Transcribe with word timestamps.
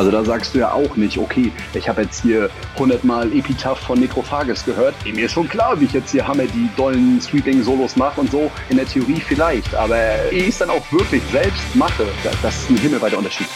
Also 0.00 0.10
da 0.10 0.24
sagst 0.24 0.54
du 0.54 0.60
ja 0.60 0.72
auch 0.72 0.96
nicht, 0.96 1.18
okay, 1.18 1.52
ich 1.74 1.86
habe 1.86 2.00
jetzt 2.00 2.22
hier 2.22 2.48
100 2.76 3.04
Mal 3.04 3.30
Epitaph 3.36 3.80
von 3.80 4.00
Necrophagus 4.00 4.64
gehört. 4.64 4.94
Mir 5.04 5.26
ist 5.26 5.32
schon 5.32 5.46
klar, 5.46 5.78
wie 5.78 5.84
ich 5.84 5.92
jetzt 5.92 6.12
hier 6.12 6.26
Hammer 6.26 6.44
die 6.44 6.70
dollen 6.74 7.20
Sweeping-Solos 7.20 7.96
mache 7.96 8.18
und 8.22 8.30
so. 8.30 8.50
In 8.70 8.78
der 8.78 8.86
Theorie 8.86 9.20
vielleicht, 9.20 9.74
aber 9.74 9.98
ich 10.32 10.48
es 10.48 10.56
dann 10.56 10.70
auch 10.70 10.90
wirklich 10.90 11.20
selbst 11.30 11.62
mache, 11.74 12.06
das 12.40 12.62
ist 12.62 12.70
ein 12.70 12.78
himmelweiter 12.78 13.18
Unterschied. 13.18 13.46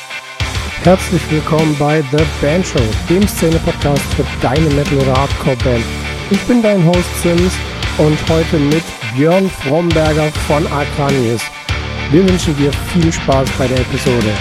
Herzlich 0.83 1.23
willkommen 1.31 1.75
bei 1.79 2.05
The 2.11 2.23
Band 2.43 2.67
Show, 2.67 2.79
dem 3.09 3.27
Szene-Podcast 3.27 4.03
für 4.13 4.27
deine 4.43 4.69
Metal- 4.75 4.99
oder 4.99 5.17
Hardcore-Band. 5.17 5.85
Ich 6.31 6.43
bin 6.43 6.63
dein 6.63 6.85
Host 6.85 7.23
Sims 7.23 7.55
und 7.97 8.19
heute 8.29 8.59
mit 8.59 8.85
Björn 9.17 9.49
Fromberger 9.49 10.27
von 10.47 10.67
Arcanius. 10.67 11.41
Wir 12.11 12.29
wünschen 12.29 12.55
dir 12.59 12.71
viel 12.93 13.11
Spaß 13.11 13.49
bei 13.57 13.67
der 13.67 13.79
Episode. 13.79 14.35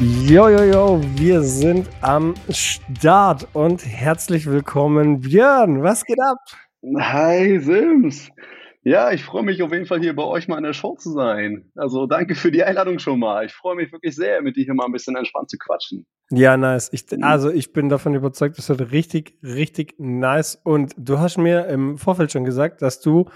Jo, 0.00 0.48
jo, 0.48 0.62
jo, 0.62 1.00
wir 1.16 1.42
sind 1.42 1.90
am 2.02 2.34
Start 2.50 3.48
und 3.52 3.84
herzlich 3.84 4.46
willkommen, 4.46 5.22
Björn. 5.22 5.82
Was 5.82 6.04
geht 6.04 6.20
ab? 6.20 6.38
Hi, 7.00 7.58
Sims. 7.58 8.28
Ja, 8.84 9.10
ich 9.10 9.24
freue 9.24 9.42
mich 9.42 9.60
auf 9.60 9.72
jeden 9.72 9.86
Fall 9.86 9.98
hier 9.98 10.14
bei 10.14 10.22
euch 10.22 10.46
mal 10.46 10.56
in 10.56 10.62
der 10.62 10.72
Show 10.72 10.94
zu 10.94 11.10
sein. 11.10 11.72
Also 11.74 12.06
danke 12.06 12.36
für 12.36 12.52
die 12.52 12.62
Einladung 12.62 13.00
schon 13.00 13.18
mal. 13.18 13.44
Ich 13.44 13.52
freue 13.52 13.74
mich 13.74 13.90
wirklich 13.90 14.14
sehr, 14.14 14.40
mit 14.40 14.54
dir 14.54 14.62
hier 14.62 14.74
mal 14.74 14.86
ein 14.86 14.92
bisschen 14.92 15.16
entspannt 15.16 15.50
zu 15.50 15.58
quatschen. 15.58 16.06
Ja, 16.30 16.56
nice. 16.56 16.90
Ich, 16.92 17.04
mhm. 17.10 17.24
also 17.24 17.50
ich 17.50 17.72
bin 17.72 17.88
davon 17.88 18.14
überzeugt, 18.14 18.56
das 18.56 18.68
wird 18.68 18.92
richtig, 18.92 19.36
richtig 19.42 19.96
nice. 19.98 20.60
Und 20.62 20.94
du 20.96 21.18
hast 21.18 21.38
mir 21.38 21.66
im 21.66 21.98
Vorfeld 21.98 22.30
schon 22.30 22.44
gesagt, 22.44 22.82
dass 22.82 23.00
du 23.00 23.28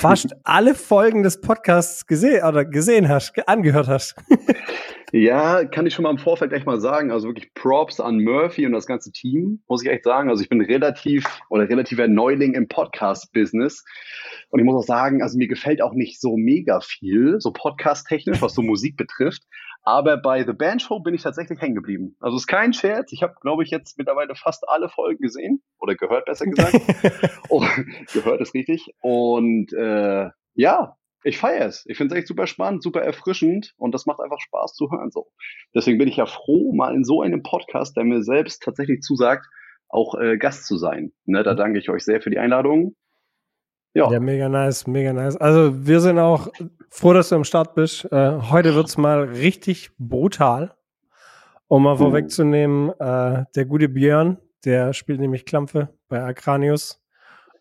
fast 0.00 0.34
alle 0.42 0.74
Folgen 0.74 1.22
des 1.22 1.40
Podcasts 1.40 2.08
gesehen 2.08 2.44
oder 2.44 2.64
gesehen 2.64 3.08
hast, 3.08 3.34
angehört 3.46 3.86
hast. 3.86 4.16
ja, 5.12 5.66
kann 5.66 5.86
ich 5.86 5.92
schon 5.92 6.04
mal 6.04 6.10
im 6.10 6.16
Vorfeld 6.18 6.52
gleich 6.52 6.64
mal 6.64 6.80
sagen. 6.80 7.10
Also 7.10 7.28
wirklich 7.28 7.52
Props 7.52 8.00
an 8.00 8.18
Murphy 8.18 8.64
und 8.64 8.72
das 8.72 8.86
ganze 8.86 9.12
Team, 9.12 9.62
muss 9.68 9.82
ich 9.84 9.90
echt 9.90 10.04
sagen. 10.04 10.30
Also 10.30 10.42
ich 10.42 10.48
bin 10.48 10.62
relativ 10.62 11.26
oder 11.50 11.68
relativer 11.68 12.08
Neuling 12.08 12.54
im 12.54 12.66
Podcast-Business. 12.66 13.84
Und 14.48 14.60
ich 14.60 14.64
muss 14.64 14.82
auch 14.82 14.86
sagen, 14.86 15.22
also 15.22 15.36
mir 15.36 15.48
gefällt 15.48 15.82
auch 15.82 15.92
nicht 15.92 16.18
so 16.18 16.38
mega 16.38 16.80
viel, 16.80 17.36
so 17.40 17.52
podcast-technisch, 17.52 18.40
was 18.40 18.54
so 18.54 18.62
Musik 18.62 18.96
betrifft. 18.96 19.42
Aber 19.82 20.16
bei 20.16 20.44
The 20.46 20.54
Band 20.54 20.80
Show 20.80 21.00
bin 21.00 21.12
ich 21.12 21.22
tatsächlich 21.22 21.60
hängen 21.60 21.74
geblieben. 21.74 22.16
Also 22.20 22.38
ist 22.38 22.46
kein 22.46 22.72
Scherz. 22.72 23.12
Ich 23.12 23.22
habe, 23.22 23.34
glaube 23.42 23.64
ich, 23.64 23.70
jetzt 23.70 23.98
mittlerweile 23.98 24.34
fast 24.34 24.66
alle 24.66 24.88
Folgen 24.88 25.20
gesehen 25.20 25.62
oder 25.78 25.94
gehört, 25.94 26.24
besser 26.24 26.46
gesagt. 26.46 26.80
oh, 27.50 27.62
gehört 28.14 28.40
ist 28.40 28.54
richtig. 28.54 28.94
Und 29.02 29.74
äh, 29.74 30.30
ja, 30.54 30.96
ich 31.24 31.38
feiere 31.38 31.66
es. 31.66 31.84
Ich 31.86 31.96
finde 31.96 32.14
es 32.14 32.18
echt 32.18 32.28
super 32.28 32.46
spannend, 32.46 32.82
super 32.82 33.02
erfrischend 33.02 33.74
und 33.76 33.94
das 33.94 34.06
macht 34.06 34.20
einfach 34.20 34.40
Spaß 34.40 34.74
zu 34.74 34.90
hören. 34.90 35.10
So. 35.10 35.28
Deswegen 35.74 35.98
bin 35.98 36.08
ich 36.08 36.16
ja 36.16 36.26
froh, 36.26 36.72
mal 36.72 36.94
in 36.94 37.04
so 37.04 37.22
einem 37.22 37.42
Podcast, 37.42 37.96
der 37.96 38.04
mir 38.04 38.22
selbst 38.22 38.62
tatsächlich 38.62 39.00
zusagt, 39.00 39.46
auch 39.88 40.14
äh, 40.18 40.36
Gast 40.38 40.66
zu 40.66 40.76
sein. 40.76 41.12
Ne, 41.24 41.42
da 41.42 41.54
danke 41.54 41.78
ich 41.78 41.88
euch 41.90 42.04
sehr 42.04 42.20
für 42.20 42.30
die 42.30 42.38
Einladung. 42.38 42.96
Ja. 43.94 44.10
ja, 44.10 44.20
mega 44.20 44.48
nice, 44.48 44.86
mega 44.86 45.12
nice. 45.12 45.36
Also 45.36 45.86
wir 45.86 46.00
sind 46.00 46.18
auch 46.18 46.48
froh, 46.88 47.12
dass 47.12 47.28
du 47.28 47.34
am 47.34 47.44
Start 47.44 47.74
bist. 47.74 48.10
Äh, 48.10 48.38
heute 48.50 48.74
wird 48.74 48.88
es 48.88 48.96
mal 48.96 49.24
richtig 49.24 49.90
brutal. 49.98 50.74
Um 51.68 51.84
mal 51.84 51.94
mhm. 51.94 51.98
vorwegzunehmen, 51.98 52.90
äh, 52.98 53.44
der 53.54 53.64
gute 53.66 53.88
Björn, 53.88 54.38
der 54.64 54.92
spielt 54.92 55.20
nämlich 55.20 55.44
Klampfe 55.44 55.88
bei 56.08 56.22
Akranius 56.22 57.02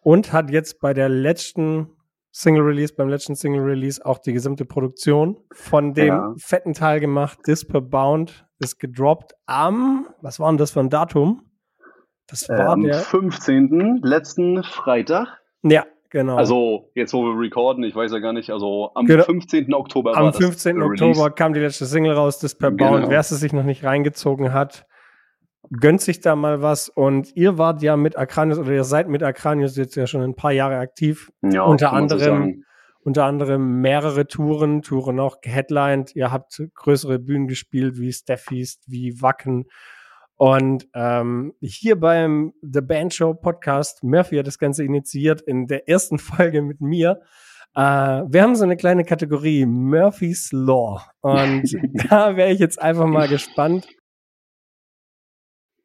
und 0.02 0.34
hat 0.34 0.52
jetzt 0.52 0.80
bei 0.80 0.94
der 0.94 1.10
letzten 1.10 1.90
Single 2.32 2.64
Release, 2.64 2.94
beim 2.94 3.10
letzten 3.10 3.36
Single 3.36 3.62
Release 3.62 4.04
auch 4.06 4.18
die 4.18 4.34
gesamte 4.34 4.66
Produktion 4.66 5.38
von 5.52 5.94
dem 5.94 6.08
ja. 6.08 6.34
fetten 6.38 6.74
Teil 6.74 7.00
gemacht. 7.00 7.40
Disper 7.46 7.82
Bound 7.82 8.46
ist 8.60 8.80
gedroppt 8.80 9.34
am, 9.46 10.08
was 10.22 10.40
war 10.40 10.50
denn 10.52 10.58
das 10.58 10.72
für 10.72 10.80
ein 10.80 10.90
Datum? 10.90 11.44
Das 12.28 12.48
war 12.48 12.70
am 12.70 12.84
der 12.84 12.96
15. 12.96 14.00
letzten 14.04 14.64
Freitag. 14.64 15.28
Ja, 15.64 15.86
Genau. 16.12 16.36
Also 16.36 16.92
jetzt, 16.94 17.14
wo 17.14 17.24
wir 17.24 17.40
recorden, 17.40 17.86
ich 17.86 17.96
weiß 17.96 18.12
ja 18.12 18.20
gar 18.20 18.34
nicht, 18.34 18.50
also 18.50 18.92
am 18.96 19.06
genau. 19.06 19.24
15. 19.24 19.74
Oktober 19.74 20.16
Am 20.18 20.34
15. 20.34 20.82
Oktober 20.82 21.32
kam 21.32 21.54
die 21.54 21.62
letzte 21.62 21.86
Single 21.86 22.12
raus, 22.12 22.38
das 22.38 22.54
per 22.54 22.72
genau. 22.72 22.92
Bound. 22.92 23.10
Wer 23.10 23.22
es 23.22 23.30
sich 23.30 23.54
noch 23.54 23.64
nicht 23.64 23.86
reingezogen 23.86 24.52
hat, 24.52 24.86
gönnt 25.80 26.02
sich 26.02 26.20
da 26.20 26.36
mal 26.36 26.62
was. 26.62 26.90
Und 26.90 27.36
ihr 27.36 27.58
wart 27.58 27.82
ja 27.82 27.98
mit 27.98 28.18
Akranius 28.18 28.60
oder 28.60 28.72
ihr 28.72 28.84
seid 28.84 29.08
mit 29.10 29.24
Akranius 29.24 29.76
jetzt 29.78 29.96
ja 29.96 30.08
schon 30.08 30.22
ein 30.22 30.36
paar 30.36 30.52
Jahre 30.52 30.78
aktiv. 30.78 31.32
Ja, 31.42 31.64
unter 31.64 31.94
anderem, 31.94 32.54
so 32.56 32.64
unter 33.04 33.26
anderem 33.26 33.82
mehrere 33.82 34.28
Touren, 34.28 34.82
Touren 34.82 35.20
auch 35.20 35.42
geheadlined. 35.42 36.16
Ihr 36.16 36.32
habt 36.32 36.62
größere 36.76 37.20
Bühnen 37.20 37.48
gespielt 37.48 37.98
wie 37.98 38.14
Steffies, 38.14 38.80
wie 38.88 39.22
Wacken 39.22 39.66
und 40.42 40.88
ähm, 40.96 41.54
hier 41.62 42.00
beim 42.00 42.54
The 42.64 42.82
Band 42.82 43.14
Show 43.14 43.36
Podcast, 43.36 44.04
Murphy 44.04 44.38
hat 44.38 44.48
das 44.48 44.58
Ganze 44.58 44.84
initiiert 44.84 45.40
in 45.40 45.68
der 45.68 45.88
ersten 45.88 46.18
Folge 46.20 46.64
mit 46.64 46.82
mir. 46.82 47.22
Äh, 47.76 47.82
wir 47.82 48.42
haben 48.42 48.56
so 48.56 48.64
eine 48.64 48.76
kleine 48.76 49.04
Kategorie 49.04 49.68
Murphy's 49.68 50.52
Law. 50.52 51.04
Und 51.20 51.78
da 52.10 52.36
wäre 52.38 52.50
ich 52.50 52.58
jetzt 52.58 52.82
einfach 52.82 53.06
mal 53.06 53.28
gespannt. 53.28 53.88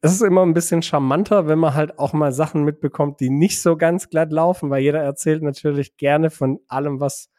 Es 0.02 0.12
ist 0.12 0.22
immer 0.22 0.42
ein 0.42 0.54
bisschen 0.54 0.82
charmanter, 0.82 1.48
wenn 1.48 1.58
man 1.58 1.74
halt 1.74 1.98
auch 1.98 2.12
mal 2.12 2.32
Sachen 2.32 2.64
mitbekommt, 2.64 3.20
die 3.20 3.30
nicht 3.30 3.60
so 3.60 3.76
ganz 3.76 4.08
glatt 4.08 4.30
laufen, 4.30 4.70
weil 4.70 4.82
jeder 4.82 5.00
erzählt 5.00 5.42
natürlich 5.42 5.96
gerne 5.96 6.30
von 6.30 6.60
allem, 6.68 7.00
was 7.00 7.30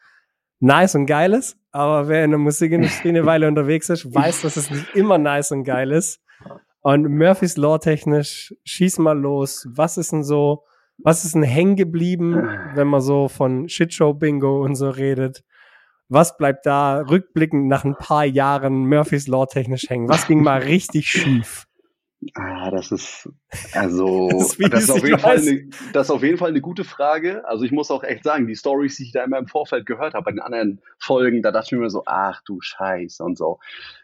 nice 0.60 0.94
und 0.94 1.06
geil 1.06 1.32
ist. 1.32 1.56
Aber 1.70 2.08
wer 2.08 2.24
in 2.24 2.30
der 2.30 2.38
Musikindustrie 2.38 3.08
eine 3.10 3.26
Weile 3.26 3.48
unterwegs 3.48 3.88
ist, 3.88 4.12
weiß, 4.12 4.42
dass 4.42 4.56
es 4.56 4.70
nicht 4.70 4.94
immer 4.94 5.18
nice 5.18 5.52
und 5.52 5.64
geil 5.64 5.92
ist. 5.92 6.20
Und 6.80 7.08
Murphys 7.08 7.56
Law 7.56 7.78
technisch, 7.78 8.54
schieß 8.64 8.98
mal 8.98 9.18
los. 9.18 9.68
Was 9.70 9.98
ist 9.98 10.12
denn 10.12 10.24
so, 10.24 10.64
was 10.98 11.24
ist 11.24 11.34
denn 11.34 11.42
hängen 11.42 11.76
geblieben, 11.76 12.48
wenn 12.74 12.88
man 12.88 13.00
so 13.00 13.28
von 13.28 13.68
Shitshow 13.68 14.14
Bingo 14.14 14.62
und 14.64 14.74
so 14.74 14.90
redet? 14.90 15.44
Was 16.08 16.36
bleibt 16.36 16.64
da 16.64 17.00
rückblickend 17.00 17.68
nach 17.68 17.84
ein 17.84 17.94
paar 17.96 18.24
Jahren 18.24 18.88
Murphys 18.88 19.28
Law 19.28 19.46
technisch 19.46 19.90
hängen? 19.90 20.08
Was 20.08 20.26
ging 20.26 20.42
mal 20.42 20.60
richtig 20.60 21.08
schief? 21.08 21.67
Ah, 22.34 22.70
das 22.70 22.92
ist 22.92 23.28
also 23.72 24.28
das, 24.32 24.56
ist, 24.56 24.72
das 24.72 24.82
ist 24.84 24.90
auf 24.90 25.04
jeden 25.04 25.18
Fall 25.18 25.38
eine, 25.38 25.68
das 25.92 26.06
ist 26.06 26.10
auf 26.10 26.22
jeden 26.22 26.38
Fall 26.38 26.50
eine 26.50 26.60
gute 26.60 26.84
Frage. 26.84 27.46
Also 27.46 27.64
ich 27.64 27.72
muss 27.72 27.90
auch 27.90 28.04
echt 28.04 28.24
sagen, 28.24 28.46
die 28.46 28.56
Stories, 28.56 28.96
die 28.96 29.04
ich 29.04 29.12
da 29.12 29.24
immer 29.24 29.38
im 29.38 29.46
Vorfeld 29.46 29.86
gehört 29.86 30.14
habe 30.14 30.24
bei 30.24 30.30
den 30.32 30.40
anderen 30.40 30.80
Folgen, 30.98 31.42
da 31.42 31.50
dachte 31.50 31.74
ich 31.74 31.80
mir 31.80 31.90
so, 31.90 32.02
ach 32.06 32.42
du 32.44 32.60
Scheiß 32.60 33.20
und 33.20 33.36
so. 33.36 33.58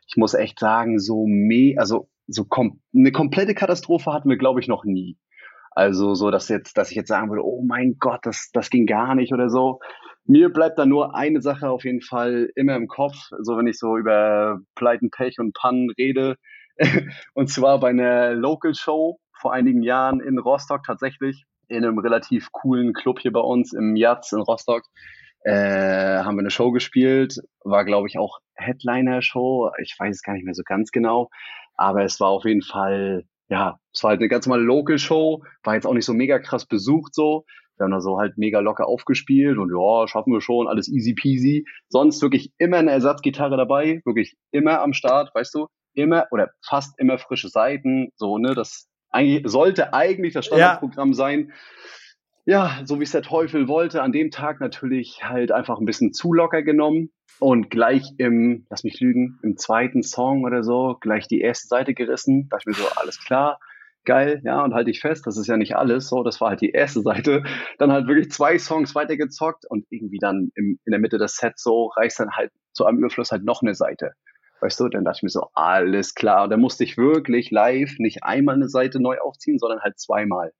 Ich 0.06 0.16
muss 0.16 0.34
echt 0.34 0.58
sagen, 0.58 0.98
so 0.98 1.26
me, 1.26 1.74
also 1.76 2.08
so 2.26 2.44
kom 2.44 2.80
eine 2.94 3.12
komplette 3.12 3.54
Katastrophe 3.54 4.12
hatten 4.12 4.28
wir, 4.28 4.38
glaube 4.38 4.60
ich, 4.60 4.68
noch 4.68 4.84
nie. 4.84 5.18
Also 5.74 6.14
so, 6.14 6.30
dass 6.30 6.48
jetzt, 6.48 6.78
dass 6.78 6.90
ich 6.90 6.96
jetzt 6.96 7.08
sagen 7.08 7.30
würde, 7.30 7.44
oh 7.44 7.62
mein 7.66 7.96
Gott, 7.98 8.20
das, 8.22 8.50
das 8.52 8.70
ging 8.70 8.86
gar 8.86 9.14
nicht 9.14 9.32
oder 9.32 9.50
so. 9.50 9.80
Mir 10.24 10.50
bleibt 10.50 10.78
da 10.78 10.86
nur 10.86 11.14
eine 11.14 11.42
Sache 11.42 11.68
auf 11.68 11.84
jeden 11.84 12.00
Fall 12.00 12.48
immer 12.54 12.76
im 12.76 12.86
Kopf, 12.86 13.16
so 13.40 13.56
wenn 13.58 13.66
ich 13.66 13.78
so 13.78 13.98
über 13.98 14.60
Pleiten, 14.74 15.10
Pech 15.10 15.38
und 15.38 15.52
Pannen 15.52 15.90
rede. 15.98 16.36
und 17.34 17.48
zwar 17.48 17.80
bei 17.80 17.90
einer 17.90 18.34
Local 18.34 18.74
Show 18.74 19.18
vor 19.32 19.52
einigen 19.52 19.82
Jahren 19.82 20.20
in 20.20 20.38
Rostock 20.38 20.82
tatsächlich, 20.84 21.44
in 21.68 21.84
einem 21.84 21.98
relativ 21.98 22.50
coolen 22.52 22.92
Club 22.92 23.20
hier 23.20 23.32
bei 23.32 23.40
uns 23.40 23.72
im 23.72 23.96
Jatz 23.96 24.32
in 24.32 24.40
Rostock. 24.40 24.84
Äh, 25.44 26.22
haben 26.22 26.36
wir 26.36 26.40
eine 26.40 26.50
Show 26.50 26.72
gespielt, 26.72 27.38
war 27.64 27.84
glaube 27.84 28.08
ich 28.08 28.18
auch 28.18 28.38
Headliner-Show, 28.54 29.72
ich 29.82 29.94
weiß 29.98 30.16
es 30.16 30.22
gar 30.22 30.32
nicht 30.32 30.44
mehr 30.44 30.54
so 30.54 30.62
ganz 30.64 30.90
genau. 30.90 31.28
Aber 31.74 32.04
es 32.04 32.18
war 32.20 32.28
auf 32.28 32.44
jeden 32.44 32.62
Fall, 32.62 33.24
ja, 33.48 33.78
es 33.92 34.02
war 34.02 34.10
halt 34.10 34.20
eine 34.20 34.28
ganz 34.28 34.46
normale 34.46 34.64
Local 34.64 34.98
Show, 34.98 35.42
war 35.62 35.74
jetzt 35.74 35.86
auch 35.86 35.92
nicht 35.92 36.06
so 36.06 36.14
mega 36.14 36.38
krass 36.38 36.64
besucht 36.66 37.14
so. 37.14 37.44
Wir 37.76 37.84
haben 37.84 37.90
da 37.90 38.00
so 38.00 38.18
halt 38.18 38.38
mega 38.38 38.60
locker 38.60 38.86
aufgespielt 38.86 39.58
und 39.58 39.70
ja, 39.70 40.06
schaffen 40.06 40.32
wir 40.32 40.40
schon, 40.40 40.68
alles 40.68 40.88
easy 40.88 41.12
peasy. 41.12 41.66
Sonst 41.88 42.22
wirklich 42.22 42.52
immer 42.56 42.78
eine 42.78 42.92
Ersatzgitarre 42.92 43.56
dabei, 43.56 44.00
wirklich 44.04 44.36
immer 44.52 44.80
am 44.80 44.92
Start, 44.92 45.34
weißt 45.34 45.54
du? 45.54 45.66
Immer 45.94 46.26
oder 46.30 46.50
fast 46.62 46.98
immer 46.98 47.18
frische 47.18 47.48
Seiten, 47.48 48.12
so, 48.16 48.38
ne? 48.38 48.54
Das 48.54 48.88
eigentlich, 49.10 49.42
sollte 49.50 49.94
eigentlich 49.94 50.34
das 50.34 50.46
Standardprogramm 50.46 51.10
ja. 51.10 51.14
sein. 51.14 51.52
Ja, 52.46 52.82
so 52.84 53.00
wie 53.00 53.04
es 53.04 53.12
der 53.12 53.22
Teufel 53.22 53.68
wollte, 53.68 54.02
an 54.02 54.12
dem 54.12 54.30
Tag 54.30 54.60
natürlich 54.60 55.20
halt 55.22 55.50
einfach 55.50 55.78
ein 55.78 55.86
bisschen 55.86 56.12
zu 56.12 56.32
locker 56.32 56.62
genommen. 56.62 57.10
Und 57.40 57.68
gleich 57.68 58.04
im, 58.18 58.66
lass 58.70 58.84
mich 58.84 59.00
lügen, 59.00 59.40
im 59.42 59.56
zweiten 59.56 60.02
Song 60.02 60.44
oder 60.44 60.62
so, 60.62 60.96
gleich 61.00 61.26
die 61.26 61.40
erste 61.40 61.66
Seite 61.66 61.94
gerissen. 61.94 62.48
Da 62.48 62.56
dachte 62.56 62.70
ich 62.70 62.78
mir 62.78 62.84
so, 62.84 62.90
alles 62.94 63.18
klar, 63.18 63.58
geil, 64.04 64.40
ja, 64.44 64.62
und 64.62 64.74
halte 64.74 64.90
ich 64.90 65.00
fest, 65.00 65.26
das 65.26 65.36
ist 65.36 65.46
ja 65.46 65.56
nicht 65.56 65.76
alles, 65.76 66.08
so, 66.08 66.22
das 66.22 66.40
war 66.40 66.50
halt 66.50 66.60
die 66.60 66.70
erste 66.70 67.00
Seite. 67.00 67.42
Dann 67.78 67.90
halt 67.90 68.06
wirklich 68.06 68.30
zwei 68.30 68.58
Songs 68.58 68.94
weitergezockt 68.94 69.64
und 69.68 69.86
irgendwie 69.90 70.18
dann 70.18 70.50
im, 70.54 70.78
in 70.84 70.90
der 70.90 71.00
Mitte 71.00 71.18
des 71.18 71.36
Sets 71.36 71.62
so 71.62 71.86
reißt 71.96 72.20
dann 72.20 72.30
halt 72.30 72.52
zu 72.72 72.84
einem 72.84 72.98
Überfluss 72.98 73.32
halt 73.32 73.44
noch 73.44 73.62
eine 73.62 73.74
Seite. 73.74 74.12
Weißt 74.60 74.80
du, 74.80 74.88
dann 74.88 75.04
dachte 75.04 75.18
ich 75.18 75.22
mir 75.24 75.28
so, 75.28 75.48
alles 75.54 76.14
klar. 76.14 76.44
Und 76.44 76.50
dann 76.50 76.60
musste 76.60 76.84
ich 76.84 76.96
wirklich 76.96 77.50
live 77.50 77.98
nicht 77.98 78.22
einmal 78.22 78.54
eine 78.54 78.68
Seite 78.68 79.00
neu 79.00 79.18
aufziehen, 79.18 79.58
sondern 79.58 79.80
halt 79.80 79.98
zweimal. 79.98 80.52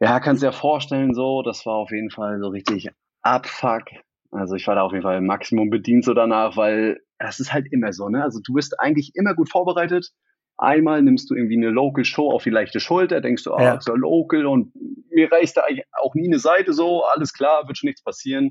Ja, 0.00 0.20
kannst 0.20 0.42
dir 0.42 0.46
ja 0.46 0.52
vorstellen, 0.52 1.14
so, 1.14 1.42
das 1.42 1.66
war 1.66 1.74
auf 1.74 1.90
jeden 1.90 2.10
Fall 2.10 2.38
so 2.40 2.48
richtig 2.48 2.90
Abfuck 3.22 3.84
Also 4.30 4.54
ich 4.54 4.66
war 4.66 4.76
da 4.76 4.82
auf 4.82 4.92
jeden 4.92 5.02
Fall 5.02 5.20
Maximum 5.20 5.70
bedient 5.70 6.04
so 6.04 6.14
danach, 6.14 6.56
weil 6.56 7.00
es 7.18 7.40
ist 7.40 7.52
halt 7.52 7.66
immer 7.72 7.92
so, 7.92 8.08
ne? 8.08 8.22
Also 8.22 8.40
du 8.44 8.52
bist 8.52 8.78
eigentlich 8.78 9.12
immer 9.14 9.34
gut 9.34 9.50
vorbereitet. 9.50 10.10
Einmal 10.56 11.02
nimmst 11.02 11.30
du 11.30 11.34
irgendwie 11.34 11.56
eine 11.56 11.70
Local 11.70 12.04
Show 12.04 12.30
auf 12.30 12.42
die 12.44 12.50
leichte 12.50 12.80
Schulter, 12.80 13.20
denkst 13.20 13.44
du, 13.44 13.54
ah, 13.54 13.62
ja. 13.62 13.74
ist 13.74 13.88
ja 13.88 13.94
local 13.94 14.46
und 14.46 14.72
mir 15.10 15.30
reicht 15.30 15.56
da 15.56 15.62
eigentlich 15.62 15.84
auch 15.92 16.14
nie 16.14 16.26
eine 16.26 16.38
Seite 16.38 16.72
so, 16.72 17.04
alles 17.04 17.32
klar, 17.32 17.66
wird 17.66 17.78
schon 17.78 17.88
nichts 17.88 18.02
passieren. 18.02 18.50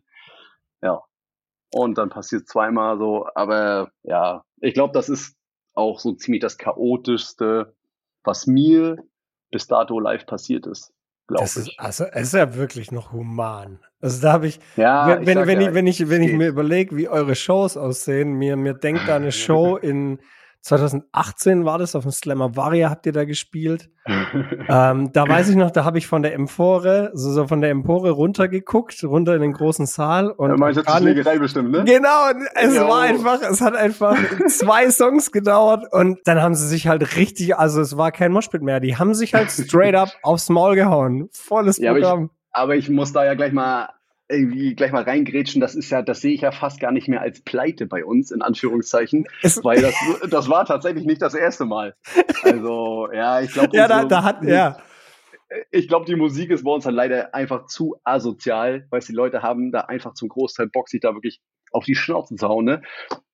Ja. 0.81 1.01
Und 1.72 1.98
dann 1.98 2.10
passiert 2.10 2.48
zweimal 2.48 2.98
so, 2.98 3.28
aber 3.36 3.92
ja, 4.04 4.44
ich 4.62 4.74
glaube, 4.74 4.94
das 4.94 5.10
ist 5.10 5.36
auch 5.74 6.00
so 6.00 6.14
ziemlich 6.14 6.42
das 6.42 6.58
chaotischste, 6.58 7.75
was 8.24 8.48
mir 8.48 9.04
bis 9.52 9.68
dato 9.68 10.00
live 10.00 10.25
passiert 10.25 10.66
ist 10.66 10.94
glaube 11.28 11.46
ich. 11.46 11.80
also 11.80 12.06
es 12.06 12.28
ist 12.30 12.34
ja 12.34 12.56
wirklich 12.56 12.92
noch 12.92 13.12
human. 13.12 13.80
Also 14.00 14.22
da 14.22 14.34
habe 14.34 14.48
ich, 14.48 14.60
ja, 14.75 15.08
wenn, 15.08 15.22
ich 15.22 15.28
wenn, 15.28 15.48
wenn, 15.48 15.62
ja, 15.62 15.68
ich, 15.68 15.74
wenn 15.74 15.88
ich, 15.88 16.10
wenn 16.10 16.24
ich 16.24 16.34
mir 16.34 16.48
überlege, 16.48 16.96
wie 16.96 17.10
eure 17.10 17.36
Shows 17.36 17.78
aussehen, 17.78 18.34
mir, 18.34 18.56
mir 18.56 18.74
denkt 18.74 19.08
da 19.08 19.16
eine 19.16 19.31
Show 19.31 19.78
in 19.78 20.19
2018 20.68 21.64
war 21.64 21.78
das 21.78 21.96
auf 21.96 22.04
dem 22.04 22.12
Slammer 22.12 22.56
Varia, 22.56 22.90
habt 22.90 23.06
ihr 23.06 23.14
da 23.14 23.24
gespielt. 23.24 23.90
ähm, 24.69 25.12
da 25.14 25.28
weiß 25.28 25.50
ich 25.50 25.56
noch, 25.56 25.72
da 25.72 25.86
habe 25.86 25.98
ich 25.98 26.08
von 26.08 26.24
der 26.24 26.34
Empore, 26.34 27.12
so, 27.14 27.31
so 27.31 27.48
von 27.48 27.62
der 27.62 27.69
Empore 27.69 28.12
runtergeguckt, 28.12 29.04
runter 29.04 29.36
in 29.36 29.42
den 29.42 29.54
großen 29.54 29.86
Saal. 29.86 30.30
Und 30.30 30.50
ja, 30.50 30.58
meinst 30.58 30.80
du 30.80 30.92
Schlägerei 30.92 31.40
bestimmt, 31.40 31.72
ne? 31.72 31.86
Genau, 31.86 32.31
es 32.56 32.75
jo. 32.75 32.88
war 32.88 33.02
einfach, 33.02 33.42
es 33.42 33.62
hat 33.62 33.75
einfach 33.75 34.18
zwei 34.48 34.92
Songs 34.92 35.31
gedauert 35.31 35.86
und 35.92 36.19
dann 36.25 36.42
haben 36.42 36.56
sie 36.56 36.68
sich 36.68 36.88
halt 36.88 37.16
richtig, 37.16 37.56
also 37.56 37.80
es 37.80 37.98
war 37.98 38.12
kein 38.12 38.34
Moshpit 38.34 38.62
mehr, 38.62 38.80
die 38.80 38.98
haben 38.98 39.14
sich 39.14 39.34
halt 39.34 39.50
straight 39.52 39.96
up 39.96 40.10
aufs 40.22 40.50
Maul 40.50 40.75
gehauen. 40.75 41.30
Volles 41.31 41.78
ja, 41.78 41.94
Programm. 41.94 42.30
Aber 42.52 42.75
ich, 42.75 42.86
aber 42.86 42.90
ich 42.90 42.90
muss 42.90 43.14
da 43.14 43.24
ja 43.24 43.36
gleich 43.36 43.54
mal 43.54 43.90
irgendwie 44.29 44.75
gleich 44.75 44.91
mal 44.91 45.03
reingrätschen, 45.03 45.62
das 45.62 45.75
ist 45.75 45.89
ja, 45.89 46.01
das 46.01 46.21
sehe 46.21 46.33
ich 46.33 46.41
ja 46.41 46.51
fast 46.51 46.79
gar 46.79 46.91
nicht 46.91 47.07
mehr 47.07 47.21
als 47.21 47.41
Pleite 47.41 47.85
bei 47.85 48.03
uns, 48.03 48.31
in 48.31 48.41
Anführungszeichen, 48.41 49.27
es 49.41 49.63
weil 49.63 49.81
das, 49.81 49.95
das 50.29 50.50
war 50.50 50.65
tatsächlich 50.65 51.06
nicht 51.06 51.21
das 51.21 51.33
erste 51.33 51.65
Mal. 51.65 51.95
Also, 52.44 53.09
ja, 53.13 53.41
ich 53.41 53.51
glaube. 53.51 53.75
ja, 53.75 53.88
da, 53.88 54.06
da 54.06 54.24
hat, 54.24 54.44
ja. 54.44 54.77
Ich 55.71 55.88
glaube, 55.88 56.06
die 56.06 56.18
Musik 56.18 56.50
ist 56.50 56.65
bei 56.65 56.71
uns 56.71 56.85
halt 56.85 56.95
leider 56.95 57.33
einfach 57.33 57.68
zu 57.68 57.95
asozial, 58.03 58.85
weil 58.89 59.00
die 59.00 59.13
Leute 59.13 59.44
haben 59.44 59.71
da 59.71 59.81
einfach 59.81 60.13
zum 60.13 60.27
Großteil 60.27 60.68
Bock, 60.68 60.89
sich 60.89 61.00
da 61.00 61.13
wirklich 61.13 61.39
auf 61.71 61.85
die 61.85 61.95
Schnauze 61.95 62.35
zu 62.35 62.47
hauen, 62.47 62.65
ne? 62.65 62.81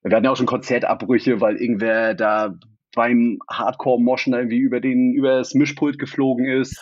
Wir 0.03 0.15
hatten 0.15 0.25
ja 0.25 0.31
auch 0.31 0.37
schon 0.37 0.45
Konzertabbrüche, 0.45 1.41
weil 1.41 1.57
irgendwer 1.57 2.13
da 2.13 2.53
beim 2.95 3.39
Hardcore-Moschen 3.49 4.33
irgendwie 4.33 4.59
über 4.59 4.79
den, 4.79 5.13
über 5.13 5.37
das 5.37 5.53
Mischpult 5.55 5.97
geflogen 5.97 6.45
ist. 6.45 6.79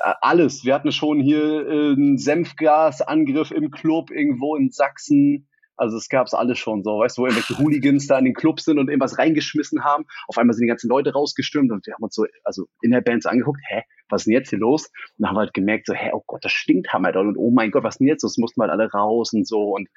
Äh, 0.00 0.14
alles. 0.20 0.64
Wir 0.64 0.74
hatten 0.74 0.92
schon 0.92 1.20
hier 1.20 1.66
äh, 1.66 1.92
einen 1.92 2.18
Senfgasangriff 2.18 3.50
im 3.50 3.70
Club 3.70 4.10
irgendwo 4.10 4.56
in 4.56 4.70
Sachsen. 4.70 5.48
Also 5.76 5.96
es 5.96 6.08
gab's 6.08 6.34
alles 6.34 6.58
schon 6.58 6.82
so, 6.82 6.98
weißt 6.98 7.16
du, 7.16 7.22
wo 7.22 7.26
irgendwelche 7.26 7.56
Hooligans 7.58 8.08
da 8.08 8.18
in 8.18 8.24
den 8.24 8.34
Club 8.34 8.58
sind 8.58 8.80
und 8.80 8.88
irgendwas 8.88 9.16
reingeschmissen 9.16 9.84
haben. 9.84 10.06
Auf 10.26 10.36
einmal 10.36 10.54
sind 10.54 10.64
die 10.64 10.68
ganzen 10.68 10.88
Leute 10.88 11.12
rausgestürmt 11.12 11.70
und 11.70 11.86
wir 11.86 11.94
haben 11.94 12.02
uns 12.02 12.16
so, 12.16 12.26
also 12.42 12.66
in 12.82 12.90
der 12.90 13.00
Band 13.00 13.22
so 13.22 13.28
angeguckt, 13.28 13.60
hä, 13.68 13.82
was 14.08 14.22
ist 14.22 14.26
denn 14.26 14.34
jetzt 14.34 14.50
hier 14.50 14.58
los? 14.58 14.86
Und 14.86 14.92
dann 15.18 15.28
haben 15.28 15.36
wir 15.36 15.40
halt 15.42 15.54
gemerkt, 15.54 15.86
so, 15.86 15.94
hä, 15.94 16.10
oh 16.14 16.24
Gott, 16.26 16.44
das 16.44 16.50
stinkt 16.50 16.92
hammer 16.92 17.12
doll 17.12 17.28
und 17.28 17.36
oh 17.36 17.52
mein 17.52 17.70
Gott, 17.70 17.84
was 17.84 17.94
ist 17.94 17.98
denn 18.00 18.08
jetzt? 18.08 18.24
Das 18.24 18.38
mussten 18.38 18.60
wir 18.60 18.64
halt 18.64 18.72
alle 18.72 18.90
raus 18.90 19.32
und 19.32 19.46
so 19.46 19.76
und 19.76 19.88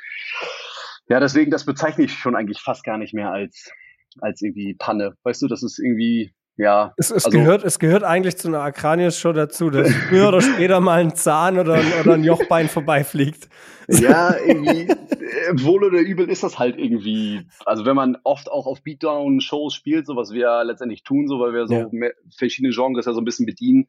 ja, 1.10 1.20
deswegen, 1.20 1.50
das 1.50 1.66
bezeichne 1.66 2.06
ich 2.06 2.14
schon 2.14 2.36
eigentlich 2.36 2.62
fast 2.62 2.84
gar 2.84 3.00
nicht 3.00 3.16
mehr 3.16 3.32
als, 3.32 3.72
als 4.20 4.42
irgendwie 4.42 4.76
Panne. 4.76 5.18
Weißt 5.24 5.42
du, 5.42 5.48
das 5.48 5.64
ist 5.64 5.80
irgendwie, 5.80 6.32
ja. 6.62 6.94
Es, 6.96 7.10
es 7.10 7.26
also, 7.26 7.36
gehört, 7.36 7.64
es 7.64 7.80
gehört 7.80 8.04
eigentlich 8.04 8.38
zu 8.38 8.48
einer 8.48 8.62
Akranius-Show 8.62 9.34
dazu, 9.34 9.72
dass 9.72 9.92
früher 10.10 10.28
oder 10.28 10.42
später 10.42 10.80
mal 10.80 11.00
ein 11.00 11.16
Zahn 11.16 11.58
oder, 11.58 11.82
oder 12.00 12.14
ein 12.14 12.24
Jochbein 12.24 12.70
vorbeifliegt. 12.70 13.50
Ja, 13.88 14.36
irgendwie, 14.38 14.88
äh, 14.88 15.64
wohl 15.64 15.84
oder 15.84 16.00
übel 16.00 16.30
ist 16.30 16.44
das 16.44 16.60
halt 16.60 16.78
irgendwie. 16.78 17.48
Also 17.66 17.84
wenn 17.86 17.96
man 17.96 18.16
oft 18.24 18.52
auch 18.52 18.68
auf 18.68 18.84
Beatdown-Shows 18.84 19.74
spielt, 19.74 20.06
so 20.06 20.16
was 20.16 20.32
wir 20.34 20.42
ja 20.42 20.62
letztendlich 20.62 21.02
tun, 21.02 21.28
so 21.28 21.40
weil 21.40 21.54
wir 21.54 21.66
so 21.66 21.74
ja. 21.74 22.10
verschiedene 22.38 22.74
Genres 22.74 23.08
ja 23.08 23.14
so 23.14 23.22
ein 23.22 23.26
bisschen 23.26 23.48
bedienen, 23.48 23.88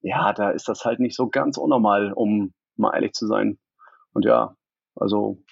ja, 0.00 0.32
da 0.32 0.50
ist 0.50 0.68
das 0.68 0.84
halt 0.84 1.00
nicht 1.00 1.16
so 1.16 1.28
ganz 1.28 1.58
unnormal, 1.58 2.12
um 2.12 2.54
mal 2.76 2.94
ehrlich 2.94 3.12
zu 3.12 3.26
sein. 3.26 3.58
Und 4.12 4.24
ja, 4.24 4.54
also, 4.94 5.42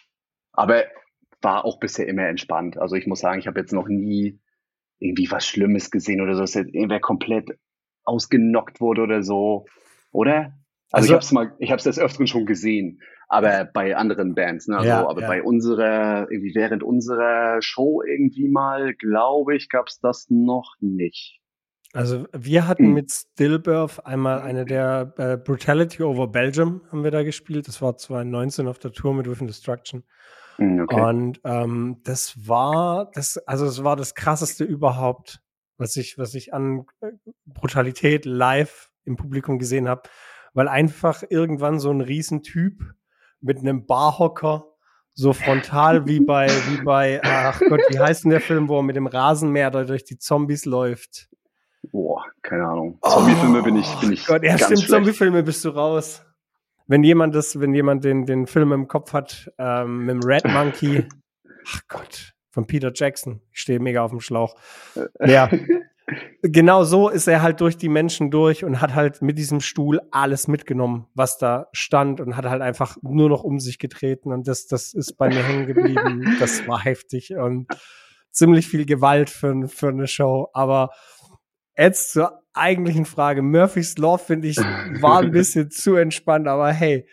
aber 0.53 0.85
war 1.41 1.65
auch 1.65 1.81
bisher 1.81 2.07
immer 2.07 2.29
entspannt. 2.29 2.79
Also 2.79 2.95
ich 2.95 3.09
muss 3.09 3.19
sagen, 3.19 3.41
ich 3.41 3.49
habe 3.49 3.59
jetzt 3.59 3.73
noch 3.73 3.89
nie 3.89 4.39
irgendwie 5.03 5.31
was 5.31 5.47
Schlimmes 5.47 5.91
gesehen 5.91 6.21
oder 6.21 6.35
so, 6.35 6.41
dass 6.41 6.55
irgendwer 6.55 7.01
komplett 7.01 7.51
ausgenockt 8.05 8.81
wurde 8.81 9.03
oder 9.03 9.23
so, 9.23 9.67
oder? 10.13 10.55
Also, 10.91 11.05
also 11.05 11.07
ich 11.07 11.13
habe 11.13 11.23
es 11.23 11.33
mal, 11.33 11.57
ich 11.59 11.71
habe 11.71 11.79
es 11.79 11.85
des 11.85 11.99
Öfteren 11.99 12.27
schon 12.27 12.47
gesehen, 12.47 13.01
aber 13.29 13.65
bei 13.65 13.97
anderen 13.97 14.35
Bands, 14.35 14.69
ne? 14.69 14.77
Also, 14.77 14.89
ja, 14.89 15.09
aber 15.09 15.23
ja. 15.23 15.27
bei 15.27 15.43
unserer, 15.43 16.31
irgendwie 16.31 16.55
während 16.55 16.83
unserer 16.83 17.63
Show 17.63 18.03
irgendwie 18.03 18.49
mal, 18.49 18.95
glaube 18.95 19.57
ich, 19.57 19.71
gab 19.71 19.89
es 19.89 20.01
das 20.01 20.27
noch 20.29 20.75
nicht. 20.81 21.41
Also 21.95 22.27
wir 22.33 22.67
hatten 22.67 22.87
hm. 22.87 22.95
mit 22.95 23.11
Stillbirth 23.11 24.05
einmal 24.07 24.41
eine 24.41 24.65
der 24.65 25.13
äh, 25.19 25.37
Brutality 25.37 26.03
over 26.03 26.27
Belgium 26.27 26.81
haben 26.91 27.05
wir 27.05 27.11
da 27.11 27.23
gespielt. 27.23 27.69
Das 27.69 27.83
war 27.83 27.97
2019 27.97 28.67
auf 28.67 28.79
der 28.79 28.93
Tour 28.93 29.15
mit 29.15 29.29
Within 29.29 29.47
Destruction. 29.47 30.05
Hm, 30.57 30.81
okay. 30.81 31.01
Und 31.01 31.41
ähm, 31.45 32.01
das 32.05 32.49
war 32.49 33.11
das, 33.15 33.39
also 33.47 33.67
es 33.67 33.83
war 33.85 33.97
das 33.97 34.15
krasseste 34.15 34.65
überhaupt, 34.65 35.43
was 35.79 35.97
ich, 35.97 36.19
was 36.19 36.35
ich 36.35 36.55
an 36.55 36.87
äh, 37.01 37.13
Brutalität 37.47 38.25
live 38.25 38.91
im 39.05 39.17
Publikum 39.17 39.59
gesehen 39.59 39.89
habe, 39.89 40.03
weil 40.55 40.69
einfach 40.69 41.23
irgendwann 41.29 41.81
so 41.81 41.91
ein 41.91 42.01
Riesentyp 42.01 42.83
mit 43.41 43.59
einem 43.59 43.87
Barhocker 43.87 44.67
so 45.15 45.33
frontal 45.33 46.07
wie 46.07 46.21
bei, 46.21 46.49
wie 46.49 46.83
bei, 46.85 47.21
ach 47.23 47.61
Gott, 47.69 47.81
wie 47.89 47.99
heißt 47.99 48.25
denn 48.25 48.31
der 48.31 48.41
Film, 48.41 48.69
wo 48.69 48.79
er 48.79 48.83
mit 48.83 48.97
dem 48.97 49.07
Rasenmäher 49.07 49.71
da 49.71 49.85
durch 49.85 50.05
die 50.05 50.19
Zombies 50.19 50.65
läuft? 50.65 51.29
Boah, 51.91 52.25
keine 52.43 52.65
Ahnung. 52.65 52.99
Zombiefilme 53.03 53.61
oh, 53.61 53.63
bin 53.63 53.77
ich, 53.77 53.95
bin 53.97 54.13
ich. 54.13 54.27
Gott, 54.27 54.43
ganz 54.43 54.65
stimmt, 54.65 54.89
Zombiefilme 54.89 55.43
bist 55.43 55.65
du 55.65 55.71
raus 55.71 56.25
wenn 56.87 57.05
jemand 57.05 57.35
das, 57.35 57.61
wenn 57.61 57.75
jemand 57.75 58.05
den, 58.05 58.27
den 58.27 58.47
Film 58.47 58.73
im 58.73 58.89
Kopf 58.89 59.13
hat, 59.13 59.53
ähm, 59.59 60.07
mit 60.07 60.15
dem 60.15 60.23
Red 60.23 60.45
Monkey, 60.47 61.07
ach 61.67 61.81
Gott, 61.89 62.35
von 62.51 62.67
Peter 62.67 62.93
Jackson, 62.95 63.41
ich 63.51 63.61
stehe 63.61 63.81
mega 63.81 64.03
auf 64.03 64.11
dem 64.11 64.21
Schlauch. 64.21 64.55
Ja. 65.25 65.51
genau 66.43 66.85
so 66.85 67.09
ist 67.09 67.27
er 67.29 67.43
halt 67.43 67.61
durch 67.61 67.77
die 67.77 67.89
Menschen 67.89 68.31
durch 68.31 68.65
und 68.65 68.81
hat 68.81 68.95
halt 68.95 69.23
mit 69.23 69.39
diesem 69.39 69.61
Stuhl 69.61 70.01
alles 70.11 70.49
mitgenommen, 70.49 71.07
was 71.15 71.39
da 71.39 71.69
stand 71.73 72.21
und 72.21 72.37
hat 72.37 72.45
halt 72.45 72.63
einfach 72.63 72.97
nur 73.03 73.29
noch 73.29 73.45
um 73.45 73.61
sich 73.61 73.79
getreten 73.79 74.33
und 74.33 74.49
das, 74.49 74.67
das 74.67 74.93
ist 74.93 75.17
bei 75.17 75.29
mir 75.29 75.43
hängen 75.43 75.67
geblieben. 75.67 76.37
Das 76.41 76.67
war 76.67 76.83
heftig 76.83 77.35
und 77.37 77.69
ziemlich 78.31 78.67
viel 78.67 78.85
Gewalt 78.85 79.31
für, 79.31 79.69
für 79.69 79.89
eine 79.89 80.09
Show, 80.09 80.49
aber 80.55 80.91
jetzt 81.77 82.13
zur 82.13 82.43
eigentlichen 82.53 83.05
Frage. 83.05 83.43
Murphy's 83.43 83.97
Law, 83.99 84.19
finde 84.19 84.49
ich, 84.49 84.57
war 84.59 85.21
ein 85.21 85.31
bisschen 85.33 85.71
zu 85.71 85.97
entspannt, 85.97 86.49
aber 86.49 86.73
hey, 86.73 87.07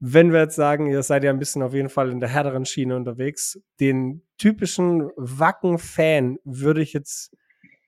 wenn 0.00 0.32
wir 0.32 0.40
jetzt 0.40 0.56
sagen, 0.56 0.86
ihr 0.86 1.02
seid 1.02 1.24
ja 1.24 1.30
ein 1.30 1.40
bisschen 1.40 1.62
auf 1.62 1.74
jeden 1.74 1.88
Fall 1.88 2.10
in 2.10 2.20
der 2.20 2.28
härteren 2.28 2.64
Schiene 2.64 2.94
unterwegs, 2.94 3.60
den 3.80 4.22
typischen 4.38 5.10
Wacken-Fan 5.16 6.38
würde 6.44 6.82
ich 6.82 6.92
jetzt 6.92 7.36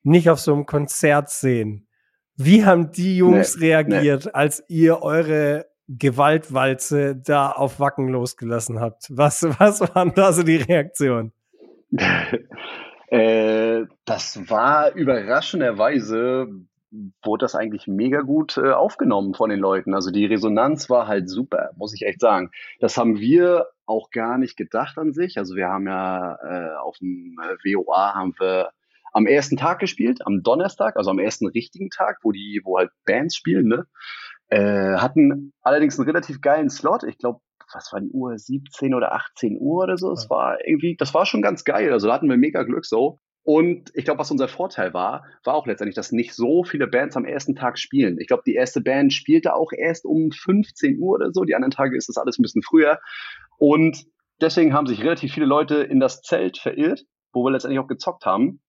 nicht 0.03 0.29
auf 0.29 0.39
so 0.39 0.53
einem 0.53 0.65
Konzert 0.65 1.29
sehen. 1.29 1.87
Wie 2.35 2.65
haben 2.65 2.91
die 2.91 3.17
Jungs 3.17 3.57
nee, 3.57 3.67
reagiert, 3.67 4.25
nee. 4.25 4.31
als 4.33 4.63
ihr 4.67 5.01
eure 5.01 5.67
Gewaltwalze 5.87 7.15
da 7.15 7.51
auf 7.51 7.79
Wacken 7.79 8.07
losgelassen 8.07 8.79
habt? 8.79 9.07
Was, 9.09 9.43
was 9.59 9.81
waren 9.95 10.13
da 10.13 10.33
so 10.33 10.43
die 10.43 10.57
Reaktionen? 10.57 11.31
Äh, 13.11 13.87
das 14.05 14.49
war 14.49 14.93
überraschenderweise, 14.95 16.47
wurde 17.23 17.43
das 17.43 17.55
eigentlich 17.55 17.85
mega 17.85 18.21
gut 18.21 18.57
äh, 18.57 18.71
aufgenommen 18.71 19.33
von 19.33 19.49
den 19.49 19.59
Leuten. 19.59 19.93
Also 19.93 20.11
die 20.11 20.25
Resonanz 20.25 20.89
war 20.89 21.07
halt 21.07 21.29
super, 21.29 21.71
muss 21.75 21.93
ich 21.93 22.03
echt 22.03 22.21
sagen. 22.21 22.51
Das 22.79 22.97
haben 22.97 23.19
wir 23.19 23.67
auch 23.85 24.11
gar 24.11 24.37
nicht 24.37 24.55
gedacht 24.55 24.97
an 24.97 25.11
sich. 25.11 25.37
Also 25.37 25.55
wir 25.55 25.67
haben 25.67 25.87
ja 25.87 26.35
äh, 26.41 26.75
auf 26.77 26.97
dem 26.99 27.35
äh, 27.41 27.55
WOA 27.75 28.13
haben 28.15 28.33
wir 28.39 28.71
am 29.11 29.25
ersten 29.25 29.57
Tag 29.57 29.79
gespielt, 29.79 30.25
am 30.25 30.41
Donnerstag, 30.41 30.95
also 30.95 31.11
am 31.11 31.19
ersten 31.19 31.47
richtigen 31.47 31.89
Tag, 31.89 32.19
wo 32.23 32.31
die, 32.31 32.61
wo 32.63 32.77
halt 32.77 32.91
Bands 33.05 33.35
spielen, 33.35 33.67
ne? 33.67 33.87
Äh, 34.47 34.97
hatten 34.97 35.51
allerdings 35.61 35.99
einen 35.99 36.07
relativ 36.07 36.39
geilen 36.39 36.69
Slot. 36.69 37.03
Ich 37.03 37.17
glaube, 37.17 37.41
was 37.73 37.91
war 37.91 38.01
die 38.01 38.11
Uhr, 38.11 38.37
17 38.37 38.93
oder 38.93 39.13
18 39.13 39.57
Uhr 39.59 39.83
oder 39.83 39.97
so. 39.97 40.11
Es 40.11 40.29
war 40.29 40.57
irgendwie, 40.65 40.95
das 40.97 41.13
war 41.13 41.25
schon 41.25 41.41
ganz 41.41 41.63
geil. 41.63 41.91
Also 41.91 42.07
da 42.07 42.13
hatten 42.13 42.29
wir 42.29 42.37
mega 42.37 42.63
Glück 42.63 42.85
so. 42.85 43.19
Und 43.43 43.89
ich 43.95 44.05
glaube, 44.05 44.19
was 44.19 44.29
unser 44.29 44.47
Vorteil 44.47 44.93
war, 44.93 45.25
war 45.43 45.55
auch 45.55 45.65
letztendlich, 45.65 45.95
dass 45.95 46.11
nicht 46.11 46.35
so 46.35 46.63
viele 46.63 46.87
Bands 46.87 47.17
am 47.17 47.25
ersten 47.25 47.55
Tag 47.55 47.79
spielen. 47.79 48.17
Ich 48.19 48.27
glaube, 48.27 48.43
die 48.45 48.53
erste 48.53 48.81
Band 48.81 49.13
spielte 49.13 49.55
auch 49.55 49.71
erst 49.75 50.05
um 50.05 50.31
15 50.31 50.99
Uhr 50.99 51.15
oder 51.15 51.31
so. 51.31 51.43
Die 51.43 51.55
anderen 51.55 51.71
Tage 51.71 51.97
ist 51.97 52.07
das 52.07 52.17
alles 52.17 52.37
ein 52.37 52.43
bisschen 52.43 52.61
früher. 52.61 52.99
Und 53.57 54.05
deswegen 54.39 54.73
haben 54.73 54.85
sich 54.85 55.03
relativ 55.03 55.33
viele 55.33 55.47
Leute 55.47 55.77
in 55.77 55.99
das 55.99 56.21
Zelt 56.21 56.59
verirrt, 56.59 57.05
wo 57.33 57.43
wir 57.43 57.51
letztendlich 57.51 57.79
auch 57.79 57.87
gezockt 57.87 58.25
haben. 58.25 58.61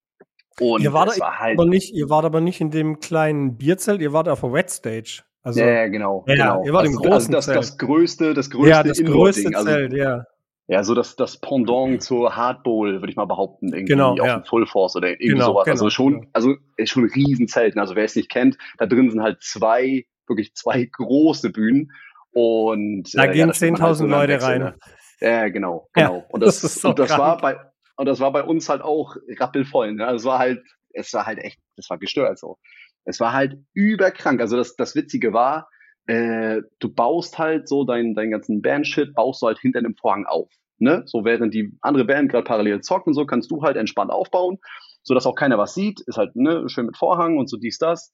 Und 0.58 0.82
ihr 0.82 0.92
wart, 0.92 1.18
war 1.20 1.38
halt 1.38 1.58
aber 1.58 1.68
nicht, 1.68 1.94
ihr 1.94 2.08
wart 2.08 2.24
aber 2.24 2.40
nicht 2.40 2.60
in 2.60 2.70
dem 2.70 2.98
kleinen 2.98 3.56
Bierzelt, 3.56 4.00
ihr 4.00 4.12
wart 4.12 4.28
auf 4.28 4.40
der 4.40 4.52
Wet 4.52 4.70
Stage. 4.70 5.22
Also, 5.42 5.60
ja, 5.60 5.88
genau. 5.88 6.24
Ja, 6.28 6.34
genau. 6.34 6.64
ihr 6.64 6.72
wart 6.72 6.86
also, 6.86 6.98
im 6.98 7.02
großen 7.02 7.12
also 7.12 7.32
das, 7.32 7.44
Zelt. 7.46 7.58
das 7.58 7.78
größte, 7.78 8.34
das 8.34 8.50
größte, 8.50 8.70
ja, 8.70 8.82
das 8.82 9.02
größte 9.02 9.50
also 9.54 9.64
Zelt, 9.68 9.92
also, 9.92 9.96
ja. 9.96 10.24
ja, 10.68 10.84
so 10.84 10.94
das, 10.94 11.16
das 11.16 11.40
Pendant 11.40 12.02
zur 12.02 12.36
Hardbowl, 12.36 13.00
würde 13.00 13.10
ich 13.10 13.16
mal 13.16 13.24
behaupten, 13.24 13.68
irgendwie 13.68 13.92
genau, 13.92 14.12
auf 14.12 14.18
ja. 14.18 14.38
dem 14.38 14.44
Full 14.44 14.66
Force 14.66 14.94
oder 14.94 15.08
irgendwie 15.08 15.28
Genau, 15.28 15.46
sowas. 15.46 15.66
also 15.66 15.84
genau, 15.84 15.90
schon, 15.90 16.12
genau. 16.12 16.30
also 16.32 16.54
schon 16.84 17.04
ein 17.04 17.10
Riesenzelten. 17.10 17.80
Also 17.80 17.96
wer 17.96 18.04
es 18.04 18.14
nicht 18.14 18.30
kennt, 18.30 18.56
da 18.78 18.86
drin 18.86 19.10
sind 19.10 19.22
halt 19.22 19.42
zwei, 19.42 20.06
wirklich 20.28 20.54
zwei 20.54 20.84
große 20.92 21.50
Bühnen. 21.50 21.90
Und 22.32 23.10
Da 23.14 23.24
äh, 23.24 23.32
gehen 23.32 23.52
sieht 23.52 23.72
man 23.72 23.82
halt 23.82 23.92
10.000 23.92 23.94
so 23.94 24.06
Leute 24.06 24.32
Wechsel, 24.34 24.48
rein. 24.48 24.60
Ne? 24.60 24.74
Ja, 25.20 25.48
genau, 25.48 25.88
Ja, 25.96 26.08
genau. 26.08 26.24
und 26.28 26.40
das, 26.42 26.60
das 26.60 26.74
so 26.76 26.90
und 26.90 26.98
das 26.98 27.10
war 27.10 27.38
bei 27.38 27.56
und 27.96 28.06
das 28.06 28.20
war 28.20 28.32
bei 28.32 28.42
uns 28.42 28.68
halt 28.68 28.82
auch 28.82 29.16
rappelvoll. 29.38 29.92
Ne? 29.92 30.06
Also 30.06 30.16
es 30.16 30.24
war 30.24 30.38
halt, 30.38 30.62
es 30.92 31.12
war 31.12 31.26
halt 31.26 31.38
echt, 31.38 31.60
das 31.76 31.90
war 31.90 31.98
gestört 31.98 32.38
so. 32.38 32.58
Es 33.04 33.20
war 33.20 33.32
halt 33.32 33.58
überkrank. 33.74 34.40
Also 34.40 34.56
das, 34.56 34.76
das 34.76 34.94
Witzige 34.94 35.32
war, 35.32 35.68
äh, 36.06 36.62
du 36.78 36.92
baust 36.92 37.38
halt 37.38 37.68
so 37.68 37.84
deinen 37.84 38.14
deinen 38.14 38.30
ganzen 38.30 38.62
Bandshit, 38.62 39.14
baust 39.14 39.42
du 39.42 39.46
halt 39.46 39.58
hinter 39.58 39.82
dem 39.82 39.96
Vorhang 39.96 40.26
auf. 40.26 40.50
Ne? 40.78 41.02
So 41.06 41.24
während 41.24 41.54
die 41.54 41.76
andere 41.80 42.04
Band 42.04 42.30
gerade 42.30 42.44
parallel 42.44 42.80
zockt 42.80 43.06
und 43.06 43.14
so, 43.14 43.24
kannst 43.24 43.50
du 43.50 43.62
halt 43.62 43.76
entspannt 43.76 44.10
aufbauen, 44.10 44.58
so 45.02 45.14
dass 45.14 45.26
auch 45.26 45.34
keiner 45.34 45.58
was 45.58 45.74
sieht. 45.74 46.00
Ist 46.06 46.18
halt 46.18 46.34
ne, 46.34 46.68
schön 46.68 46.86
mit 46.86 46.96
Vorhang 46.96 47.38
und 47.38 47.48
so 47.48 47.56
dies, 47.56 47.78
das. 47.78 48.12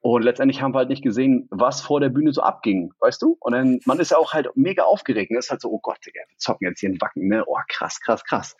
Und 0.00 0.22
letztendlich 0.22 0.62
haben 0.62 0.72
wir 0.72 0.78
halt 0.78 0.88
nicht 0.90 1.02
gesehen, 1.02 1.48
was 1.50 1.80
vor 1.80 2.00
der 2.00 2.08
Bühne 2.08 2.32
so 2.32 2.40
abging, 2.40 2.92
weißt 3.00 3.20
du? 3.20 3.36
Und 3.40 3.52
dann, 3.52 3.80
man 3.84 3.98
ist 3.98 4.12
ja 4.12 4.16
auch 4.16 4.32
halt 4.32 4.48
mega 4.54 4.84
aufgeregt. 4.84 5.32
Ne? 5.32 5.38
Ist 5.38 5.50
halt 5.50 5.60
so, 5.60 5.70
oh 5.70 5.80
Gott, 5.82 5.98
wir 6.02 6.12
zocken 6.36 6.68
jetzt 6.68 6.80
hier 6.80 6.90
in 6.90 7.00
Wacken, 7.00 7.26
ne? 7.26 7.44
Oh, 7.46 7.56
krass, 7.68 8.00
krass, 8.00 8.24
krass. 8.24 8.56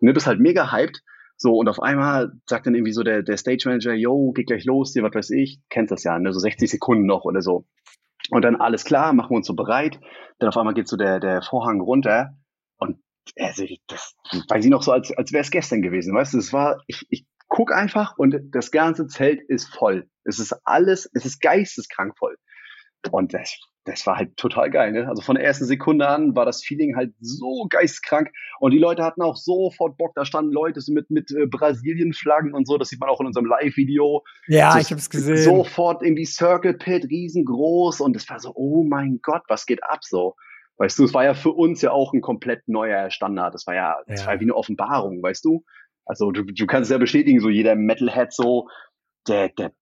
Und 0.00 0.06
du 0.08 0.14
bist 0.14 0.26
halt 0.26 0.40
mega 0.40 0.72
hyped. 0.72 1.02
So, 1.40 1.54
und 1.56 1.68
auf 1.68 1.80
einmal 1.80 2.32
sagt 2.46 2.66
dann 2.66 2.74
irgendwie 2.74 2.92
so 2.92 3.04
der, 3.04 3.22
der 3.22 3.36
Stage 3.36 3.62
Manager, 3.68 3.94
yo, 3.94 4.32
geht 4.32 4.48
gleich 4.48 4.64
los, 4.64 4.92
hier, 4.92 5.04
was 5.04 5.14
weiß 5.14 5.30
ich, 5.30 5.60
kennst 5.70 5.92
das 5.92 6.02
ja, 6.02 6.18
ne? 6.18 6.32
So 6.32 6.40
60 6.40 6.68
Sekunden 6.68 7.06
noch 7.06 7.24
oder 7.24 7.40
so. 7.42 7.64
Und 8.30 8.42
dann 8.44 8.56
alles 8.56 8.84
klar, 8.84 9.12
machen 9.12 9.30
wir 9.30 9.36
uns 9.36 9.46
so 9.46 9.54
bereit. 9.54 10.00
Dann 10.40 10.48
auf 10.48 10.56
einmal 10.56 10.74
geht 10.74 10.88
so 10.88 10.96
der, 10.96 11.20
der 11.20 11.40
Vorhang 11.42 11.80
runter. 11.80 12.36
Und 12.76 12.98
also 13.38 13.62
ich- 13.62 13.80
das 13.86 14.14
weiß 14.48 14.64
ich 14.64 14.70
noch 14.70 14.82
so, 14.82 14.90
als, 14.92 15.16
als 15.16 15.32
wäre 15.32 15.42
es 15.42 15.50
gestern 15.50 15.80
gewesen. 15.80 16.14
Weißt 16.14 16.34
du, 16.34 16.38
es 16.38 16.52
war, 16.52 16.82
ich, 16.88 17.06
ich 17.08 17.24
guck 17.46 17.72
einfach 17.72 18.18
und 18.18 18.36
das 18.50 18.70
ganze 18.72 19.06
Zelt 19.06 19.40
ist 19.48 19.72
voll. 19.74 20.08
Es 20.24 20.38
ist 20.40 20.54
alles, 20.64 21.08
es 21.14 21.24
ist 21.24 21.40
geisteskrank 21.40 22.18
voll. 22.18 22.36
Und 23.10 23.32
das, 23.32 23.56
das 23.84 24.06
war 24.06 24.16
halt 24.16 24.36
total 24.36 24.70
geil. 24.70 24.92
Ne? 24.92 25.08
Also 25.08 25.22
von 25.22 25.36
der 25.36 25.44
ersten 25.44 25.64
Sekunde 25.64 26.08
an 26.08 26.34
war 26.34 26.44
das 26.44 26.62
Feeling 26.62 26.96
halt 26.96 27.14
so 27.20 27.66
geisteskrank. 27.70 28.30
Und 28.60 28.72
die 28.72 28.78
Leute 28.78 29.02
hatten 29.04 29.22
auch 29.22 29.36
sofort 29.36 29.96
Bock. 29.96 30.12
Da 30.14 30.24
standen 30.24 30.52
Leute 30.52 30.80
so 30.80 30.92
mit, 30.92 31.10
mit 31.10 31.30
äh, 31.30 31.46
Brasilien-Flaggen 31.46 32.54
und 32.54 32.66
so. 32.66 32.76
Das 32.76 32.88
sieht 32.88 33.00
man 33.00 33.08
auch 33.08 33.20
in 33.20 33.26
unserem 33.26 33.46
Live-Video. 33.46 34.24
Ja, 34.46 34.72
So 34.72 34.78
ich 34.78 34.90
habe 34.90 34.98
es 34.98 35.08
gesehen. 35.10 35.44
Sofort 35.44 36.02
irgendwie 36.02 36.26
Circle 36.26 36.74
Pit, 36.74 37.04
riesengroß. 37.08 38.00
Und 38.00 38.16
es 38.16 38.28
war 38.28 38.40
so, 38.40 38.52
oh 38.54 38.84
mein 38.84 39.20
Gott, 39.22 39.42
was 39.48 39.64
geht 39.64 39.82
ab 39.84 40.04
so? 40.04 40.34
Weißt 40.78 40.98
du, 40.98 41.04
es 41.04 41.14
war 41.14 41.24
ja 41.24 41.34
für 41.34 41.50
uns 41.50 41.82
ja 41.82 41.90
auch 41.90 42.12
ein 42.12 42.20
komplett 42.20 42.68
neuer 42.68 43.10
Standard. 43.10 43.54
Das 43.54 43.66
war 43.66 43.74
ja, 43.74 43.96
das 44.06 44.20
Ja. 44.20 44.26
war 44.28 44.40
wie 44.40 44.44
eine 44.44 44.54
Offenbarung, 44.54 45.22
weißt 45.22 45.44
du? 45.44 45.64
Also 46.04 46.30
du, 46.30 46.44
du 46.44 46.66
kannst 46.66 46.88
es 46.88 46.92
ja 46.92 46.98
bestätigen, 46.98 47.40
so 47.40 47.48
jeder 47.48 47.74
Metalhead 47.74 48.32
so, 48.32 48.68
der, 49.26 49.48
der, 49.50 49.72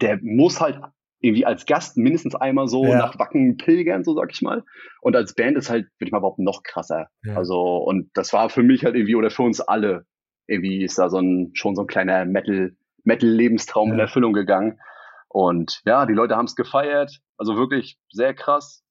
der 0.00 0.20
muss 0.22 0.60
halt 0.60 0.78
irgendwie 1.24 1.46
als 1.46 1.66
Gast 1.66 1.96
mindestens 1.96 2.34
einmal 2.34 2.68
so 2.68 2.84
Ja. 2.84 2.98
nach 2.98 3.18
Wacken 3.18 3.56
pilgern, 3.56 4.04
so 4.04 4.14
sag 4.14 4.30
ich 4.32 4.42
mal. 4.42 4.62
Und 5.00 5.16
als 5.16 5.34
Band 5.34 5.56
ist 5.56 5.70
halt, 5.70 5.86
würde 5.98 6.06
ich 6.08 6.12
mal 6.12 6.18
behaupten, 6.20 6.44
noch 6.44 6.62
krasser. 6.62 7.08
Ja. 7.24 7.36
Also, 7.36 7.76
und 7.78 8.10
das 8.14 8.32
war 8.32 8.50
für 8.50 8.62
mich 8.62 8.84
halt 8.84 8.94
irgendwie, 8.94 9.14
oder 9.14 9.30
für 9.30 9.42
uns 9.42 9.60
alle, 9.60 10.06
irgendwie 10.46 10.84
ist 10.84 10.98
da 10.98 11.08
so 11.08 11.18
ein, 11.18 11.50
schon 11.54 11.74
so 11.74 11.82
ein 11.82 11.86
kleiner 11.86 12.24
Metal, 12.26 12.76
Metal-Lebenstraum 13.04 13.92
in 13.92 13.98
Ja. 13.98 14.04
Erfüllung 14.04 14.32
gegangen. 14.34 14.78
Und 15.28 15.80
ja, 15.84 16.06
die 16.06 16.12
Leute 16.14 16.36
haben 16.36 16.46
es 16.46 16.54
gefeiert. 16.54 17.20
Also 17.36 17.56
wirklich 17.56 17.98
sehr 18.10 18.34
krass. 18.34 18.82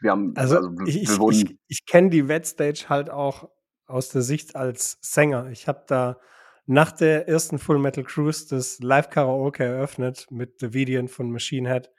Wir 0.00 0.12
haben, 0.12 0.32
Also, 0.36 0.56
also, 0.56 0.70
ich, 0.86 1.02
ich, 1.02 1.10
ich, 1.18 1.58
ich 1.68 1.86
kenne 1.86 2.10
die 2.10 2.28
Wetstage 2.28 2.86
halt 2.88 3.10
auch 3.10 3.50
aus 3.86 4.08
der 4.08 4.22
Sicht 4.22 4.56
als 4.56 4.98
Sänger. 5.02 5.50
Ich 5.50 5.68
habe 5.68 5.84
da 5.86 6.16
nach 6.66 6.92
der 6.92 7.28
ersten 7.28 7.58
Full 7.58 7.78
Metal 7.78 8.04
Cruise 8.04 8.46
das 8.48 8.78
Live-Karaoke 8.80 9.64
eröffnet 9.64 10.26
mit 10.30 10.60
The 10.60 10.72
Vidian 10.72 11.08
von 11.08 11.30
Machine 11.30 11.70
Head. 11.70 11.90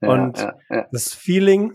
ja, 0.00 0.08
und 0.08 0.38
ja, 0.38 0.54
ja. 0.70 0.86
Das 0.92 1.14
Feeling, 1.14 1.72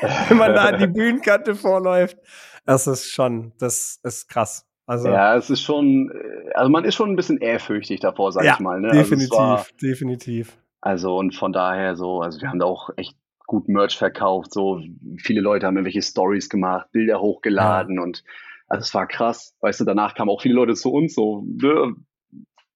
wenn 0.28 0.36
man 0.38 0.54
da 0.54 0.64
an 0.66 0.78
die 0.78 0.86
Bühnenkante 0.92 1.54
vorläuft, 1.54 2.18
das 2.64 2.86
ist 2.86 3.10
schon, 3.10 3.52
das 3.58 4.00
ist 4.02 4.28
krass. 4.28 4.66
Also 4.86 5.08
Ja, 5.08 5.34
es 5.36 5.48
ist 5.50 5.62
schon, 5.62 6.10
äh, 6.10 6.52
also 6.54 6.70
man 6.70 6.84
ist 6.84 6.94
schon 6.94 7.10
ein 7.10 7.16
bisschen 7.16 7.38
ehrfürchtig 7.38 8.00
davor, 8.00 8.32
sag 8.32 8.44
ich 8.44 8.58
mal. 8.60 8.80
Ne? 8.80 8.90
definitiv, 8.90 9.32
Also, 9.32 9.42
war, 9.42 9.66
definitiv. 9.80 10.58
also 10.80 11.16
und 11.16 11.34
von 11.34 11.52
daher 11.52 11.96
so, 11.96 12.20
also 12.20 12.40
wir 12.40 12.48
haben 12.48 12.58
da 12.58 12.66
auch 12.66 12.90
echt 12.96 13.16
gut 13.46 13.68
Merch 13.68 13.96
verkauft. 13.96 14.52
So 14.52 14.80
viele 15.18 15.40
Leute 15.40 15.66
haben 15.66 15.76
irgendwelche 15.76 16.02
Stories 16.02 16.48
gemacht, 16.48 16.90
Bilder 16.92 17.20
hochgeladen 17.20 17.98
und 17.98 18.24
also 18.74 18.82
es 18.82 18.94
war 18.94 19.06
krass. 19.06 19.54
Weißt 19.60 19.80
du, 19.80 19.84
danach 19.84 20.14
kamen 20.14 20.30
auch 20.30 20.42
viele 20.42 20.54
Leute 20.54 20.74
zu 20.74 20.92
uns 20.92 21.14
so. 21.14 21.44
Ne? 21.46 21.94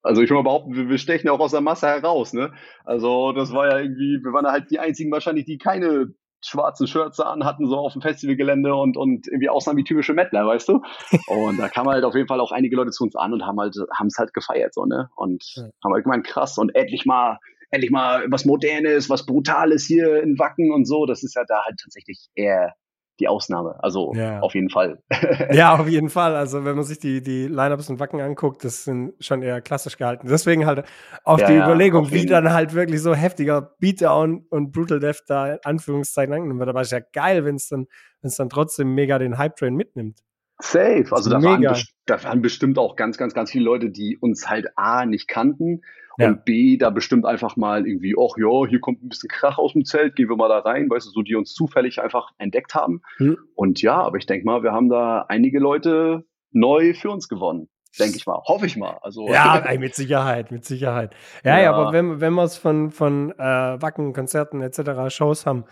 Also 0.03 0.23
ich 0.23 0.31
will 0.31 0.37
mal 0.37 0.45
behaupten, 0.45 0.89
wir, 0.89 0.99
stechen 0.99 1.27
ja 1.27 1.33
auch 1.33 1.41
aus 1.41 1.51
der 1.51 1.61
Masse 1.61 1.89
heraus. 1.89 2.33
Ne? 2.33 2.53
Also 2.85 3.33
das 3.33 3.53
war 3.53 3.67
ja 3.67 3.79
irgendwie, 3.79 4.21
wir 4.23 4.33
waren 4.33 4.45
ja 4.45 4.53
halt 4.53 4.71
die 4.71 4.79
einzigen 4.79 5.11
wahrscheinlich, 5.11 5.45
die 5.45 5.59
keine 5.59 6.15
schwarzen 6.41 6.87
Shirts 6.87 7.19
an 7.19 7.45
hatten, 7.45 7.67
so 7.67 7.77
auf 7.79 7.95
dem 7.95 8.03
Festivalgelände 8.03 8.73
und, 8.77 8.97
und 8.97 9.27
irgendwie 9.27 9.49
aussahen 9.49 9.77
wie 9.77 9.83
typische 9.83 10.15
Mettler, 10.15 10.47
weißt 10.47 10.69
du? 10.69 10.83
Und 11.27 11.57
da 11.57 11.69
kamen 11.69 11.91
halt 11.91 12.05
auf 12.05 12.15
jeden 12.15 12.29
Fall 12.29 12.39
auch 12.39 12.53
einige 12.53 12.77
Leute 12.77 12.93
zu 12.93 13.03
uns 13.03 13.17
an 13.17 13.33
und 13.33 13.45
haben 13.45 13.59
halt, 13.59 13.75
haben 13.93 14.07
es 14.07 14.17
halt 14.19 14.33
gefeiert, 14.33 14.73
so, 14.73 14.85
ne? 14.85 15.11
Und 15.17 15.45
Ja. 15.57 15.65
haben 15.85 15.93
halt 15.93 16.05
gemeint, 16.05 16.25
krass, 16.25 16.57
und 16.59 16.75
endlich 16.77 17.07
mal, 17.07 17.39
endlich 17.71 17.91
mal 17.91 18.25
was 18.31 18.45
Modernes, 18.45 19.11
was 19.11 19.27
Brutales 19.27 19.85
hier 19.85 20.23
in 20.23 20.39
Wacken 20.39 20.73
und 20.73 20.87
so. 20.87 21.07
Das 21.07 21.25
ist 21.25 21.35
ja 21.35 21.43
da 21.47 21.65
halt 21.65 21.81
tatsächlich 21.83 22.29
eher 22.37 22.73
die 23.21 23.29
Ausnahme. 23.29 23.77
Also 23.83 24.13
Ja. 24.15 24.41
auf 24.41 24.55
jeden 24.55 24.71
Fall. 24.71 25.03
Ja, 25.53 25.75
auf 25.77 25.89
jeden 25.89 26.09
Fall. 26.11 26.35
Also, 26.37 26.65
wenn 26.65 26.77
man 26.77 26.85
sich 26.85 26.99
die, 26.99 27.23
die 27.23 27.47
Lineups 27.49 27.91
und 27.91 28.01
Wacken 28.01 28.21
anguckt, 28.21 28.65
das 28.65 28.85
sind 28.85 29.13
schon 29.21 29.43
eher 29.43 29.61
klassisch 29.61 29.97
gehalten. 29.97 30.29
Deswegen 30.29 30.67
halt 30.67 30.85
auch 31.25 31.39
Ja, 31.39 31.47
die 31.47 31.55
Überlegung, 31.57 32.11
wie 32.11 32.27
dann 32.27 32.53
halt 32.53 32.75
wirklich 32.75 33.01
so 33.03 33.15
heftiger 33.15 33.75
Beatdown 33.81 34.45
und 34.51 34.73
Brutal 34.73 35.01
Death 35.01 35.23
da 35.27 35.55
in 35.55 35.59
Anführungszeichen 35.65 36.33
angenommen 36.33 36.61
wird. 36.61 36.69
Aber 36.69 36.81
ist 36.81 36.93
ja 36.93 37.01
geil, 37.13 37.45
wenn 37.45 37.57
es 37.57 37.69
dann, 37.69 37.87
wenn 38.21 38.29
es 38.29 38.37
dann 38.37 38.49
trotzdem 38.49 38.95
mega 38.95 39.19
den 39.19 39.39
Hype-Train 39.39 39.75
mitnimmt. 39.75 40.21
Safe. 40.61 41.07
Also 41.11 41.31
da 41.31 41.43
waren, 41.43 41.63
da 42.07 42.25
waren 42.25 42.43
bestimmt 42.43 42.79
auch 42.79 42.97
ganz, 42.97 43.17
ganz, 43.17 43.33
ganz 43.35 43.51
viele 43.53 43.65
Leute, 43.65 43.91
die 43.91 44.17
uns 44.21 44.49
halt 44.51 44.67
A 44.77 45.07
nicht 45.07 45.29
kannten 45.29 45.83
Ja. 46.19 46.29
und 46.29 46.45
B 46.45 46.77
da 46.77 46.91
bestimmt 46.91 47.27
einfach 47.27 47.57
mal 47.57 47.87
irgendwie, 47.87 48.15
ach 48.19 48.37
ja, 48.39 48.67
hier 48.69 48.81
kommt 48.81 49.03
ein 49.05 49.09
bisschen 49.09 49.29
Krach 49.29 49.59
aus 49.59 49.75
dem 49.75 49.85
Zelt, 49.85 50.17
gehen 50.17 50.29
wir 50.29 50.37
mal 50.37 50.49
da 50.49 50.59
rein, 50.59 50.91
weißt 50.91 51.07
du, 51.07 51.11
so 51.11 51.23
die 51.23 51.37
uns 51.37 51.55
zufällig 51.55 52.01
einfach 52.03 52.31
entdeckt 52.39 52.75
haben. 52.75 53.03
Hm. 53.19 53.39
Und 53.55 53.81
ja, 53.83 54.01
aber 54.01 54.17
ich 54.19 54.27
denke 54.27 54.45
mal, 54.47 54.63
wir 54.65 54.73
haben 54.73 54.89
da 54.89 55.27
einige 55.29 55.61
Leute 55.61 56.25
neu 56.51 56.93
für 56.95 57.11
uns 57.11 57.29
gewonnen. 57.29 57.69
Denke 57.99 58.17
ich 58.17 58.27
mal. 58.27 58.41
Hoffe 58.45 58.67
ich 58.67 58.77
mal. 58.77 58.99
Also 59.03 59.29
Ja, 59.29 59.65
mit 59.79 59.95
Sicherheit, 59.95 60.51
mit 60.51 60.65
Sicherheit. 60.65 61.15
Ja, 61.45 61.57
ja, 61.57 61.63
Ja. 61.65 61.73
aber 61.73 61.93
wenn, 61.93 62.21
wenn 62.21 62.33
wir 62.35 62.43
es 62.45 62.57
von, 62.57 62.91
von 62.91 63.31
äh, 63.33 63.37
Wacken, 63.81 64.13
Konzerten 64.13 64.61
etc., 64.61 65.09
Shows 65.15 65.47
haben, 65.47 65.65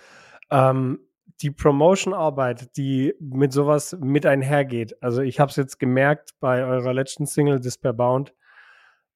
ähm, 0.50 1.00
die 1.43 1.50
Promotion-Arbeit, 1.50 2.76
die 2.76 3.14
mit 3.21 3.52
sowas 3.52 3.97
mit 4.00 4.25
einhergeht, 4.26 4.97
also 5.02 5.23
ich 5.23 5.38
habe 5.40 5.50
es 5.50 5.57
jetzt 5.57 5.78
gemerkt 5.78 6.31
bei 6.40 6.64
eurer 6.64 6.95
letzten 6.95 7.26
Single, 7.26 7.61
Despair 7.61 7.93
Bound, 7.93 8.31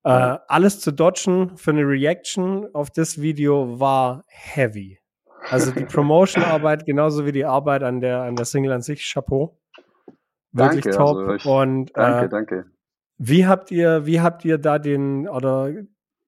äh, 0.05 0.11
Ja. 0.11 0.43
alles 0.49 0.81
zu 0.81 0.93
dodgen 0.93 1.57
für 1.57 1.71
eine 1.71 1.83
Reaction 1.87 2.67
auf 2.75 2.91
das 2.91 3.21
Video 3.21 3.81
war 3.81 4.25
heavy. 4.29 4.99
Also 5.49 5.73
die 5.73 5.85
Promotion-Arbeit 6.65 6.85
genauso 6.87 7.25
wie 7.27 7.33
die 7.33 7.45
Arbeit 7.47 7.83
an 7.83 8.01
der, 8.01 8.23
an 8.23 8.37
der 8.37 8.45
Single 8.45 8.73
an 8.73 8.83
sich, 8.83 9.11
Chapeau. 9.13 9.59
Wirklich 10.53 10.85
Danke, 10.85 10.97
top. 10.99 11.17
also 11.17 11.35
ich- 11.35 11.47
Und 11.47 11.97
danke, 11.97 12.27
äh, 12.27 12.29
danke. 12.29 12.65
wie 13.19 13.47
habt 13.47 13.71
ihr, 13.71 14.05
wie 14.05 14.21
habt 14.21 14.45
ihr 14.45 14.59
da 14.59 14.79
den, 14.79 15.29
oder 15.29 15.73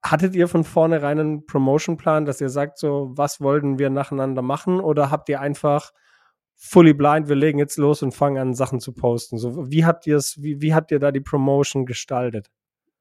hattet 0.02 0.34
ihr 0.34 0.48
von 0.48 0.64
vornherein 0.64 1.20
einen 1.20 1.46
Promotion-Plan, 1.46 2.24
dass 2.24 2.40
ihr 2.40 2.48
sagt, 2.48 2.78
so, 2.78 3.12
was 3.14 3.40
wollten 3.40 3.78
wir 3.78 3.90
nacheinander 3.90 4.42
machen? 4.42 4.80
Oder 4.80 5.10
habt 5.10 5.28
ihr 5.28 5.40
einfach 5.40 5.92
fully 6.56 6.92
blind, 6.92 7.28
wir 7.28 7.36
legen 7.36 7.58
jetzt 7.58 7.76
los 7.76 8.02
und 8.02 8.12
fangen 8.12 8.38
an, 8.38 8.54
Sachen 8.54 8.80
zu 8.80 8.92
posten? 8.92 9.38
So, 9.38 9.70
wie 9.70 9.84
habt 9.84 10.06
ihr 10.06 10.16
es, 10.16 10.42
wie, 10.42 10.60
wie 10.60 10.74
habt 10.74 10.90
ihr 10.90 10.98
da 10.98 11.12
die 11.12 11.20
Promotion 11.20 11.86
gestaltet? 11.86 12.50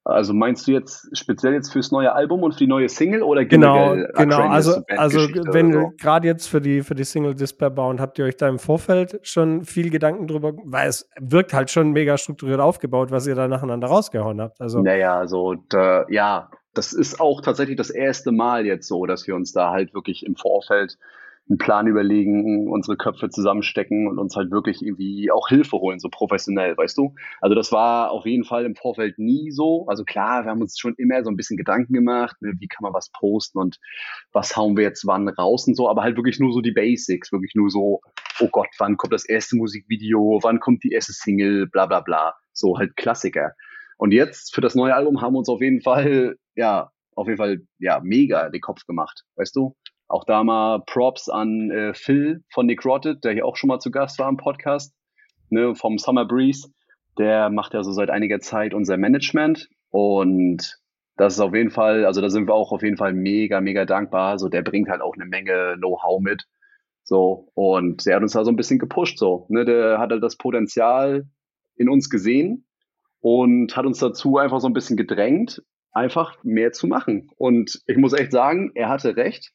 Also 0.03 0.33
meinst 0.33 0.67
du 0.67 0.71
jetzt 0.71 1.15
speziell 1.15 1.53
jetzt 1.53 1.71
fürs 1.71 1.91
neue 1.91 2.11
Album 2.11 2.41
und 2.41 2.53
für 2.53 2.59
die 2.59 2.67
neue 2.67 2.89
Single 2.89 3.21
oder 3.21 3.45
Genau, 3.45 3.95
genau. 4.15 4.41
Also, 4.47 4.81
also 4.97 5.19
wenn 5.53 5.73
so? 5.73 5.91
gerade 5.99 6.27
jetzt 6.27 6.47
für 6.47 6.59
die 6.59 6.81
für 6.81 6.95
die 6.95 7.03
Single 7.03 7.35
Despair 7.35 7.69
Bound 7.69 7.99
habt 7.99 8.17
ihr 8.17 8.25
euch 8.25 8.35
da 8.35 8.49
im 8.49 8.57
Vorfeld 8.57 9.19
schon 9.21 9.63
viel 9.63 9.91
Gedanken 9.91 10.25
drüber, 10.25 10.53
weil 10.65 10.89
es 10.89 11.07
wirkt 11.19 11.53
halt 11.53 11.69
schon 11.69 11.91
mega 11.91 12.17
strukturiert 12.17 12.59
aufgebaut, 12.59 13.11
was 13.11 13.27
ihr 13.27 13.35
da 13.35 13.47
nacheinander 13.47 13.89
rausgehauen 13.89 14.41
habt. 14.41 14.59
Also 14.59 14.81
Naja, 14.81 15.19
also 15.19 15.53
da, 15.69 16.05
ja, 16.09 16.49
das 16.73 16.93
ist 16.93 17.19
auch 17.19 17.41
tatsächlich 17.41 17.77
das 17.77 17.89
erste 17.89 18.31
Mal 18.31 18.65
jetzt 18.65 18.87
so, 18.87 19.05
dass 19.05 19.27
wir 19.27 19.35
uns 19.35 19.51
da 19.51 19.71
halt 19.71 19.93
wirklich 19.93 20.25
im 20.25 20.35
Vorfeld 20.35 20.97
einen 21.49 21.57
Plan 21.57 21.87
überlegen, 21.87 22.71
unsere 22.71 22.95
Köpfe 22.95 23.29
zusammenstecken 23.29 24.07
und 24.07 24.19
uns 24.19 24.35
halt 24.35 24.51
wirklich 24.51 24.81
irgendwie 24.81 25.31
auch 25.31 25.49
Hilfe 25.49 25.77
holen, 25.77 25.99
so 25.99 26.07
professionell, 26.09 26.77
weißt 26.77 26.97
du? 26.97 27.13
Also 27.41 27.55
das 27.55 27.71
war 27.71 28.11
auf 28.11 28.25
jeden 28.25 28.45
Fall 28.45 28.63
im 28.63 28.75
Vorfeld 28.75 29.19
nie 29.19 29.51
so. 29.51 29.85
Also 29.87 30.05
klar, 30.05 30.45
wir 30.45 30.51
haben 30.51 30.61
uns 30.61 30.77
schon 30.77 30.93
immer 30.97 31.23
so 31.23 31.29
ein 31.29 31.35
bisschen 31.35 31.57
Gedanken 31.57 31.93
gemacht, 31.93 32.37
ne, 32.41 32.53
wie 32.59 32.67
kann 32.67 32.83
man 32.83 32.93
was 32.93 33.11
posten 33.11 33.57
und 33.59 33.79
was 34.31 34.55
hauen 34.55 34.77
wir 34.77 34.83
jetzt 34.83 35.05
wann 35.05 35.27
raus 35.27 35.67
und 35.67 35.75
so, 35.75 35.89
aber 35.89 36.03
halt 36.03 36.15
wirklich 36.15 36.39
nur 36.39 36.53
so 36.53 36.61
die 36.61 36.71
Basics, 36.71 37.31
wirklich 37.31 37.53
nur 37.55 37.69
so, 37.69 38.01
oh 38.39 38.47
Gott, 38.51 38.69
wann 38.77 38.95
kommt 38.97 39.13
das 39.13 39.27
erste 39.27 39.57
Musikvideo, 39.57 40.39
wann 40.43 40.59
kommt 40.59 40.83
die 40.83 40.91
erste 40.91 41.13
Single, 41.13 41.67
bla 41.67 41.85
bla 41.85 41.99
bla. 41.99 42.33
So 42.53 42.77
halt 42.77 42.95
Klassiker. 42.95 43.51
Und 43.97 44.13
jetzt 44.13 44.55
für 44.55 44.61
das 44.61 44.73
neue 44.73 44.95
Album 44.95 45.21
haben 45.21 45.33
wir 45.33 45.39
uns 45.39 45.49
auf 45.49 45.61
jeden 45.61 45.81
Fall, 45.81 46.37
ja, 46.55 46.91
auf 47.15 47.27
jeden 47.27 47.37
Fall, 47.37 47.61
ja, 47.79 47.99
mega 48.01 48.49
den 48.49 48.61
Kopf 48.61 48.85
gemacht, 48.85 49.23
weißt 49.35 49.55
du? 49.55 49.75
Auch 50.07 50.25
da 50.25 50.43
mal 50.43 50.83
Props 50.85 51.29
an 51.29 51.71
äh, 51.71 51.93
Phil 51.93 52.43
von 52.49 52.65
Nick 52.65 52.85
Rotted, 52.85 53.23
der 53.23 53.33
hier 53.33 53.45
auch 53.45 53.55
schon 53.55 53.69
mal 53.69 53.79
zu 53.79 53.91
Gast 53.91 54.19
war 54.19 54.29
im 54.29 54.37
Podcast, 54.37 54.93
ne, 55.49 55.75
vom 55.75 55.97
Summer 55.97 56.25
Breeze. 56.25 56.69
Der 57.17 57.49
macht 57.49 57.73
ja 57.73 57.83
so 57.83 57.91
seit 57.91 58.09
einiger 58.09 58.39
Zeit 58.39 58.73
unser 58.73 58.97
Management 58.97 59.69
und 59.89 60.81
das 61.17 61.35
ist 61.35 61.39
auf 61.39 61.53
jeden 61.53 61.69
Fall, 61.69 62.05
also 62.05 62.21
da 62.21 62.29
sind 62.29 62.47
wir 62.47 62.53
auch 62.53 62.71
auf 62.71 62.81
jeden 62.81 62.97
Fall 62.97 63.13
mega, 63.13 63.61
mega 63.61 63.85
dankbar. 63.85 64.39
So, 64.39 64.49
der 64.49 64.63
bringt 64.63 64.89
halt 64.89 65.01
auch 65.01 65.13
eine 65.13 65.25
Menge 65.25 65.75
Know-how 65.77 66.19
mit. 66.19 66.45
So, 67.03 67.51
und 67.53 68.05
der 68.05 68.15
hat 68.15 68.23
uns 68.23 68.33
da 68.33 68.43
so 68.43 68.51
ein 68.51 68.55
bisschen 68.55 68.79
gepusht, 68.79 69.17
so, 69.17 69.45
ne, 69.49 69.65
der 69.65 69.99
hat 69.99 70.11
halt 70.11 70.23
das 70.23 70.37
Potenzial 70.37 71.27
in 71.75 71.89
uns 71.89 72.09
gesehen 72.09 72.65
und 73.19 73.75
hat 73.75 73.85
uns 73.85 73.99
dazu 73.99 74.37
einfach 74.37 74.59
so 74.59 74.67
ein 74.67 74.73
bisschen 74.73 74.97
gedrängt, 74.97 75.61
einfach 75.91 76.35
mehr 76.43 76.71
zu 76.71 76.87
machen. 76.87 77.29
Und 77.37 77.81
ich 77.85 77.97
muss 77.97 78.13
echt 78.13 78.31
sagen, 78.31 78.71
er 78.75 78.89
hatte 78.89 79.15
recht. 79.15 79.51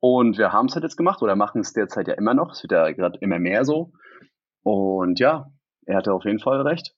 Und 0.00 0.38
wir 0.38 0.52
haben 0.52 0.66
es 0.66 0.74
halt 0.74 0.84
jetzt 0.84 0.96
gemacht 0.96 1.22
oder 1.22 1.36
machen 1.36 1.60
es 1.60 1.72
derzeit 1.72 2.08
ja 2.08 2.14
immer 2.14 2.34
noch. 2.34 2.52
Es 2.52 2.62
wird 2.62 2.72
ja 2.72 2.90
gerade 2.92 3.18
immer 3.20 3.38
mehr 3.38 3.64
so. 3.64 3.92
Und 4.62 5.20
ja, 5.20 5.50
er 5.86 5.96
hatte 5.96 6.12
auf 6.12 6.24
jeden 6.24 6.40
Fall 6.40 6.62
recht. 6.62 6.94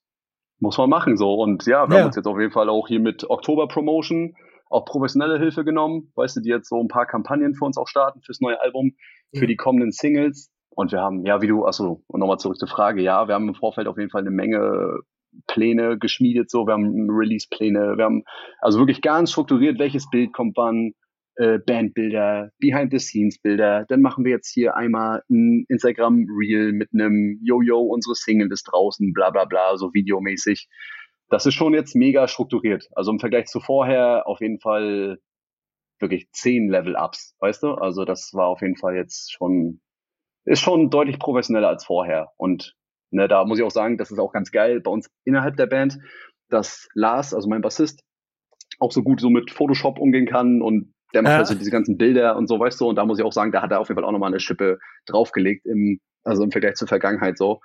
Muss 0.61 0.79
man 0.79 0.91
machen 0.91 1.17
so. 1.17 1.35
Und 1.35 1.67
ja, 1.67 1.89
wir 1.89 1.97
ja. 1.97 2.01
haben 2.01 2.07
uns 2.07 2.17
jetzt 2.17 2.27
auf 2.27 2.39
jeden 2.39 2.53
Fall 2.53 2.69
auch 2.69 2.87
hier 2.87 3.01
mit 3.01 3.29
Oktober 3.29 3.67
Promotion 3.67 4.35
auch 4.73 4.85
professionelle 4.85 5.39
Hilfe 5.39 5.65
genommen. 5.65 6.13
Weißt 6.17 6.37
du, 6.37 6.41
die 6.41 6.49
jetzt 6.49 6.69
so 6.69 6.81
ein 6.81 6.89
paar 6.89 7.07
Kampagnen 7.07 7.55
für 7.55 7.65
uns 7.65 7.77
auch 7.77 7.89
starten 7.89 8.23
fürs 8.23 8.41
neue 8.41 8.61
Album, 8.61 8.93
ja. 9.31 9.41
für 9.41 9.47
die 9.47 9.57
kommenden 9.57 9.93
Singles. 9.93 10.51
Und 10.71 10.91
wir 10.93 11.01
haben, 11.01 11.27
ja, 11.27 11.43
wie 11.43 11.49
du, 11.49 11.67
achso, 11.67 12.03
und 12.07 12.21
nochmal 12.21 12.39
zurück 12.39 12.57
zur 12.57 12.69
Frage, 12.69 13.03
ja, 13.03 13.29
wir 13.29 13.35
haben 13.35 13.49
im 13.49 13.55
Vorfeld 13.55 13.87
auf 13.87 13.99
jeden 13.99 14.11
Fall 14.11 14.23
eine 14.23 14.31
Menge 14.31 15.01
Pläne 15.47 15.99
geschmiedet, 15.99 16.51
so, 16.51 16.67
wir 16.67 16.75
haben 16.75 17.11
Release-Pläne, 17.11 17.97
wir 17.97 18.05
haben 18.05 18.25
also 18.61 18.79
wirklich 18.79 19.01
ganz 19.01 19.33
strukturiert, 19.33 19.79
welches 19.79 20.09
Bild 20.11 20.33
kommt 20.33 20.57
wann, 20.57 20.93
äh, 21.37 21.59
Bandbilder, 21.59 22.51
Behind-the-Scenes-Bilder. 22.59 23.87
Dann 23.89 24.03
machen 24.03 24.25
wir 24.25 24.33
jetzt 24.33 24.53
hier 24.53 24.77
einmal 24.77 25.23
ein 25.31 25.65
Instagram-Reel 25.69 26.73
mit 26.73 26.91
einem 26.93 27.39
Yo-Yo, 27.43 27.81
unsere 27.81 28.15
Single 28.15 28.53
ist 28.53 28.65
draußen, 28.65 29.13
bla 29.13 29.31
bla 29.31 29.45
bla, 29.45 29.77
so 29.77 29.93
videomäßig. 29.95 30.69
Das 31.29 31.47
ist 31.47 31.55
schon 31.55 31.73
jetzt 31.73 31.95
mega 31.97 32.29
strukturiert. 32.29 32.89
Also 32.95 33.11
im 33.11 33.19
Vergleich 33.19 33.47
zu 33.47 33.61
vorher 33.61 34.27
auf 34.27 34.41
jeden 34.41 34.61
Fall 34.61 35.19
wirklich 35.99 36.31
zehn 36.33 36.69
Level-Ups, 36.69 37.37
weißt 37.39 37.63
du? 37.63 37.75
Also 37.75 38.05
das 38.05 38.33
war 38.35 38.49
auf 38.49 38.61
jeden 38.61 38.77
Fall 38.77 38.97
jetzt 38.97 39.33
schon, 39.33 39.81
ist 40.45 40.61
schon 40.61 40.91
deutlich 40.91 41.19
professioneller 41.19 41.69
als 41.69 41.87
vorher. 41.87 42.33
Und 42.37 42.77
ne, 43.13 43.29
da 43.29 43.45
muss 43.45 43.59
ich 43.59 43.65
auch 43.65 43.71
sagen, 43.71 43.99
das 43.99 44.11
ist 44.11 44.19
auch 44.19 44.33
ganz 44.33 44.51
geil 44.51 44.81
bei 44.81 44.91
uns 44.91 45.11
innerhalb 45.25 45.57
der 45.57 45.67
Band, 45.67 45.99
dass 46.49 46.89
Lars, 46.95 47.35
also 47.35 47.49
mein 47.49 47.63
Bassist, 47.63 48.03
auch 48.79 48.93
so 48.93 49.03
gut 49.03 49.21
so 49.21 49.31
mit 49.31 49.51
Photoshop 49.51 49.99
umgehen 49.99 50.27
kann 50.27 50.63
und 50.63 50.93
der 51.15 51.23
macht 51.23 51.33
ja. 51.33 51.39
also 51.39 51.55
diese 51.55 51.71
ganzen 51.71 51.99
Bilder 51.99 52.37
und 52.37 52.49
so, 52.49 52.59
weißt 52.59 52.81
du, 52.81 52.89
und 52.89 52.97
da 52.97 53.05
muss 53.05 53.19
ich 53.19 53.25
auch 53.25 53.33
sagen, 53.33 53.53
da 53.53 53.63
hat 53.63 53.71
er 53.71 53.81
auf 53.81 53.89
jeden 53.89 54.01
Fall 54.01 54.05
auch 54.05 54.13
nochmal 54.13 54.31
eine 54.31 54.41
Schippe 54.41 54.79
draufgelegt, 55.07 55.67
im, 55.67 56.01
also 56.25 56.43
im 56.43 56.51
Vergleich 56.51 56.75
zur 56.75 56.89
Vergangenheit 56.89 57.39
so. 57.39 57.61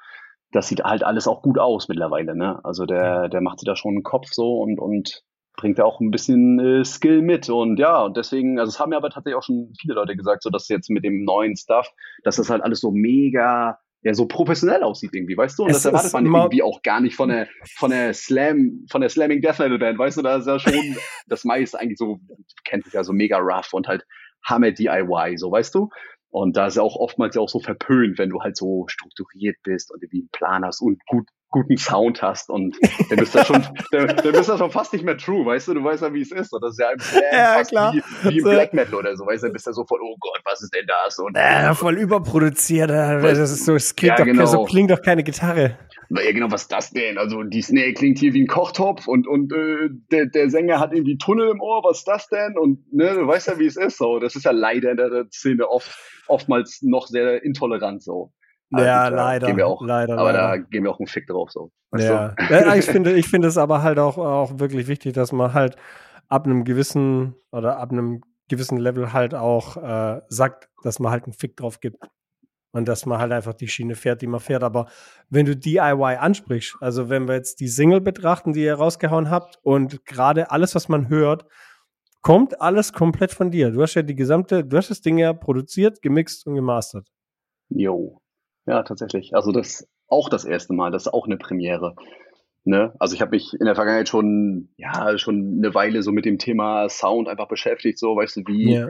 Das 0.52 0.68
sieht 0.68 0.84
halt 0.84 1.04
alles 1.04 1.28
auch 1.28 1.42
gut 1.42 1.60
aus 1.60 1.88
mittlerweile, 1.90 2.36
ne? 2.36 2.64
Also 2.64 2.86
der, 2.86 3.30
der 3.30 3.42
macht 3.42 3.60
sich 3.60 3.68
da 3.68 3.76
schon 3.76 3.96
einen 3.96 4.04
Kopf 4.04 4.28
so 4.32 4.62
und, 4.62 4.80
und 4.80 5.24
bringt 5.58 5.80
da 5.80 5.84
auch 5.84 6.00
ein 6.00 6.12
bisschen 6.12 6.60
äh, 6.60 6.86
Skill 6.86 7.22
mit. 7.22 7.50
Und 7.50 7.80
ja, 7.80 8.04
und 8.04 8.16
deswegen, 8.16 8.60
also 8.60 8.70
es 8.70 8.80
haben 8.80 8.92
ja 8.92 8.98
aber 8.98 9.10
tatsächlich 9.10 9.38
auch 9.38 9.44
schon 9.44 9.74
viele 9.80 9.96
Leute 9.96 10.16
gesagt, 10.16 10.44
so 10.44 10.50
dass 10.50 10.70
jetzt 10.70 10.90
mit 10.90 11.04
dem 11.04 11.26
neuen 11.26 11.58
Stuff, 11.58 11.90
dass 12.24 12.38
das 12.38 12.50
halt 12.50 12.64
alles 12.64 12.80
so 12.80 12.92
mega 12.92 13.78
ja 14.02 14.14
so 14.14 14.28
professionell 14.28 14.84
aussieht 14.84 15.14
irgendwie, 15.14 15.38
weißt 15.38 15.58
du? 15.60 15.64
Und 15.64 15.72
es 15.72 15.78
das 15.78 15.86
erwartet 15.86 16.14
man 16.14 16.26
irgendwie 16.26 16.64
auch 16.64 16.82
gar 16.82 17.02
nicht 17.02 17.16
von 17.16 17.30
der 17.30 17.48
von 17.76 17.92
der 17.92 18.14
Slam, 18.14 18.86
von 18.90 19.02
der 19.02 19.10
Slamming 19.10 19.42
Death 19.42 19.60
Metal 19.60 19.80
Band, 19.80 19.98
weißt 20.00 20.18
du? 20.18 20.22
Da 20.22 20.38
ist 20.38 20.48
ja 20.48 20.60
schon 20.60 20.74
das 21.28 21.44
meiste 21.44 21.80
eigentlich 21.80 21.98
so, 21.98 22.20
kennt 22.64 22.86
sich 22.86 22.94
ja 22.94 23.04
so 23.04 23.14
mega 23.14 23.38
rough 23.38 23.74
und 23.74 23.88
halt 23.88 24.04
Hammer 24.46 24.72
DIY, 24.72 25.38
so 25.38 25.52
weißt 25.52 25.76
du? 25.76 25.90
Und 26.30 26.58
da 26.58 26.68
ist 26.68 26.76
ja 26.76 26.84
auch 26.84 26.96
oftmals 26.96 27.36
ja 27.36 27.42
auch 27.42 27.50
so 27.50 27.60
verpönt, 27.60 28.18
wenn 28.18 28.30
du 28.30 28.42
halt 28.42 28.58
so 28.58 28.86
strukturiert 28.88 29.58
bist 29.64 29.92
und 29.92 30.04
irgendwie 30.04 30.22
einen 30.22 30.30
Plan 30.32 30.66
hast 30.66 30.82
und 30.82 31.00
gut 31.08 31.28
guten 31.62 31.78
Sound 31.78 32.22
hast 32.22 32.50
und 32.50 32.78
dann 33.10 33.18
bist 33.18 33.36
du 33.36 33.44
schon, 33.44 33.66
dann, 33.92 34.08
dann 34.08 34.32
bist 34.32 34.50
du 34.50 34.58
schon 34.58 34.72
fast 34.72 34.94
nicht 34.94 35.06
mehr 35.06 35.18
true, 35.18 35.46
weißt 35.46 35.68
du, 35.68 35.74
du 35.74 35.84
weißt 35.84 36.04
ja, 36.04 36.14
wie 36.14 36.22
es 36.22 36.32
ist. 36.32 36.54
Und 36.54 36.64
das 36.64 36.72
ist 36.74 36.80
ja 36.80 36.88
Slam 37.00 37.24
ja, 37.32 37.64
klar. 37.64 37.94
wie, 37.94 38.04
wie 38.30 38.38
im 38.38 38.44
so. 38.44 38.50
Black 38.50 38.74
Metal 38.74 38.96
oder 38.96 39.16
so, 39.16 39.26
weißt 39.26 39.44
du, 39.44 39.48
dann 39.48 39.54
bist 39.54 39.68
du 39.68 39.74
so 39.74 39.86
voll, 39.86 40.00
oh 40.02 40.16
Gott, 40.20 40.42
was 40.46 40.62
ist 40.62 40.74
denn 40.74 40.86
das? 40.88 41.20
Und, 41.20 41.36
ja, 41.36 41.74
voll 41.74 41.98
überproduziert, 41.98 42.90
das 42.90 43.38
ist 43.38 43.66
so, 43.66 43.76
es 43.76 43.96
klingt, 43.96 44.20
ja, 44.20 44.26
doch, 44.26 44.26
genau. 44.26 44.46
so 44.46 44.64
klingt 44.66 44.92
doch 44.92 45.02
keine 45.02 45.24
Gitarre. 45.24 45.78
Ja, 46.10 46.32
genau, 46.32 46.50
was 46.50 46.64
ist 46.64 46.72
das 46.72 46.92
denn? 46.92 47.18
Also 47.18 47.44
die 47.44 47.62
Snare 47.62 47.94
klingt 47.94 48.20
hier 48.20 48.34
wie 48.34 48.44
ein 48.44 48.48
Kochtopf 48.48 49.08
und, 49.08 49.28
und 49.28 49.52
äh, 49.52 49.90
der, 50.12 50.28
der 50.28 50.50
Sänger 50.50 50.80
hat 50.80 50.94
irgendwie 50.94 51.18
Tunnel 51.18 51.50
im 51.50 51.60
Ohr, 51.60 51.84
was 51.84 52.00
ist 52.00 52.08
das 52.08 52.30
denn? 52.30 52.58
Und 52.58 52.94
ne, 52.94 53.14
du 53.14 53.28
weißt 53.28 53.48
ja, 53.48 53.60
wie 53.60 53.66
es 53.66 53.76
ist. 53.76 53.98
So, 53.98 54.20
das 54.20 54.36
ist 54.36 54.46
ja 54.46 54.52
leider 54.52 54.92
in 54.92 54.98
der 54.98 55.26
Szene 55.32 55.68
oft 55.68 55.90
oftmals 56.28 56.82
noch 56.82 57.08
sehr 57.08 57.44
intolerant 57.44 58.04
so. 58.04 58.34
Ja, 58.72 59.08
leider. 59.08 59.48
Gehen 59.48 59.58
wir 59.58 59.68
auch, 59.68 59.82
leider. 59.82 60.18
Aber 60.18 60.34
leider. 60.34 60.48
da 60.48 60.58
gehen 60.58 60.84
wir 60.84 60.92
auch 60.92 61.00
einen 61.00 61.08
Fick 61.08 61.28
drauf. 61.28 61.52
So. 61.52 61.72
Ja. 61.96 62.36
ja. 62.50 62.76
ich 62.76 62.86
finde, 62.86 63.14
ich 63.14 63.28
finde 63.28 63.48
es 63.48 63.58
aber 63.58 63.82
halt 63.82 64.00
auch, 64.00 64.18
auch 64.18 64.60
wirklich 64.60 64.88
wichtig, 64.88 65.14
dass 65.14 65.32
man 65.32 65.54
halt 65.54 65.78
ab 66.28 66.46
einem 66.46 66.66
gewissen 66.66 67.36
oder 67.52 67.78
ab 67.78 67.92
einem 67.92 68.22
gewissen 68.50 68.78
Level 68.78 69.14
halt 69.14 69.34
auch 69.34 69.78
äh, 69.78 70.22
sagt, 70.28 70.70
dass 70.84 71.00
man 71.00 71.12
halt 71.12 71.26
einen 71.26 71.34
Fick 71.34 71.56
drauf 71.56 71.80
gibt. 71.80 72.04
Und 72.74 72.88
dass 72.88 73.06
man 73.06 73.20
halt 73.20 73.32
einfach 73.32 73.54
die 73.54 73.70
Schiene 73.70 73.96
fährt, 73.96 74.22
die 74.22 74.28
man 74.28 74.42
fährt. 74.42 74.62
Aber 74.62 74.88
wenn 75.30 75.46
du 75.46 75.56
DIY 75.56 76.18
ansprichst, 76.20 76.78
also 76.82 77.10
wenn 77.10 77.28
wir 77.28 77.36
jetzt 77.36 77.60
die 77.60 77.70
Single 77.70 78.02
betrachten, 78.02 78.54
die 78.54 78.64
ihr 78.64 78.76
rausgehauen 78.76 79.30
habt, 79.32 79.58
und 79.64 80.06
gerade 80.06 80.52
alles, 80.52 80.76
was 80.76 80.90
man 80.90 81.08
hört, 81.10 81.46
kommt 82.22 82.62
alles 82.62 82.92
komplett 82.94 83.32
von 83.32 83.52
dir. 83.52 83.72
Du 83.72 83.82
hast 83.82 83.96
ja 83.96 84.02
die 84.02 84.16
gesamte, 84.16 84.66
du 84.66 84.78
hast 84.78 84.92
das 84.92 85.02
Ding 85.02 85.18
ja 85.18 85.34
produziert, 85.34 86.02
gemixt 86.02 86.46
und 86.46 86.56
gemastert. 86.56 87.08
Jo, 87.70 88.22
ja, 88.68 88.84
tatsächlich. 88.84 89.34
Also 89.36 89.52
das 89.52 89.88
auch 90.08 90.30
das 90.30 90.46
erste 90.46 90.74
Mal, 90.74 90.92
das 90.92 91.04
ist 91.04 91.14
auch 91.14 91.26
eine 91.26 91.38
Premiere. 91.38 91.96
Ne? 92.64 92.94
Also 93.00 93.16
ich 93.16 93.22
habe 93.22 93.32
mich 93.32 93.54
in 93.54 93.66
der 93.66 93.76
Vergangenheit 93.76 94.10
schon, 94.10 94.70
ja, 94.76 95.18
schon 95.18 95.60
eine 95.60 95.74
Weile 95.74 96.04
so 96.04 96.12
mit 96.12 96.26
dem 96.26 96.38
Thema 96.38 96.90
Sound 96.90 97.30
einfach 97.30 97.48
beschäftigt, 97.48 97.98
so, 97.98 98.16
weißt 98.16 98.38
du, 98.38 98.42
wie, 98.46 98.74
ja. 98.74 98.90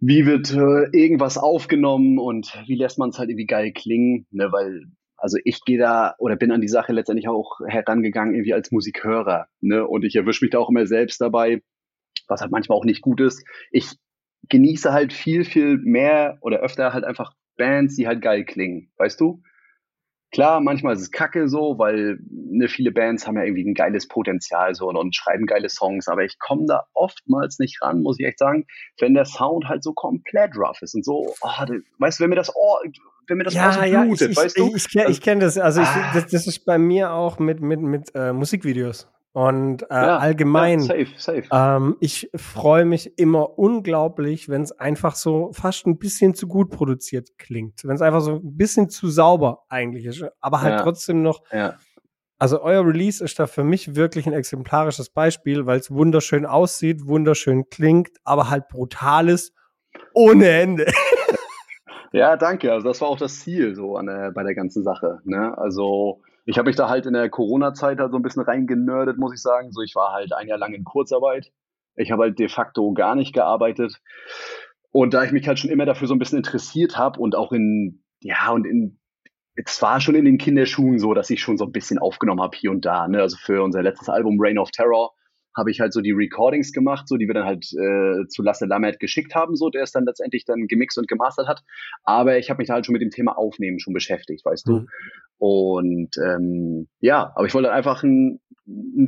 wie 0.00 0.26
wird 0.26 0.52
äh, 0.52 0.88
irgendwas 0.92 1.38
aufgenommen 1.38 2.18
und 2.18 2.52
wie 2.66 2.74
lässt 2.74 2.98
man 2.98 3.10
es 3.10 3.18
halt 3.18 3.30
irgendwie 3.30 3.46
geil 3.46 3.72
klingen, 3.72 4.26
ne? 4.32 4.50
Weil, 4.50 4.86
also 5.16 5.38
ich 5.44 5.64
gehe 5.64 5.78
da 5.78 6.16
oder 6.18 6.34
bin 6.34 6.50
an 6.50 6.60
die 6.60 6.68
Sache 6.68 6.92
letztendlich 6.92 7.28
auch 7.28 7.60
herangegangen, 7.64 8.34
irgendwie 8.34 8.54
als 8.54 8.72
Musikhörer, 8.72 9.46
ne? 9.60 9.86
Und 9.86 10.04
ich 10.04 10.16
erwische 10.16 10.44
mich 10.44 10.50
da 10.50 10.58
auch 10.58 10.68
immer 10.68 10.86
selbst 10.86 11.20
dabei, 11.20 11.62
was 12.26 12.40
halt 12.40 12.50
manchmal 12.50 12.76
auch 12.76 12.84
nicht 12.84 13.02
gut 13.02 13.20
ist. 13.20 13.44
Ich 13.70 13.92
genieße 14.48 14.92
halt 14.92 15.12
viel, 15.12 15.44
viel 15.44 15.78
mehr 15.78 16.38
oder 16.40 16.58
öfter 16.58 16.92
halt 16.92 17.04
einfach 17.04 17.34
Bands, 17.56 17.96
die 17.96 18.06
halt 18.06 18.22
geil 18.22 18.44
klingen, 18.44 18.90
weißt 18.96 19.20
du? 19.20 19.42
Klar, 20.34 20.60
manchmal 20.60 20.94
ist 20.94 21.00
es 21.00 21.12
kacke 21.12 21.48
so, 21.48 21.78
weil 21.78 22.18
ne, 22.28 22.66
viele 22.68 22.90
Bands 22.90 23.24
haben 23.24 23.36
ja 23.36 23.44
irgendwie 23.44 23.64
ein 23.68 23.74
geiles 23.74 24.08
Potenzial 24.08 24.74
so 24.74 24.88
und, 24.88 24.96
und 24.96 25.14
schreiben 25.14 25.46
geile 25.46 25.68
Songs, 25.68 26.08
aber 26.08 26.24
ich 26.24 26.40
komme 26.40 26.64
da 26.66 26.86
oftmals 26.92 27.60
nicht 27.60 27.80
ran, 27.80 28.02
muss 28.02 28.18
ich 28.18 28.26
echt 28.26 28.40
sagen, 28.40 28.66
wenn 28.98 29.14
der 29.14 29.26
Sound 29.26 29.66
halt 29.68 29.84
so 29.84 29.92
komplett 29.92 30.56
rough 30.56 30.82
ist 30.82 30.94
und 30.96 31.04
so, 31.04 31.32
oh, 31.40 31.48
weißt 31.98 32.18
du, 32.18 32.24
wenn 32.24 32.30
mir 32.30 32.36
das 32.36 32.54
Ohr, 32.56 32.80
wenn 33.28 33.38
mir 33.38 33.44
das 33.44 33.54
ja, 33.54 33.68
Ohr 33.68 33.72
so 33.74 33.80
blutet, 33.80 34.20
ja, 34.20 34.30
ich, 34.30 34.36
weißt 34.36 34.58
ich, 34.58 34.64
du? 34.64 34.74
Ich, 34.74 35.08
ich, 35.08 35.20
kenne 35.20 35.42
das, 35.42 35.56
also 35.56 35.82
ah. 35.82 36.10
das, 36.12 36.26
das, 36.26 36.48
ist 36.48 36.64
bei 36.64 36.78
mir 36.78 37.12
auch 37.12 37.38
mit, 37.38 37.60
mit, 37.60 37.80
mit 37.80 38.10
äh, 38.16 38.32
Musikvideos. 38.32 39.08
Und 39.34 39.82
äh, 39.90 39.94
ja, 39.94 40.18
allgemein, 40.18 40.78
ja, 40.78 40.86
safe, 40.86 41.08
safe. 41.16 41.42
Ähm, 41.50 41.96
ich 41.98 42.30
freue 42.36 42.84
mich 42.84 43.18
immer 43.18 43.58
unglaublich, 43.58 44.48
wenn 44.48 44.62
es 44.62 44.70
einfach 44.70 45.16
so 45.16 45.50
fast 45.52 45.88
ein 45.88 45.98
bisschen 45.98 46.34
zu 46.34 46.46
gut 46.46 46.70
produziert 46.70 47.36
klingt. 47.36 47.82
Wenn 47.82 47.96
es 47.96 48.00
einfach 48.00 48.20
so 48.20 48.36
ein 48.36 48.56
bisschen 48.56 48.88
zu 48.90 49.08
sauber 49.08 49.64
eigentlich 49.68 50.04
ist, 50.04 50.24
aber 50.40 50.62
halt 50.62 50.74
ja. 50.74 50.82
trotzdem 50.82 51.22
noch. 51.22 51.42
Also 52.38 52.62
euer 52.62 52.86
Release 52.86 53.24
ist 53.24 53.40
da 53.40 53.48
für 53.48 53.64
mich 53.64 53.96
wirklich 53.96 54.28
ein 54.28 54.34
exemplarisches 54.34 55.10
Beispiel, 55.10 55.66
weil 55.66 55.80
es 55.80 55.90
wunderschön 55.90 56.46
aussieht, 56.46 57.04
wunderschön 57.08 57.68
klingt, 57.70 58.10
aber 58.22 58.50
halt 58.50 58.68
brutal 58.68 59.28
ist 59.28 59.52
ohne 60.14 60.48
Ende. 60.48 60.86
Ja, 62.12 62.36
danke. 62.36 62.72
Also 62.72 62.86
das 62.86 63.00
war 63.00 63.08
auch 63.08 63.18
das 63.18 63.40
Ziel 63.40 63.74
so 63.74 63.96
an 63.96 64.06
der, 64.06 64.30
bei 64.30 64.44
der 64.44 64.54
ganzen 64.54 64.84
Sache. 64.84 65.18
Ne? 65.24 65.58
Also 65.58 66.22
ich 66.44 66.58
habe 66.58 66.68
mich 66.68 66.76
da 66.76 66.88
halt 66.88 67.06
in 67.06 67.14
der 67.14 67.30
Corona-Zeit 67.30 67.98
halt 67.98 68.10
so 68.10 68.18
ein 68.18 68.22
bisschen 68.22 68.42
reingenördet, 68.42 69.18
muss 69.18 69.32
ich 69.32 69.40
sagen. 69.40 69.72
So, 69.72 69.80
ich 69.80 69.94
war 69.94 70.12
halt 70.12 70.32
ein 70.32 70.48
Jahr 70.48 70.58
lang 70.58 70.74
in 70.74 70.84
Kurzarbeit. 70.84 71.50
Ich 71.96 72.10
habe 72.10 72.24
halt 72.24 72.38
de 72.38 72.48
facto 72.48 72.92
gar 72.92 73.14
nicht 73.14 73.32
gearbeitet. 73.32 74.00
Und 74.90 75.14
da 75.14 75.24
ich 75.24 75.32
mich 75.32 75.48
halt 75.48 75.58
schon 75.58 75.70
immer 75.70 75.86
dafür 75.86 76.06
so 76.06 76.14
ein 76.14 76.18
bisschen 76.18 76.38
interessiert 76.38 76.98
habe 76.98 77.18
und 77.18 77.34
auch 77.34 77.52
in, 77.52 78.04
ja, 78.20 78.50
und 78.50 78.66
in, 78.66 79.00
es 79.54 79.80
war 79.80 80.00
schon 80.00 80.14
in 80.14 80.24
den 80.24 80.38
Kinderschuhen 80.38 80.98
so, 80.98 81.14
dass 81.14 81.30
ich 81.30 81.40
schon 81.40 81.56
so 81.56 81.64
ein 81.64 81.72
bisschen 81.72 81.98
aufgenommen 81.98 82.42
habe 82.42 82.56
hier 82.56 82.70
und 82.70 82.84
da. 82.84 83.08
Ne? 83.08 83.20
Also 83.20 83.36
für 83.36 83.62
unser 83.62 83.82
letztes 83.82 84.08
Album 84.08 84.36
Reign 84.38 84.58
of 84.58 84.70
Terror 84.70 85.12
habe 85.56 85.70
ich 85.70 85.80
halt 85.80 85.92
so 85.92 86.00
die 86.00 86.12
Recordings 86.12 86.72
gemacht, 86.72 87.08
so 87.08 87.16
die 87.16 87.26
wir 87.26 87.34
dann 87.34 87.44
halt 87.44 87.64
äh, 87.72 88.26
zu 88.28 88.42
Lasse 88.42 88.66
Lammert 88.66 88.98
geschickt 88.98 89.34
haben, 89.34 89.54
so 89.54 89.70
der 89.70 89.84
es 89.84 89.92
dann 89.92 90.04
letztendlich 90.04 90.44
dann 90.44 90.66
gemixt 90.66 90.98
und 90.98 91.08
gemastert 91.08 91.46
hat. 91.46 91.62
Aber 92.02 92.38
ich 92.38 92.50
habe 92.50 92.58
mich 92.58 92.68
da 92.68 92.74
halt 92.74 92.86
schon 92.86 92.92
mit 92.92 93.02
dem 93.02 93.10
Thema 93.10 93.38
Aufnehmen 93.38 93.78
schon 93.78 93.94
beschäftigt, 93.94 94.44
weißt 94.44 94.66
mhm. 94.66 94.72
du. 94.72 94.86
Und 95.38 96.16
ähm, 96.18 96.88
ja, 97.00 97.32
aber 97.34 97.46
ich 97.46 97.54
wollte 97.54 97.72
einfach 97.72 98.02
einen, 98.02 98.40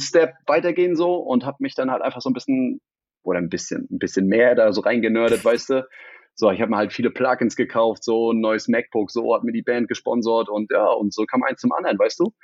Step 0.01 0.35
weitergehen 0.47 0.97
so 0.97 1.15
und 1.15 1.47
habe 1.47 1.57
mich 1.61 1.75
dann 1.75 1.91
halt 1.91 2.03
einfach 2.03 2.21
so 2.21 2.29
ein 2.29 2.35
bisschen 2.35 2.83
oder 3.23 3.39
ein 3.39 3.49
bisschen 3.49 3.89
ein 3.91 3.99
bisschen 3.99 4.27
mehr 4.27 4.55
da 4.55 4.71
so 4.73 4.83
reingenördet, 4.83 5.45
weißt 5.45 5.71
du. 5.71 5.89
So, 6.35 6.51
ich 6.51 6.61
habe 6.61 6.71
mir 6.71 6.77
halt 6.77 6.93
viele 6.93 7.11
Plugins 7.11 7.57
gekauft, 7.57 8.05
so 8.05 8.33
ein 8.33 8.41
neues 8.41 8.69
MacBook, 8.69 9.11
so 9.11 9.35
hat 9.35 9.45
mir 9.45 9.53
die 9.53 9.63
Band 9.63 9.89
gesponsert 9.89 10.51
und 10.51 10.71
ja, 10.71 10.87
und 10.89 11.15
so 11.15 11.25
kam 11.25 11.43
eins 11.43 11.63
zum 11.63 11.73
anderen, 11.73 11.99
weißt 11.99 12.21
du. 12.21 12.35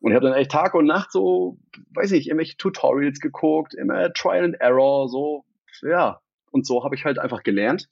Und 0.00 0.12
ich 0.12 0.16
habe 0.16 0.26
dann 0.26 0.36
echt 0.36 0.52
Tag 0.52 0.74
und 0.74 0.86
Nacht 0.86 1.10
so, 1.12 1.58
weiß 1.94 2.12
ich, 2.12 2.28
irgendwelche 2.28 2.56
Tutorials 2.56 3.20
geguckt, 3.20 3.74
immer 3.74 4.12
Trial 4.12 4.44
and 4.44 4.60
Error, 4.60 5.08
so, 5.08 5.44
ja. 5.82 6.20
Und 6.52 6.66
so 6.66 6.84
habe 6.84 6.94
ich 6.94 7.04
halt 7.04 7.18
einfach 7.18 7.42
gelernt. 7.42 7.88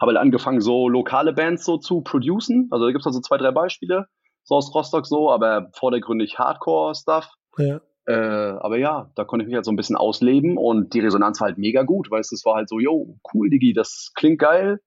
Habe 0.00 0.12
halt 0.12 0.18
angefangen, 0.18 0.60
so 0.60 0.88
lokale 0.88 1.32
Bands 1.32 1.64
so 1.64 1.78
zu 1.78 2.02
producen. 2.02 2.68
Also 2.70 2.86
da 2.86 2.92
gibt's 2.92 3.06
also 3.06 3.20
zwei, 3.20 3.36
drei 3.36 3.50
Beispiele, 3.50 4.06
so 4.48 4.54
aus 4.54 4.74
Rostock 4.74 5.06
so, 5.06 5.30
aber 5.30 5.70
vordergründig 5.74 6.38
Hardcore-Stuff. 6.38 7.28
Ja. 7.58 7.80
Äh, 8.06 8.12
aber 8.14 8.78
ja, 8.78 9.10
da 9.14 9.24
konnte 9.24 9.42
ich 9.42 9.48
mich 9.48 9.54
halt 9.54 9.66
so 9.66 9.70
ein 9.70 9.76
bisschen 9.76 9.96
ausleben 9.96 10.56
und 10.56 10.94
die 10.94 11.00
Resonanz 11.00 11.38
war 11.40 11.48
halt 11.48 11.58
mega 11.58 11.82
gut, 11.82 12.10
weil 12.10 12.20
es 12.20 12.42
war 12.46 12.54
halt 12.54 12.70
so, 12.70 12.80
yo, 12.80 13.18
cool, 13.34 13.50
Digi, 13.50 13.74
das 13.74 14.12
klingt 14.14 14.38
geil, 14.38 14.80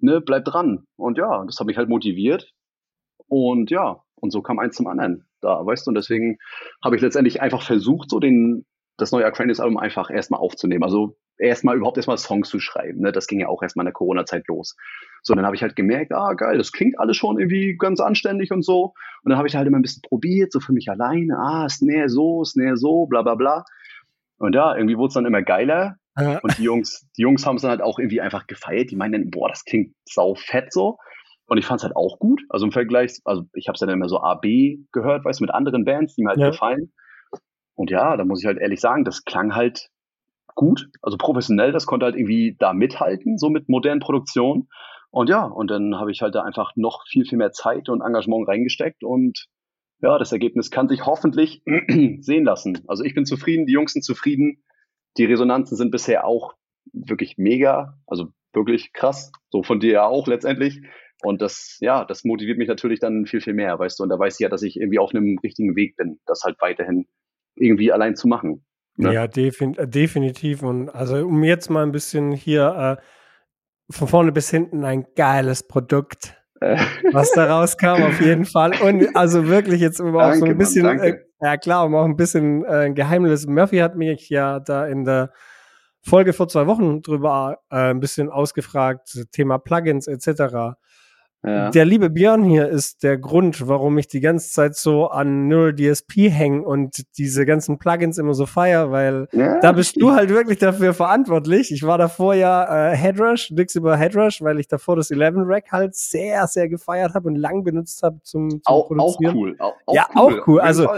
ne, 0.00 0.20
bleib 0.20 0.44
dran. 0.44 0.84
Und 0.96 1.16
ja, 1.16 1.44
das 1.44 1.60
hat 1.60 1.68
mich 1.68 1.76
halt 1.76 1.88
motiviert. 1.88 2.50
Und 3.28 3.70
ja, 3.70 4.02
und 4.16 4.32
so 4.32 4.42
kam 4.42 4.58
eins 4.58 4.74
zum 4.74 4.88
anderen 4.88 5.28
da, 5.40 5.64
weißt 5.64 5.86
du? 5.86 5.90
Und 5.90 5.94
deswegen 5.94 6.38
habe 6.82 6.96
ich 6.96 7.02
letztendlich 7.02 7.40
einfach 7.40 7.62
versucht, 7.62 8.10
so 8.10 8.18
den, 8.18 8.66
das 8.96 9.12
neue 9.12 9.26
Aquarius-Album 9.26 9.78
einfach 9.78 10.10
erstmal 10.10 10.40
aufzunehmen. 10.40 10.82
Also 10.82 11.16
erstmal 11.38 11.76
überhaupt 11.76 11.98
erstmal 11.98 12.18
Songs 12.18 12.48
zu 12.48 12.58
schreiben. 12.58 13.02
Ne? 13.02 13.12
Das 13.12 13.28
ging 13.28 13.38
ja 13.38 13.46
auch 13.46 13.62
erstmal 13.62 13.84
in 13.84 13.88
der 13.88 13.92
Corona-Zeit 13.92 14.48
los. 14.48 14.74
So, 15.26 15.34
dann 15.34 15.46
habe 15.46 15.56
ich 15.56 15.62
halt 15.62 15.74
gemerkt, 15.74 16.12
ah, 16.12 16.34
geil, 16.34 16.58
das 16.58 16.70
klingt 16.70 16.98
alles 17.00 17.16
schon 17.16 17.38
irgendwie 17.38 17.76
ganz 17.78 17.98
anständig 17.98 18.52
und 18.52 18.62
so. 18.62 18.92
Und 19.22 19.30
dann 19.30 19.38
habe 19.38 19.48
ich 19.48 19.56
halt 19.56 19.66
immer 19.66 19.78
ein 19.78 19.82
bisschen 19.82 20.02
probiert, 20.02 20.52
so 20.52 20.60
für 20.60 20.74
mich 20.74 20.90
alleine, 20.90 21.38
ah, 21.38 21.68
Snare 21.68 22.10
so, 22.10 22.44
Snare 22.44 22.76
so, 22.76 23.06
bla 23.06 23.22
bla 23.22 23.34
bla. 23.34 23.64
Und 24.38 24.54
ja, 24.54 24.76
irgendwie 24.76 24.98
wurde 24.98 25.08
es 25.08 25.14
dann 25.14 25.24
immer 25.24 25.42
geiler. 25.42 25.96
Ja. 26.18 26.38
Und 26.40 26.58
die 26.58 26.62
Jungs, 26.62 27.08
die 27.16 27.22
Jungs 27.22 27.46
haben 27.46 27.56
es 27.56 27.62
dann 27.62 27.70
halt 27.70 27.82
auch 27.82 27.98
irgendwie 27.98 28.20
einfach 28.20 28.46
gefeiert. 28.46 28.90
Die 28.90 28.96
meinen, 28.96 29.30
boah, 29.30 29.48
das 29.48 29.64
klingt 29.64 29.94
sau 30.04 30.34
fett 30.34 30.72
so. 30.72 30.98
Und 31.46 31.58
ich 31.58 31.64
fand 31.64 31.80
es 31.80 31.84
halt 31.84 31.96
auch 31.96 32.18
gut. 32.18 32.42
Also 32.50 32.66
im 32.66 32.72
Vergleich, 32.72 33.18
also 33.24 33.44
ich 33.54 33.68
habe 33.68 33.74
es 33.74 33.80
dann 33.80 33.88
immer 33.88 34.08
so 34.08 34.20
A, 34.20 34.34
B 34.34 34.78
gehört, 34.92 35.24
weißt 35.24 35.40
du, 35.40 35.44
mit 35.44 35.54
anderen 35.54 35.84
Bands, 35.84 36.14
die 36.14 36.22
mir 36.22 36.30
halt 36.30 36.38
ja. 36.38 36.50
gefallen. 36.50 36.92
Und 37.74 37.90
ja, 37.90 38.16
da 38.16 38.24
muss 38.24 38.40
ich 38.40 38.46
halt 38.46 38.58
ehrlich 38.58 38.80
sagen, 38.80 39.04
das 39.04 39.24
klang 39.24 39.54
halt 39.54 39.88
gut, 40.54 40.88
also 41.02 41.16
professionell, 41.16 41.72
das 41.72 41.86
konnte 41.86 42.06
halt 42.06 42.14
irgendwie 42.14 42.56
da 42.58 42.72
mithalten, 42.72 43.38
so 43.38 43.50
mit 43.50 43.68
modernen 43.68 44.00
Produktionen. 44.00 44.68
Und 45.14 45.30
ja, 45.30 45.44
und 45.44 45.70
dann 45.70 45.94
habe 45.94 46.10
ich 46.10 46.22
halt 46.22 46.34
da 46.34 46.42
einfach 46.42 46.72
noch 46.74 47.04
viel, 47.06 47.24
viel 47.24 47.38
mehr 47.38 47.52
Zeit 47.52 47.88
und 47.88 48.00
Engagement 48.00 48.48
reingesteckt 48.48 49.04
und 49.04 49.46
ja, 50.02 50.18
das 50.18 50.32
Ergebnis 50.32 50.72
kann 50.72 50.88
sich 50.88 51.06
hoffentlich 51.06 51.62
sehen 52.18 52.44
lassen. 52.44 52.82
Also 52.88 53.04
ich 53.04 53.14
bin 53.14 53.24
zufrieden, 53.24 53.64
die 53.64 53.74
Jungs 53.74 53.92
sind 53.92 54.02
zufrieden, 54.02 54.64
die 55.16 55.24
Resonanzen 55.24 55.76
sind 55.76 55.92
bisher 55.92 56.26
auch 56.26 56.54
wirklich 56.92 57.38
mega, 57.38 57.96
also 58.08 58.32
wirklich 58.52 58.92
krass, 58.92 59.30
so 59.50 59.62
von 59.62 59.78
dir 59.78 59.92
ja 59.92 60.04
auch 60.04 60.26
letztendlich. 60.26 60.82
Und 61.22 61.42
das, 61.42 61.78
ja, 61.80 62.04
das 62.04 62.24
motiviert 62.24 62.58
mich 62.58 62.66
natürlich 62.66 62.98
dann 62.98 63.26
viel, 63.26 63.40
viel 63.40 63.54
mehr, 63.54 63.78
weißt 63.78 64.00
du. 64.00 64.02
Und 64.02 64.08
da 64.08 64.18
weiß 64.18 64.34
ich 64.34 64.40
ja, 64.40 64.48
dass 64.48 64.64
ich 64.64 64.80
irgendwie 64.80 64.98
auf 64.98 65.14
einem 65.14 65.38
richtigen 65.44 65.76
Weg 65.76 65.96
bin, 65.96 66.18
das 66.26 66.42
halt 66.42 66.56
weiterhin 66.60 67.06
irgendwie 67.54 67.92
allein 67.92 68.16
zu 68.16 68.26
machen. 68.26 68.66
Ne? 68.96 69.14
Ja, 69.14 69.28
defin 69.28 69.76
definitiv. 69.78 70.64
Und 70.64 70.88
also 70.88 71.24
um 71.24 71.44
jetzt 71.44 71.70
mal 71.70 71.84
ein 71.84 71.92
bisschen 71.92 72.32
hier 72.32 72.98
äh, 72.98 73.02
von 73.90 74.08
vorne 74.08 74.32
bis 74.32 74.50
hinten 74.50 74.84
ein 74.84 75.06
geiles 75.16 75.66
Produkt, 75.66 76.34
äh. 76.60 76.76
was 77.12 77.32
da 77.32 77.46
rauskam, 77.46 78.02
auf 78.02 78.20
jeden 78.20 78.44
Fall. 78.44 78.72
Und 78.82 79.14
also 79.14 79.46
wirklich 79.48 79.80
jetzt 79.80 80.00
um 80.00 80.16
auch 80.16 80.34
so 80.34 80.44
ein 80.44 80.58
bisschen, 80.58 80.84
Mann, 80.84 81.00
äh, 81.00 81.18
ja 81.40 81.56
klar, 81.56 81.86
um 81.86 81.94
auch 81.94 82.04
ein 82.04 82.16
bisschen 82.16 82.64
äh, 82.64 82.86
ein 82.86 82.94
Geheimnis. 82.94 83.46
Murphy 83.46 83.78
hat 83.78 83.96
mich 83.96 84.28
ja 84.28 84.60
da 84.60 84.86
in 84.86 85.04
der 85.04 85.32
Folge 86.02 86.32
vor 86.32 86.48
zwei 86.48 86.66
Wochen 86.66 87.02
drüber 87.02 87.58
äh, 87.70 87.90
ein 87.90 88.00
bisschen 88.00 88.30
ausgefragt, 88.30 89.26
Thema 89.32 89.58
Plugins 89.58 90.06
etc. 90.06 90.76
Der 91.44 91.84
liebe 91.84 92.08
Björn 92.08 92.42
hier 92.42 92.68
ist 92.68 93.02
der 93.02 93.18
Grund, 93.18 93.68
warum 93.68 93.98
ich 93.98 94.08
die 94.08 94.20
ganze 94.20 94.50
Zeit 94.50 94.76
so 94.76 95.08
an 95.08 95.46
Neural 95.46 95.74
DSP 95.74 96.30
hänge 96.30 96.62
und 96.62 97.04
diese 97.18 97.44
ganzen 97.44 97.78
Plugins 97.78 98.16
immer 98.16 98.32
so 98.32 98.46
feier, 98.46 98.90
weil 98.90 99.28
ja, 99.32 99.60
da 99.60 99.72
bist 99.72 100.00
du 100.00 100.12
halt 100.12 100.30
wirklich 100.30 100.58
dafür 100.58 100.94
verantwortlich. 100.94 101.70
Ich 101.70 101.82
war 101.82 101.98
davor 101.98 102.34
ja 102.34 102.92
äh, 102.92 102.96
Headrush, 102.96 103.50
nix 103.50 103.74
über 103.74 103.94
Headrush, 103.98 104.40
weil 104.40 104.58
ich 104.58 104.68
davor 104.68 104.96
das 104.96 105.10
11 105.10 105.34
Rack 105.40 105.70
halt 105.70 105.94
sehr, 105.94 106.46
sehr 106.46 106.70
gefeiert 106.70 107.12
habe 107.12 107.28
und 107.28 107.36
lang 107.36 107.62
benutzt 107.62 108.02
habe 108.02 108.20
zum, 108.22 108.48
zum 108.48 108.60
auch, 108.64 108.86
Produzieren. 108.88 109.30
Auch 109.30 109.38
cool. 109.38 109.56
Auch, 109.58 109.74
auch 109.84 109.94
ja, 109.94 110.06
cool. 110.14 110.40
auch 110.40 110.46
cool. 110.46 110.60
Also 110.60 110.88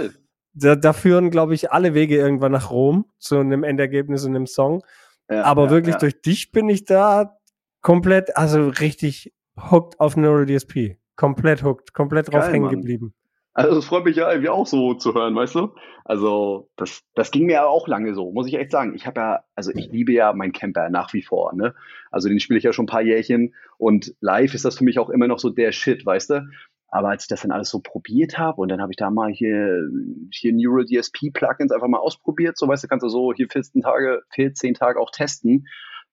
da, 0.55 0.77
da 0.77 0.93
führen, 0.93 1.31
glaube 1.31 1.55
ich, 1.55 1.73
alle 1.73 1.93
Wege 1.95 2.17
irgendwann 2.17 2.53
nach 2.53 2.71
Rom 2.71 3.07
zu 3.19 3.39
einem 3.39 3.65
Endergebnis 3.65 4.25
in 4.25 4.37
einem 4.37 4.47
Song. 4.47 4.85
Ja, 5.29 5.43
Aber 5.43 5.65
ja, 5.65 5.71
wirklich 5.71 5.97
durch 5.97 6.21
dich 6.21 6.53
bin 6.53 6.69
ich 6.69 6.85
da 6.85 7.37
komplett, 7.83 8.37
also 8.37 8.69
richtig 8.69 9.33
hooked 9.57 9.99
auf 10.01 10.17
Neural 10.17 10.47
DSP. 10.47 10.97
Komplett 11.17 11.63
hooked, 11.63 11.95
komplett 11.95 12.29
drauf 12.29 12.43
Geil, 12.43 12.53
hängen 12.53 12.69
geblieben. 12.69 13.15
Also 13.55 13.79
es 13.79 13.87
freut 13.87 14.05
mich 14.05 14.17
ja 14.17 14.29
irgendwie 14.31 14.51
auch 14.51 14.67
so 14.67 14.93
zu 14.93 15.15
hören, 15.15 15.35
weißt 15.35 15.55
du? 15.55 15.75
Also 16.05 16.69
das, 16.77 17.03
das 17.15 17.31
ging 17.31 17.47
mir 17.47 17.55
ja 17.55 17.65
auch 17.65 17.89
lange 17.89 18.15
so, 18.15 18.31
muss 18.31 18.47
ich 18.47 18.55
echt 18.55 18.71
sagen. 18.71 18.95
Ich 18.95 19.07
habe 19.07 19.21
ja, 19.21 19.45
also 19.55 19.73
ich 19.75 19.91
liebe 19.91 20.13
ja 20.13 20.35
meinen 20.35 20.53
Camper 20.53 20.91
nach 20.91 21.15
wie 21.15 21.23
vor, 21.23 21.55
ne? 21.55 21.75
Also 22.11 22.29
den 22.29 22.39
spiele 22.39 22.59
ich 22.59 22.65
ja 22.65 22.75
schon 22.75 22.85
ein 22.85 22.89
paar 22.89 23.01
Jährchen 23.01 23.55
und 23.79 24.15
live 24.21 24.53
ist 24.53 24.67
das 24.67 24.77
für 24.77 24.85
mich 24.85 24.99
auch 24.99 25.09
immer 25.09 25.27
noch 25.27 25.39
so 25.39 25.49
der 25.49 25.73
Shit, 25.73 26.05
weißt 26.05 26.31
du? 26.31 26.47
Aber 26.89 27.09
als 27.09 27.25
ich 27.25 27.29
das 27.29 27.41
dann 27.41 27.51
alles 27.51 27.71
so 27.71 27.81
probiert 27.81 28.39
habe 28.39 28.61
und 28.61 28.69
dann 28.69 28.83
habe 28.83 28.93
ich 28.93 28.99
da 28.99 29.11
mal 29.11 29.33
hier, 29.33 29.89
hier 30.31 30.53
Neural 30.53 30.85
DSP 30.85 31.31
Plugins 31.33 31.73
einfach 31.73 31.89
mal 31.89 31.99
ausprobiert, 31.99 32.59
so 32.59 32.69
weißt 32.69 32.85
du, 32.85 32.89
kannst 32.89 33.05
du 33.05 33.09
so 33.09 33.33
hier 33.33 33.49
14 33.49 33.81
Tage, 33.81 34.23
14 34.35 34.75
Tage 34.75 35.01
auch 35.01 35.11
testen. 35.11 35.67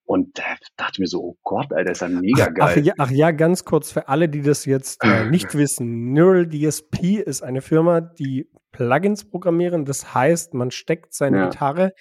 Und 0.06 0.38
da 0.38 0.44
dachte 0.76 0.94
ich 0.96 1.00
mir 1.00 1.08
so, 1.08 1.22
oh 1.22 1.38
Gott, 1.44 1.72
Alter, 1.72 1.92
ist 1.92 2.02
ja 2.02 2.10
mega 2.10 2.48
geil. 2.50 2.76
Ach, 2.78 2.84
ja, 2.84 2.94
ach 2.98 3.12
ja, 3.12 3.32
ganz 3.32 3.64
kurz 3.64 3.92
für 3.92 4.10
alle, 4.10 4.28
die 4.28 4.42
das 4.42 4.66
jetzt 4.66 5.04
äh, 5.04 5.30
nicht 5.30 5.54
wissen. 5.58 6.12
Neural 6.14 6.48
DSP 6.48 7.20
ist 7.26 7.42
eine 7.42 7.62
Firma, 7.62 8.02
die 8.02 8.50
Plugins 8.72 9.30
programmieren. 9.30 9.86
Das 9.86 10.14
heißt, 10.14 10.54
man 10.54 10.72
steckt 10.72 11.14
seine 11.14 11.38
ja. 11.38 11.50
Gitarre 11.50 11.94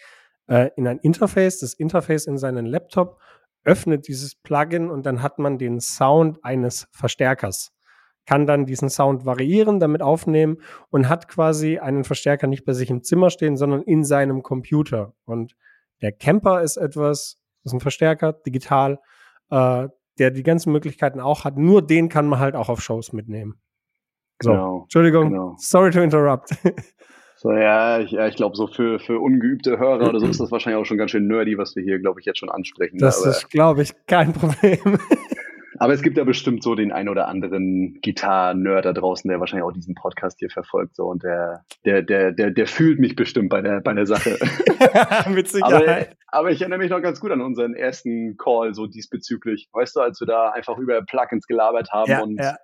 äh, 0.49 0.71
in 0.77 0.89
ein 0.89 0.99
Interface, 0.99 1.61
das 1.61 1.75
Interface 1.75 2.27
in 2.27 2.39
seinen 2.39 2.67
Laptop, 2.67 3.21
öffnet 3.65 4.09
dieses 4.09 4.35
Plugin 4.35 4.91
und 4.91 5.07
dann 5.07 5.23
hat 5.23 5.39
man 5.39 5.59
den 5.59 5.81
Sound 5.81 6.45
eines 6.45 6.89
Verstärkers. 6.91 7.71
Kann 8.27 8.47
dann 8.47 8.67
diesen 8.67 8.89
Sound 8.89 9.25
variieren, 9.25 9.81
damit 9.81 10.03
aufnehmen 10.03 10.59
und 10.91 11.09
hat 11.09 11.29
quasi 11.29 11.79
einen 11.79 12.05
Verstärker 12.05 12.47
nicht 12.47 12.65
bei 12.65 12.73
sich 12.73 12.91
im 12.91 13.03
Zimmer 13.03 13.31
stehen, 13.31 13.57
sondern 13.57 13.83
in 13.83 14.05
seinem 14.05 14.43
Computer. 14.43 15.15
Und 15.25 15.55
der 16.01 16.13
Camper 16.13 16.63
ist 16.63 16.77
etwas, 16.77 17.42
das 17.63 17.73
ist 17.73 17.75
ein 17.75 17.81
Verstärker, 17.81 18.33
digital, 18.33 18.99
äh, 19.51 19.89
der 20.19 20.31
die 20.31 20.43
ganzen 20.43 20.73
Möglichkeiten 20.73 21.21
auch 21.21 21.45
hat. 21.45 21.57
Nur 21.57 21.83
den 21.83 22.09
kann 22.09 22.27
man 22.27 22.39
halt 22.39 22.55
auch 22.55 22.69
auf 22.69 22.83
Shows 22.83 23.13
mitnehmen. 23.13 23.61
So, 24.43 24.51
genau, 24.51 24.83
Entschuldigung, 24.83 25.31
genau. 25.31 25.55
sorry 25.59 25.91
to 25.91 26.01
interrupt. 26.01 26.51
So, 27.43 27.51
ja, 27.51 27.99
ich, 27.99 28.13
ja, 28.13 28.29
ich 28.29 28.37
glaube, 28.37 28.55
so 28.55 28.69
für, 28.69 29.01
für 29.01 29.19
ungeübte 29.19 29.77
Hörer 29.77 30.09
oder 30.09 30.21
so 30.21 30.29
ist 30.29 30.39
das 30.39 30.53
wahrscheinlich 30.53 30.81
auch 30.81 30.85
schon 30.85 30.97
ganz 30.97 31.11
schön 31.11 31.27
nerdy, 31.27 31.59
was 31.59 31.75
wir 31.75 31.83
hier, 31.83 31.99
glaube 31.99 32.21
ich, 32.21 32.27
jetzt 32.27 32.39
schon 32.39 32.51
ansprechen. 32.51 32.99
Das 32.99 33.27
ist, 33.27 33.51
glaube 33.51 33.83
ich, 33.83 33.95
kein 34.07 34.33
Problem. 34.33 34.79
Aber 35.79 35.93
es 35.93 36.03
gibt 36.03 36.17
ja 36.17 36.25
bestimmt 36.25 36.63
so 36.63 36.75
den 36.75 36.93
ein 36.93 37.09
oder 37.09 37.29
anderen 37.29 37.99
Gitarren-Nerd 38.01 38.85
da 38.85 38.93
draußen, 38.93 39.29
der 39.29 39.41
wahrscheinlich 39.41 39.65
auch 39.65 39.73
diesen 39.73 39.95
Podcast 39.95 40.39
hier 40.39 40.51
verfolgt. 40.51 40.97
So, 40.97 41.07
und 41.07 41.23
der, 41.23 41.65
der, 41.85 42.03
der, 42.03 42.33
der, 42.33 42.51
der 42.51 42.67
fühlt 42.67 42.99
mich 42.99 43.17
bestimmt 43.17 43.49
bei 43.49 43.63
der, 43.63 43.81
bei 43.81 43.95
der 43.95 44.07
Sache. 44.07 44.39
Mit 45.31 45.49
Sicherheit. 45.49 46.17
Aber, 46.29 46.39
aber, 46.39 46.51
ich 46.51 46.61
erinnere 46.61 46.79
mich 46.79 46.91
noch 46.91 47.01
ganz 47.01 47.21
gut 47.21 47.31
an 47.31 47.41
unseren 47.41 47.75
ersten 47.75 48.37
Call 48.37 48.75
so 48.75 48.87
diesbezüglich. 48.87 49.69
Weißt 49.73 49.97
du, 49.97 50.01
als 50.01 50.21
wir 50.21 50.27
da 50.27 50.51
einfach 50.51 50.79
über 50.79 51.03
Plugins 51.03 51.47
gelabert 51.47 51.91
haben 51.93 52.11
ja, 52.11 52.23
und 52.23 52.37
ja. 52.37 52.57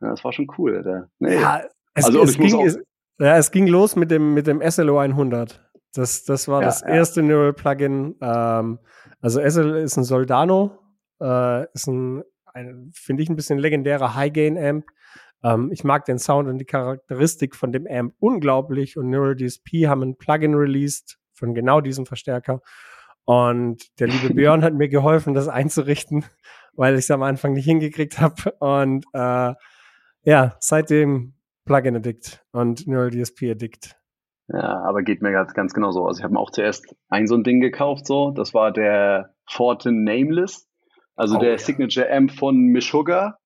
ja 0.00 0.10
das 0.10 0.24
war 0.24 0.32
schon 0.32 0.46
cool. 0.58 1.08
Nee. 1.18 1.34
Ja, 1.34 1.62
es, 1.94 2.06
also, 2.06 2.22
es 2.22 2.36
ging, 2.36 2.60
es, 2.60 2.78
ja, 3.18 3.36
es 3.36 3.50
ging 3.50 3.66
los 3.66 3.96
mit 3.96 4.10
dem, 4.10 4.34
mit 4.34 4.46
dem 4.46 4.62
SLO 4.70 4.98
100. 4.98 5.62
Das, 5.94 6.24
das 6.24 6.48
war 6.48 6.60
ja, 6.60 6.66
das 6.66 6.82
erste 6.82 7.22
Neural 7.22 7.54
Plugin. 7.54 8.16
Ähm, 8.20 8.78
also 9.20 9.40
SL 9.40 9.76
ist 9.76 9.96
ein 9.96 10.04
Soldano, 10.04 10.78
äh, 11.20 11.64
ist 11.72 11.86
ein, 11.86 12.22
finde 12.92 13.22
ich, 13.22 13.28
ein 13.28 13.36
bisschen 13.36 13.58
legendärer 13.58 14.14
High-Gain-Amp. 14.14 14.86
Ähm, 15.42 15.70
ich 15.72 15.84
mag 15.84 16.04
den 16.04 16.18
Sound 16.18 16.48
und 16.48 16.58
die 16.58 16.64
Charakteristik 16.64 17.54
von 17.54 17.72
dem 17.72 17.86
Amp 17.86 18.14
unglaublich 18.18 18.96
und 18.96 19.10
Neural 19.10 19.36
DSP 19.36 19.86
haben 19.86 20.02
ein 20.02 20.16
Plugin 20.16 20.54
released 20.54 21.18
von 21.34 21.54
genau 21.54 21.80
diesem 21.80 22.06
Verstärker. 22.06 22.60
Und 23.24 23.98
der 24.00 24.08
liebe 24.08 24.34
Björn 24.34 24.62
hat 24.62 24.74
mir 24.74 24.88
geholfen, 24.88 25.34
das 25.34 25.48
einzurichten, 25.48 26.24
weil 26.74 26.94
ich 26.94 27.00
es 27.00 27.10
am 27.10 27.22
Anfang 27.22 27.52
nicht 27.52 27.66
hingekriegt 27.66 28.20
habe. 28.20 28.52
Und 28.60 29.04
äh, 29.12 29.54
ja, 30.22 30.56
seitdem 30.58 31.34
Plugin-Addict 31.66 32.44
und 32.52 32.86
Neural 32.86 33.10
DSP-Addict. 33.10 33.96
Ja, 34.48 34.82
aber 34.84 35.02
geht 35.02 35.22
mir 35.22 35.32
ganz, 35.32 35.54
ganz 35.54 35.74
genau 35.74 35.90
so. 35.90 36.06
Also 36.06 36.20
ich 36.20 36.24
habe 36.24 36.34
mir 36.34 36.40
auch 36.40 36.52
zuerst 36.52 36.94
ein 37.08 37.26
so 37.26 37.34
ein 37.34 37.42
Ding 37.42 37.60
gekauft, 37.60 38.06
so. 38.06 38.30
Das 38.30 38.54
war 38.54 38.72
der 38.72 39.34
Fortin 39.48 40.04
Nameless, 40.04 40.68
also 41.16 41.36
oh, 41.36 41.40
der 41.40 41.52
ja. 41.52 41.58
Signature 41.58 42.10
Amp 42.10 42.32
von 42.32 42.56
Meshuggah. 42.66 43.38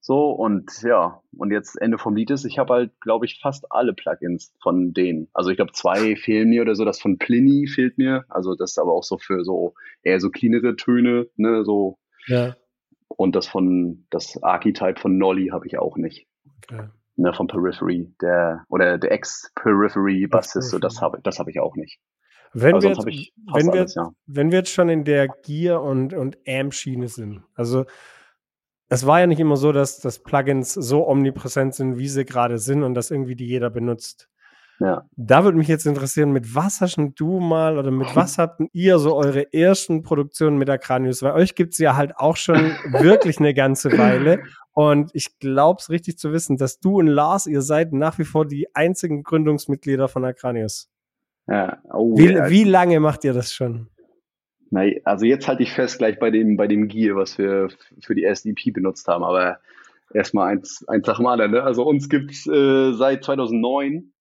So, 0.00 0.32
und 0.32 0.82
ja, 0.82 1.22
und 1.34 1.50
jetzt 1.50 1.80
Ende 1.80 1.96
vom 1.96 2.14
Lied 2.14 2.30
ist, 2.30 2.44
ich 2.44 2.58
habe 2.58 2.74
halt, 2.74 3.00
glaube 3.00 3.24
ich, 3.24 3.40
fast 3.40 3.64
alle 3.72 3.94
Plugins 3.94 4.54
von 4.62 4.92
denen. 4.92 5.28
Also 5.32 5.48
ich 5.48 5.56
glaube, 5.56 5.72
zwei 5.72 6.14
fehlen 6.14 6.50
mir 6.50 6.60
oder 6.60 6.74
so, 6.74 6.84
das 6.84 7.00
von 7.00 7.16
Pliny 7.16 7.66
fehlt 7.66 7.96
mir. 7.96 8.26
Also 8.28 8.54
das 8.54 8.72
ist 8.72 8.78
aber 8.78 8.92
auch 8.92 9.02
so 9.02 9.16
für 9.16 9.44
so 9.44 9.72
eher 10.02 10.20
so 10.20 10.28
cleanere 10.28 10.76
Töne, 10.76 11.26
ne, 11.36 11.64
so. 11.64 11.98
Ja. 12.26 12.54
Und 13.08 13.34
das 13.34 13.46
von, 13.46 14.04
das 14.10 14.42
Archetype 14.42 15.00
von 15.00 15.16
Nolly 15.16 15.48
habe 15.48 15.66
ich 15.66 15.78
auch 15.78 15.96
nicht. 15.96 16.26
Okay. 16.64 16.88
Ne, 17.16 17.32
von 17.32 17.46
Periphery, 17.46 18.12
der, 18.20 18.66
oder 18.68 18.98
der 18.98 19.10
Ex-Periphery-Bassist, 19.10 20.68
so 20.68 20.78
das 20.78 21.00
habe 21.00 21.20
das 21.22 21.38
hab 21.38 21.48
ich 21.48 21.60
auch 21.60 21.76
nicht. 21.76 21.98
Wenn 22.54 22.80
wir, 22.80 22.90
jetzt, 22.90 23.04
wenn, 23.04 23.66
wir, 23.66 23.80
alles, 23.80 23.94
ja. 23.94 24.10
wenn 24.26 24.50
wir 24.50 24.58
jetzt 24.58 24.70
schon 24.70 24.88
in 24.88 25.04
der 25.04 25.28
Gear- 25.28 25.82
und, 25.82 26.14
und 26.14 26.38
Amp-Schiene 26.46 27.08
sind, 27.08 27.42
also 27.54 27.84
es 28.88 29.06
war 29.06 29.20
ja 29.20 29.26
nicht 29.26 29.40
immer 29.40 29.56
so, 29.56 29.72
dass, 29.72 29.98
dass 29.98 30.22
Plugins 30.22 30.72
so 30.72 31.08
omnipräsent 31.08 31.74
sind, 31.74 31.98
wie 31.98 32.08
sie 32.08 32.24
gerade 32.24 32.58
sind 32.58 32.84
und 32.84 32.94
dass 32.94 33.10
irgendwie 33.10 33.34
die 33.34 33.46
jeder 33.46 33.70
benutzt. 33.70 34.28
Ja. 34.80 35.04
Da 35.16 35.44
würde 35.44 35.56
mich 35.56 35.68
jetzt 35.68 35.86
interessieren, 35.86 36.32
mit 36.32 36.54
was 36.54 36.80
hast 36.80 36.96
du 36.96 37.40
mal 37.40 37.78
oder 37.78 37.90
mit 37.90 38.14
was 38.14 38.38
habt 38.38 38.60
ihr 38.72 38.98
so 38.98 39.14
eure 39.14 39.52
ersten 39.52 40.02
Produktionen 40.02 40.58
mit 40.58 40.68
Acranius? 40.68 41.22
Weil 41.22 41.32
euch 41.32 41.54
gibt 41.54 41.74
es 41.74 41.78
ja 41.78 41.96
halt 41.96 42.16
auch 42.16 42.36
schon 42.36 42.56
wirklich 43.00 43.38
eine 43.38 43.54
ganze 43.54 43.96
Weile. 43.96 44.42
Und 44.72 45.10
ich 45.14 45.38
glaube 45.38 45.80
es 45.80 45.90
richtig 45.90 46.18
zu 46.18 46.32
wissen, 46.32 46.56
dass 46.56 46.80
du 46.80 46.98
und 46.98 47.06
Lars, 47.06 47.46
ihr 47.46 47.62
seid 47.62 47.92
nach 47.92 48.18
wie 48.18 48.24
vor 48.24 48.46
die 48.46 48.74
einzigen 48.74 49.22
Gründungsmitglieder 49.22 50.08
von 50.08 50.24
Acranius. 50.24 50.90
Ja. 51.46 51.82
Oh, 51.92 52.16
wie, 52.16 52.32
ja. 52.32 52.48
wie 52.48 52.64
lange 52.64 53.00
macht 53.00 53.24
ihr 53.24 53.32
das 53.32 53.52
schon? 53.52 53.88
Na, 54.70 54.82
also 55.04 55.26
jetzt 55.26 55.46
halte 55.46 55.62
ich 55.62 55.72
fest 55.72 55.98
gleich 55.98 56.18
bei 56.18 56.30
dem, 56.30 56.56
bei 56.56 56.66
dem 56.66 56.88
Gear, 56.88 57.16
was 57.16 57.38
wir 57.38 57.68
für 58.00 58.14
die 58.14 58.24
SDP 58.24 58.70
benutzt 58.70 59.06
haben, 59.06 59.22
aber 59.22 59.60
erstmal 60.12 60.48
eins, 60.48 60.84
eins 60.88 61.06
nach 61.06 61.18
dem 61.18 61.26
anderen. 61.26 61.52
Ne? 61.52 61.62
Also 61.62 61.84
uns 61.84 62.08
gibt's 62.08 62.46
äh, 62.46 62.92
seit 62.92 63.24
2009. 63.24 64.12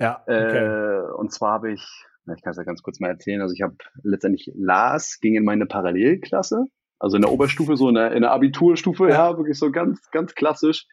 Ja. 0.00 0.22
Okay. 0.22 0.32
Äh, 0.34 1.12
und 1.12 1.32
zwar 1.32 1.52
habe 1.52 1.72
ich, 1.72 1.84
na, 2.24 2.34
ich 2.34 2.42
kann 2.42 2.50
es 2.50 2.56
ja 2.56 2.64
ganz 2.64 2.82
kurz 2.82 3.00
mal 3.00 3.08
erzählen, 3.08 3.40
also 3.40 3.54
ich 3.54 3.62
habe 3.62 3.76
letztendlich 4.02 4.50
Lars 4.54 5.18
ging 5.20 5.36
in 5.36 5.44
meine 5.44 5.66
Parallelklasse, 5.66 6.64
also 6.98 7.16
in 7.16 7.22
der 7.22 7.32
Oberstufe, 7.32 7.76
so 7.76 7.88
in 7.88 7.94
der, 7.94 8.12
in 8.12 8.22
der 8.22 8.32
Abiturstufe, 8.32 9.04
ja. 9.04 9.30
ja, 9.30 9.36
wirklich 9.36 9.58
so 9.58 9.70
ganz, 9.70 10.10
ganz 10.10 10.34
klassisch. 10.34 10.86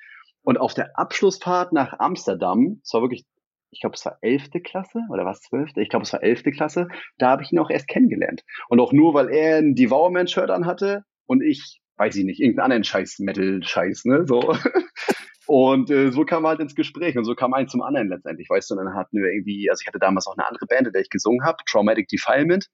Und 0.44 0.60
auf 0.60 0.74
der 0.74 0.98
Abschlussfahrt 1.00 1.72
nach 1.72 2.00
Amsterdam, 2.00 2.80
es 2.84 2.94
war 2.94 3.02
wirklich 3.02 3.26
ich 3.74 3.82
glaube, 3.82 3.96
es 3.96 4.06
war 4.06 4.18
elfte 4.22 4.62
Klasse 4.62 5.00
oder 5.10 5.26
was 5.26 5.42
zwölfte? 5.42 5.82
Ich 5.82 5.90
glaube, 5.90 6.04
es 6.04 6.14
war 6.14 6.24
elfte 6.24 6.52
Klasse. 6.52 6.88
Da 7.18 7.30
habe 7.30 7.44
ich 7.44 7.52
ihn 7.52 7.60
auch 7.60 7.70
erst 7.70 7.88
kennengelernt. 7.88 8.44
Und 8.70 8.80
auch 8.80 8.94
nur, 8.94 9.14
weil 9.14 9.30
er 9.30 9.58
ein 9.58 9.76
Devourman-Shirt 9.76 10.50
anhatte 10.50 11.04
und 11.26 11.42
ich, 11.42 11.82
weiß 11.98 12.16
ich 12.16 12.24
nicht, 12.24 12.40
irgendeinen 12.40 12.66
anderen 12.66 12.84
Scheiß, 12.84 13.20
Metal-Scheiß, 13.20 14.06
ne, 14.06 14.26
so. 14.26 14.56
Und 15.46 15.92
äh, 15.92 16.10
so 16.12 16.24
kam 16.24 16.48
halt 16.48 16.62
ins 16.62 16.74
Gespräch 16.74 17.18
und 17.18 17.26
so 17.26 17.36
kam 17.36 17.54
ein 17.54 17.68
zum 17.68 17.82
anderen 17.82 18.08
letztendlich, 18.08 18.50
weißt 18.50 18.70
du, 18.70 18.76
und 18.76 18.86
dann 18.86 18.96
hatten 18.96 19.18
wir 19.18 19.30
irgendwie, 19.30 19.70
also 19.70 19.82
ich 19.82 19.88
hatte 19.88 20.00
damals 20.00 20.26
auch 20.26 20.38
eine 20.38 20.48
andere 20.48 20.66
Band, 20.68 20.88
in 20.88 20.94
der 20.94 21.02
ich 21.02 21.10
gesungen 21.10 21.46
habe, 21.46 21.58
Traumatic 21.70 22.08
Defilement. 22.08 22.70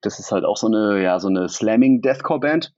Das 0.00 0.20
ist 0.20 0.30
halt 0.30 0.44
auch 0.44 0.56
so 0.56 0.68
eine, 0.68 1.02
ja, 1.02 1.18
so 1.18 1.26
eine 1.26 1.48
Slamming 1.48 2.00
Deathcore 2.00 2.38
Band 2.38 2.72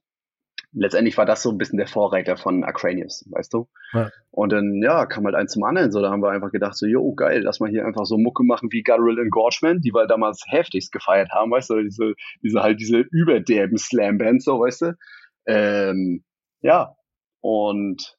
letztendlich 0.73 1.17
war 1.17 1.25
das 1.25 1.43
so 1.43 1.49
ein 1.49 1.57
bisschen 1.57 1.77
der 1.77 1.87
Vorreiter 1.87 2.37
von 2.37 2.63
Acranius, 2.63 3.25
weißt 3.29 3.53
du? 3.53 3.67
Ja. 3.93 4.09
Und 4.31 4.51
dann, 4.51 4.81
ja, 4.81 5.05
kam 5.05 5.25
halt 5.25 5.35
eins 5.35 5.51
zum 5.51 5.63
anderen. 5.63 5.91
So, 5.91 6.01
da 6.01 6.09
haben 6.09 6.21
wir 6.21 6.29
einfach 6.29 6.51
gedacht, 6.51 6.75
so, 6.75 6.85
jo, 6.85 7.13
geil, 7.13 7.41
lass 7.43 7.59
mal 7.59 7.69
hier 7.69 7.85
einfach 7.85 8.05
so 8.05 8.17
Mucke 8.17 8.43
machen 8.43 8.71
wie 8.71 8.83
Guttural 8.83 9.19
Engorgement, 9.19 9.83
die 9.83 9.93
wir 9.93 10.07
damals 10.07 10.43
heftigst 10.47 10.91
gefeiert 10.91 11.31
haben, 11.31 11.51
weißt 11.51 11.69
du? 11.71 11.83
Diese, 11.83 12.13
diese 12.41 12.61
halt, 12.61 12.79
diese 12.79 12.99
überderben 12.99 13.77
Slam-Bands, 13.77 14.45
so, 14.45 14.59
weißt 14.59 14.81
du? 14.81 14.97
Ähm, 15.45 16.23
ja. 16.61 16.95
Und 17.41 18.17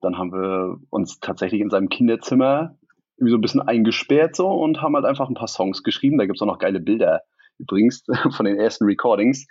dann 0.00 0.18
haben 0.18 0.32
wir 0.32 0.76
uns 0.90 1.18
tatsächlich 1.20 1.60
in 1.60 1.70
seinem 1.70 1.88
Kinderzimmer 1.88 2.78
irgendwie 3.16 3.32
so 3.32 3.38
ein 3.38 3.40
bisschen 3.40 3.62
eingesperrt 3.62 4.36
so 4.36 4.46
und 4.48 4.80
haben 4.80 4.94
halt 4.94 5.04
einfach 5.04 5.28
ein 5.28 5.34
paar 5.34 5.48
Songs 5.48 5.82
geschrieben. 5.82 6.18
Da 6.18 6.26
gibt's 6.26 6.40
auch 6.40 6.46
noch 6.46 6.60
geile 6.60 6.78
Bilder 6.78 7.22
übrigens 7.58 8.04
von 8.36 8.46
den 8.46 8.58
ersten 8.58 8.84
Recordings. 8.84 9.46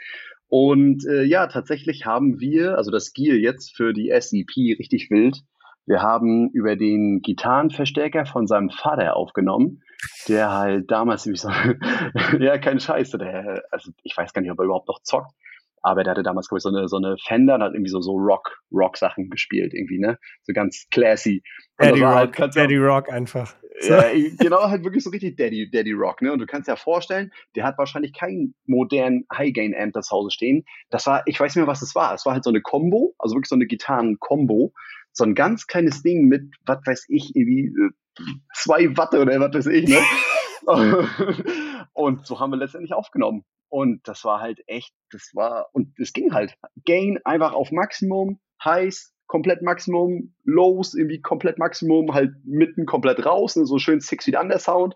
Und 0.50 1.06
äh, 1.06 1.24
ja, 1.24 1.48
tatsächlich 1.48 2.06
haben 2.06 2.40
wir, 2.40 2.78
also 2.78 2.92
das 2.92 3.14
Gear 3.14 3.36
jetzt 3.36 3.76
für 3.76 3.94
die 3.94 4.14
SEP 4.18 4.80
richtig 4.80 5.10
wild. 5.10 5.44
Wir 5.86 6.02
haben 6.02 6.50
über 6.52 6.76
den 6.76 7.22
Gitarrenverstärker 7.22 8.26
von 8.26 8.46
seinem 8.48 8.70
Vater 8.70 9.16
aufgenommen, 9.16 9.84
der 10.28 10.52
halt 10.52 10.92
damals 10.92 11.26
wie 11.28 11.36
so, 11.36 11.50
ja, 12.40 12.58
kein 12.58 12.80
Scheiß, 12.80 13.12
der, 13.12 13.64
also 13.72 13.92
ich 14.04 14.16
weiß 14.16 14.34
gar 14.34 14.42
nicht, 14.42 14.52
ob 14.52 14.60
er 14.60 14.66
überhaupt 14.66 14.90
noch 14.90 15.02
zockt, 15.02 15.34
aber 15.82 16.04
der 16.04 16.12
hatte 16.12 16.24
damals, 16.24 16.48
glaube 16.48 16.60
ich, 16.60 16.64
so 16.64 16.70
eine, 16.70 16.88
so 16.88 16.98
eine 16.98 17.18
Fender 17.26 17.56
und 17.56 17.64
hat 17.64 17.74
irgendwie 17.74 17.92
so, 17.92 18.02
so 18.02 18.14
Rock, 18.14 18.62
Rock-Sachen 18.72 19.30
gespielt, 19.30 19.74
irgendwie, 19.74 20.00
ne? 20.00 20.18
So 20.44 20.54
ganz 20.54 20.88
classy. 20.92 21.44
Daddy 21.78 22.02
Rock, 22.02 22.40
halt, 22.40 22.56
Daddy 22.56 22.78
Rock 22.78 23.10
einfach. 23.10 23.56
Ja, 23.82 24.06
genau, 24.40 24.70
halt 24.70 24.84
wirklich 24.84 25.04
so 25.04 25.12
richtig 25.12 25.38
Daddy, 25.38 25.70
Daddy 25.70 25.92
Rock, 25.92 26.22
ne? 26.22 26.34
Und 26.34 26.40
du 26.40 26.46
kannst 26.46 26.68
dir 26.68 26.72
ja 26.72 26.76
vorstellen, 26.78 27.32
der 27.56 27.64
hat 27.64 27.78
wahrscheinlich 27.78 28.14
keinen 28.14 28.56
modernen 28.66 29.26
High-Gain-Amp 29.32 29.94
das 29.94 30.10
Hause 30.10 30.32
stehen. 30.32 30.66
Das 30.90 31.06
war, 31.06 31.22
ich 31.26 31.40
weiß 31.40 31.56
nicht 31.56 31.62
mehr, 31.62 31.68
was 31.68 31.82
das 31.82 31.94
war. 31.94 32.14
Es 32.14 32.26
war 32.26 32.34
halt 32.34 32.44
so 32.44 32.50
eine 32.50 32.62
Combo, 32.62 33.14
also 33.20 33.36
wirklich 33.36 33.50
so 33.50 33.56
eine 33.56 33.68
Gitarren-Combo. 33.68 34.74
So 35.14 35.24
ein 35.24 35.36
ganz 35.36 35.68
kleines 35.68 36.02
Ding 36.02 36.26
mit, 36.26 36.44
was 36.66 36.80
weiß 36.86 37.06
ich, 37.10 37.36
irgendwie 37.36 37.68
äh, 37.68 38.24
zwei 38.54 38.98
Watt 38.98 39.14
oder 39.14 39.40
was 39.40 39.54
weiß 39.54 39.68
ich, 39.68 39.88
ne? 39.88 39.98
und 41.94 42.26
so 42.26 42.40
haben 42.40 42.52
wir 42.52 42.58
letztendlich 42.58 42.94
aufgenommen. 42.94 43.44
Und 43.70 44.08
das 44.08 44.24
war 44.24 44.40
halt 44.40 44.62
echt, 44.68 44.94
das 45.12 45.32
war, 45.34 45.68
und 45.74 45.98
es 46.00 46.14
ging 46.14 46.34
halt. 46.34 46.56
Gain 46.86 47.20
einfach 47.26 47.54
auf 47.54 47.72
Maximum, 47.72 48.40
heiß, 48.64 49.14
komplett 49.28 49.62
Maximum, 49.62 50.34
Lows 50.44 50.94
irgendwie 50.94 51.22
komplett 51.22 51.58
Maximum, 51.58 52.14
halt 52.14 52.32
mitten 52.46 52.86
komplett 52.86 53.26
raus, 53.26 53.56
ne, 53.56 53.66
so 53.66 53.78
schön 53.78 54.00
Six 54.00 54.26
Feet 54.26 54.38
Under 54.40 54.60
Sound. 54.60 54.96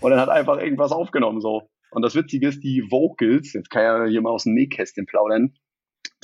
Und 0.00 0.10
dann 0.10 0.20
hat 0.20 0.28
einfach 0.28 0.58
irgendwas 0.58 0.92
aufgenommen, 0.92 1.40
so. 1.40 1.68
Und 1.90 2.02
das 2.02 2.14
Witzige 2.14 2.48
ist, 2.48 2.62
die 2.62 2.84
Vocals, 2.90 3.52
jetzt 3.54 3.70
kann 3.70 3.82
ja 3.82 4.04
hier 4.04 4.20
mal 4.20 4.30
aus 4.30 4.44
dem 4.44 4.54
Nähkästchen 4.54 5.06
plaudern, 5.06 5.54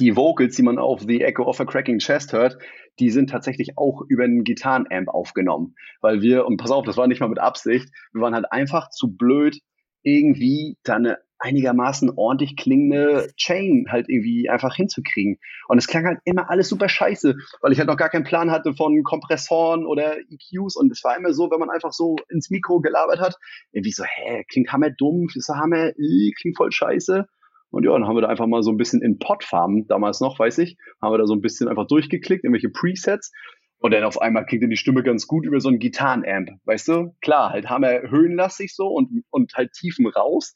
die 0.01 0.17
Vocals, 0.17 0.57
die 0.57 0.63
man 0.63 0.79
auf 0.79 1.03
The 1.03 1.23
Echo 1.23 1.45
of 1.45 1.61
a 1.61 1.65
Cracking 1.65 1.99
Chest 1.99 2.33
hört, 2.33 2.59
die 2.99 3.11
sind 3.11 3.31
tatsächlich 3.31 3.77
auch 3.77 4.03
über 4.09 4.25
einen 4.25 4.45
Gitarrenamp 4.45 5.09
aufgenommen. 5.09 5.75
Weil 6.01 6.21
wir, 6.21 6.47
und 6.47 6.57
pass 6.57 6.71
auf, 6.71 6.85
das 6.85 6.97
war 6.97 7.07
nicht 7.07 7.21
mal 7.21 7.29
mit 7.29 7.39
Absicht, 7.39 7.89
wir 8.13 8.23
waren 8.23 8.35
halt 8.35 8.51
einfach 8.51 8.91
zu 8.91 9.17
blöd, 9.17 9.61
irgendwie 10.03 10.77
da 10.83 10.97
eine 10.97 11.19
einigermaßen 11.45 12.13
ordentlich 12.17 12.57
klingende 12.57 13.29
Chain 13.37 13.87
halt 13.91 14.09
irgendwie 14.09 14.49
einfach 14.49 14.75
hinzukriegen. 14.75 15.39
Und 15.69 15.79
es 15.79 15.87
klang 15.87 16.07
halt 16.07 16.21
immer 16.25 16.49
alles 16.49 16.69
super 16.69 16.89
scheiße, 16.89 17.35
weil 17.61 17.73
ich 17.73 17.79
halt 17.79 17.89
noch 17.89 17.99
gar 17.99 18.09
keinen 18.09 18.25
Plan 18.25 18.51
hatte 18.51 18.75
von 18.75 19.03
Kompressoren 19.03 19.85
oder 19.85 20.17
EQs 20.19 20.77
und 20.77 20.91
es 20.91 21.05
war 21.05 21.17
immer 21.17 21.35
so, 21.35 21.51
wenn 21.51 21.59
man 21.59 21.71
einfach 21.71 21.93
so 21.93 22.17
ins 22.31 22.51
Mikro 22.51 22.81
gelabert 22.81 23.21
hat, 23.21 23.37
irgendwie 23.73 23.93
so, 23.93 24.05
hä, 24.05 24.45
klingt 24.49 24.73
hammer 24.73 24.91
dumm, 24.91 25.29
ist 25.35 25.49
hammer, 25.49 25.89
äh, 25.89 26.33
klingt 26.41 26.57
voll 26.57 26.73
scheiße. 26.73 27.27
Und 27.75 27.85
ja, 27.85 27.93
dann 27.93 28.07
haben 28.07 28.17
wir 28.17 28.23
da 28.23 28.29
einfach 28.29 28.47
mal 28.47 28.63
so 28.63 28.71
ein 28.71 28.77
bisschen 28.77 29.03
in 29.03 29.19
Podfarm, 29.19 29.87
damals 29.87 30.21
noch, 30.21 30.39
weiß 30.39 30.59
ich, 30.59 30.77
haben 31.03 31.13
wir 31.13 31.19
da 31.19 31.27
so 31.27 31.35
ein 31.35 31.41
bisschen 31.41 31.69
einfach 31.69 31.87
durchgeklickt, 31.87 32.45
irgendwelche 32.45 32.71
Presets. 32.71 33.33
Und 33.79 33.93
dann 33.93 34.05
auf 34.05 34.21
einmal 34.21 34.47
klingt 34.47 34.63
dann 34.63 34.71
die 34.71 34.77
Stimme 34.77 35.03
ganz 35.03 35.27
gut 35.27 35.45
über 35.45 35.61
so 35.61 35.69
einen 35.69 35.79
Gitarrenamp, 35.79 36.51
weißt 36.65 36.89
du? 36.89 37.15
Klar, 37.21 37.51
halt 37.51 37.69
haben 37.69 37.83
wir 37.83 38.11
höhenlastig 38.11 38.75
so 38.75 38.87
und, 38.87 39.25
und 39.31 39.55
halt 39.55 39.73
Tiefen 39.73 40.07
raus. 40.07 40.55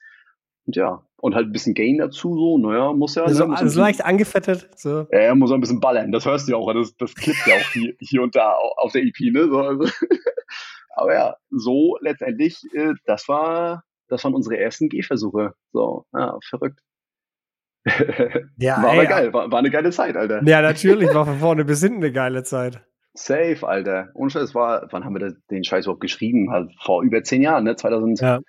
Und 0.65 0.77
ja, 0.77 1.03
und 1.17 1.35
halt 1.35 1.47
ein 1.47 1.53
bisschen 1.53 1.75
Gain 1.75 1.99
dazu, 1.99 2.37
so, 2.37 2.59
naja, 2.59 2.93
muss 2.93 3.15
ja. 3.17 3.25
Also, 3.25 3.45
ne, 3.45 3.51
muss 3.51 3.61
also 3.61 3.81
leicht 3.81 4.05
angefettet. 4.05 4.69
So. 4.77 5.07
Ja, 5.11 5.19
er 5.19 5.35
muss 5.35 5.51
ein 5.51 5.61
bisschen 5.61 5.81
ballern, 5.81 6.13
das 6.13 6.25
hörst 6.25 6.47
du 6.47 6.53
ja 6.53 6.59
auch, 6.59 6.73
das, 6.73 6.97
das 6.97 7.15
klippt 7.15 7.47
ja 7.47 7.55
auch 7.55 7.73
hier, 7.73 7.95
hier 8.01 8.23
und 8.23 8.37
da 8.37 8.55
auf 8.77 8.93
der 8.93 9.03
EP, 9.03 9.33
ne? 9.33 9.49
So, 9.49 9.59
also. 9.59 9.85
Aber 10.91 11.15
ja, 11.15 11.37
so 11.51 11.97
letztendlich, 12.01 12.61
äh, 12.75 12.95
das 13.05 13.29
war, 13.29 13.85
das 14.09 14.25
waren 14.25 14.35
unsere 14.35 14.59
ersten 14.59 14.89
Gehversuche. 14.89 15.55
So, 15.73 16.07
ja, 16.13 16.39
verrückt. 16.49 16.81
Ja, 18.57 18.83
war 18.83 18.93
ey, 18.93 18.99
aber 18.99 19.07
geil, 19.07 19.33
war, 19.33 19.51
war, 19.51 19.59
eine 19.61 19.71
geile 19.71 19.91
Zeit, 19.91 20.17
Alter. 20.17 20.43
Ja, 20.45 20.63
natürlich, 20.63 21.15
war 21.15 21.27
von 21.27 21.39
vorne 21.39 21.65
bis 21.65 21.81
hinten 21.81 21.99
eine 21.99 22.13
geile 22.13 22.43
Zeit. 22.43 22.81
Safe, 23.15 23.59
Alter. 23.63 24.11
Und 24.15 24.35
es 24.35 24.55
war, 24.55 24.89
wann 24.91 25.05
haben 25.05 25.19
wir 25.19 25.35
den 25.51 25.65
Scheiß 25.65 25.87
überhaupt 25.87 26.01
geschrieben? 26.01 26.51
Halt 26.51 26.71
vor 26.83 27.03
über 27.03 27.23
zehn 27.23 27.43
Jahren, 27.43 27.65
ne? 27.65 27.77
2000. 27.77 28.21
Ja. 28.21 28.41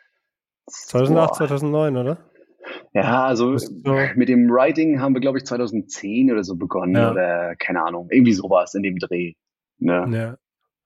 2008, 0.67 1.36
2009, 1.36 1.97
oder? 1.97 2.17
Ja, 2.93 3.25
also 3.25 3.58
so. 3.58 3.97
mit 4.15 4.30
dem 4.30 4.49
Writing 4.49 4.99
haben 4.99 5.13
wir, 5.13 5.21
glaube 5.21 5.38
ich, 5.39 5.45
2010 5.45 6.32
oder 6.32 6.43
so 6.43 6.56
begonnen 6.56 6.95
ja. 6.95 7.12
oder 7.12 7.56
keine 7.56 7.84
Ahnung, 7.84 8.08
irgendwie 8.12 8.34
sowas 8.34 8.73
in 8.75 8.84
dem 8.84 8.97
Dreh. 8.97 9.34
Ne? 9.80 10.38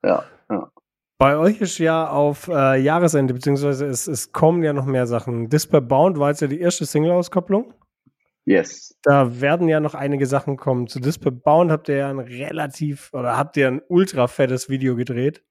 Ja. 0.04 0.10
Ja, 0.10 0.24
ja. 0.50 0.72
Bei 1.18 1.38
euch 1.38 1.62
ist 1.62 1.78
ja 1.78 2.10
auf 2.10 2.50
äh, 2.50 2.78
Jahresende, 2.82 3.34
beziehungsweise 3.34 3.86
es, 3.86 4.08
es 4.08 4.32
kommen 4.32 4.64
ja 4.64 4.74
noch 4.74 4.86
mehr 4.86 5.08
Sachen. 5.08 5.50
Disper 5.50 5.80
Bound 5.80 6.20
war 6.20 6.30
jetzt 6.30 6.42
ja 6.42 6.48
die 6.48 6.60
erste 6.60 6.86
Single-Auskopplung. 6.86 7.74
Yes. 8.46 8.98
Da 9.04 9.40
werden 9.42 9.70
ja 9.70 9.80
noch 9.80 9.96
einige 9.96 10.26
Sachen 10.26 10.58
kommen. 10.58 10.88
Zu 10.88 11.00
Disper 11.00 11.32
Bound 11.32 11.72
habt 11.72 11.88
ihr 11.90 11.98
ja 11.98 12.10
ein 12.10 12.20
relativ 12.20 13.10
oder 13.14 13.38
habt 13.38 13.56
ihr 13.58 13.68
ein 13.68 13.82
ultra 13.88 14.28
fettes 14.28 14.70
Video 14.70 14.96
gedreht. 14.96 15.44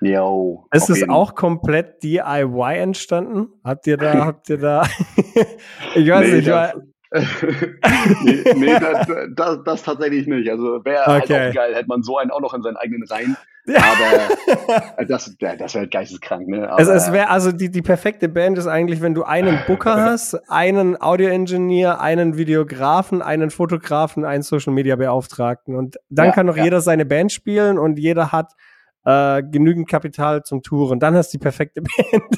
Jo. 0.00 0.66
Ist 0.72 0.90
es 0.90 1.08
auch 1.08 1.34
komplett 1.34 2.02
DIY 2.02 2.78
entstanden? 2.78 3.48
Habt 3.64 3.86
ihr 3.86 3.96
da, 3.96 4.12
habt 4.26 4.48
ihr 4.50 4.58
da, 4.58 4.82
ich 5.94 6.08
weiß 6.08 6.28
nee, 6.28 6.34
nicht, 6.36 6.48
das, 6.48 6.74
nee, 8.24 8.44
nee 8.56 8.78
das, 8.78 9.06
das, 9.34 9.58
das, 9.64 9.82
tatsächlich 9.82 10.26
nicht. 10.26 10.50
Also 10.50 10.84
wäre 10.84 11.04
halt 11.04 11.24
okay. 11.24 11.34
halt 11.34 11.50
auch 11.50 11.54
geil, 11.54 11.74
hätte 11.74 11.88
man 11.88 12.02
so 12.02 12.18
einen 12.18 12.30
auch 12.30 12.40
noch 12.40 12.54
in 12.54 12.62
seinen 12.62 12.76
eigenen 12.76 13.06
Reihen. 13.08 13.36
Aber 13.68 14.96
äh, 14.96 15.06
das, 15.06 15.36
das 15.38 15.74
wäre 15.74 15.82
halt 15.82 15.90
geisteskrank, 15.90 16.48
ne? 16.48 16.70
Aber, 16.70 16.80
es, 16.80 16.88
es 16.88 17.12
wäre 17.12 17.28
also 17.30 17.52
die, 17.52 17.70
die 17.70 17.82
perfekte 17.82 18.28
Band 18.28 18.58
ist 18.58 18.66
eigentlich, 18.66 19.00
wenn 19.02 19.14
du 19.14 19.24
einen 19.24 19.58
Booker 19.66 19.96
hast, 20.02 20.34
einen 20.50 21.00
Audio-Engineer, 21.00 22.00
einen 22.00 22.36
Videografen, 22.36 23.22
einen 23.22 23.50
Fotografen, 23.50 24.24
einen 24.24 24.42
Social 24.42 24.72
Media 24.72 24.96
Beauftragten. 24.96 25.76
Und 25.76 25.96
dann 26.10 26.26
ja, 26.26 26.32
kann 26.32 26.46
noch 26.46 26.56
ja. 26.56 26.64
jeder 26.64 26.80
seine 26.80 27.06
Band 27.06 27.32
spielen 27.32 27.78
und 27.78 27.98
jeder 27.98 28.32
hat 28.32 28.52
äh, 29.04 29.42
genügend 29.42 29.88
Kapital 29.88 30.42
zum 30.42 30.62
Touren. 30.62 31.00
Dann 31.00 31.14
hast 31.14 31.32
du 31.32 31.38
die 31.38 31.42
perfekte 31.42 31.82
Band. 32.12 32.36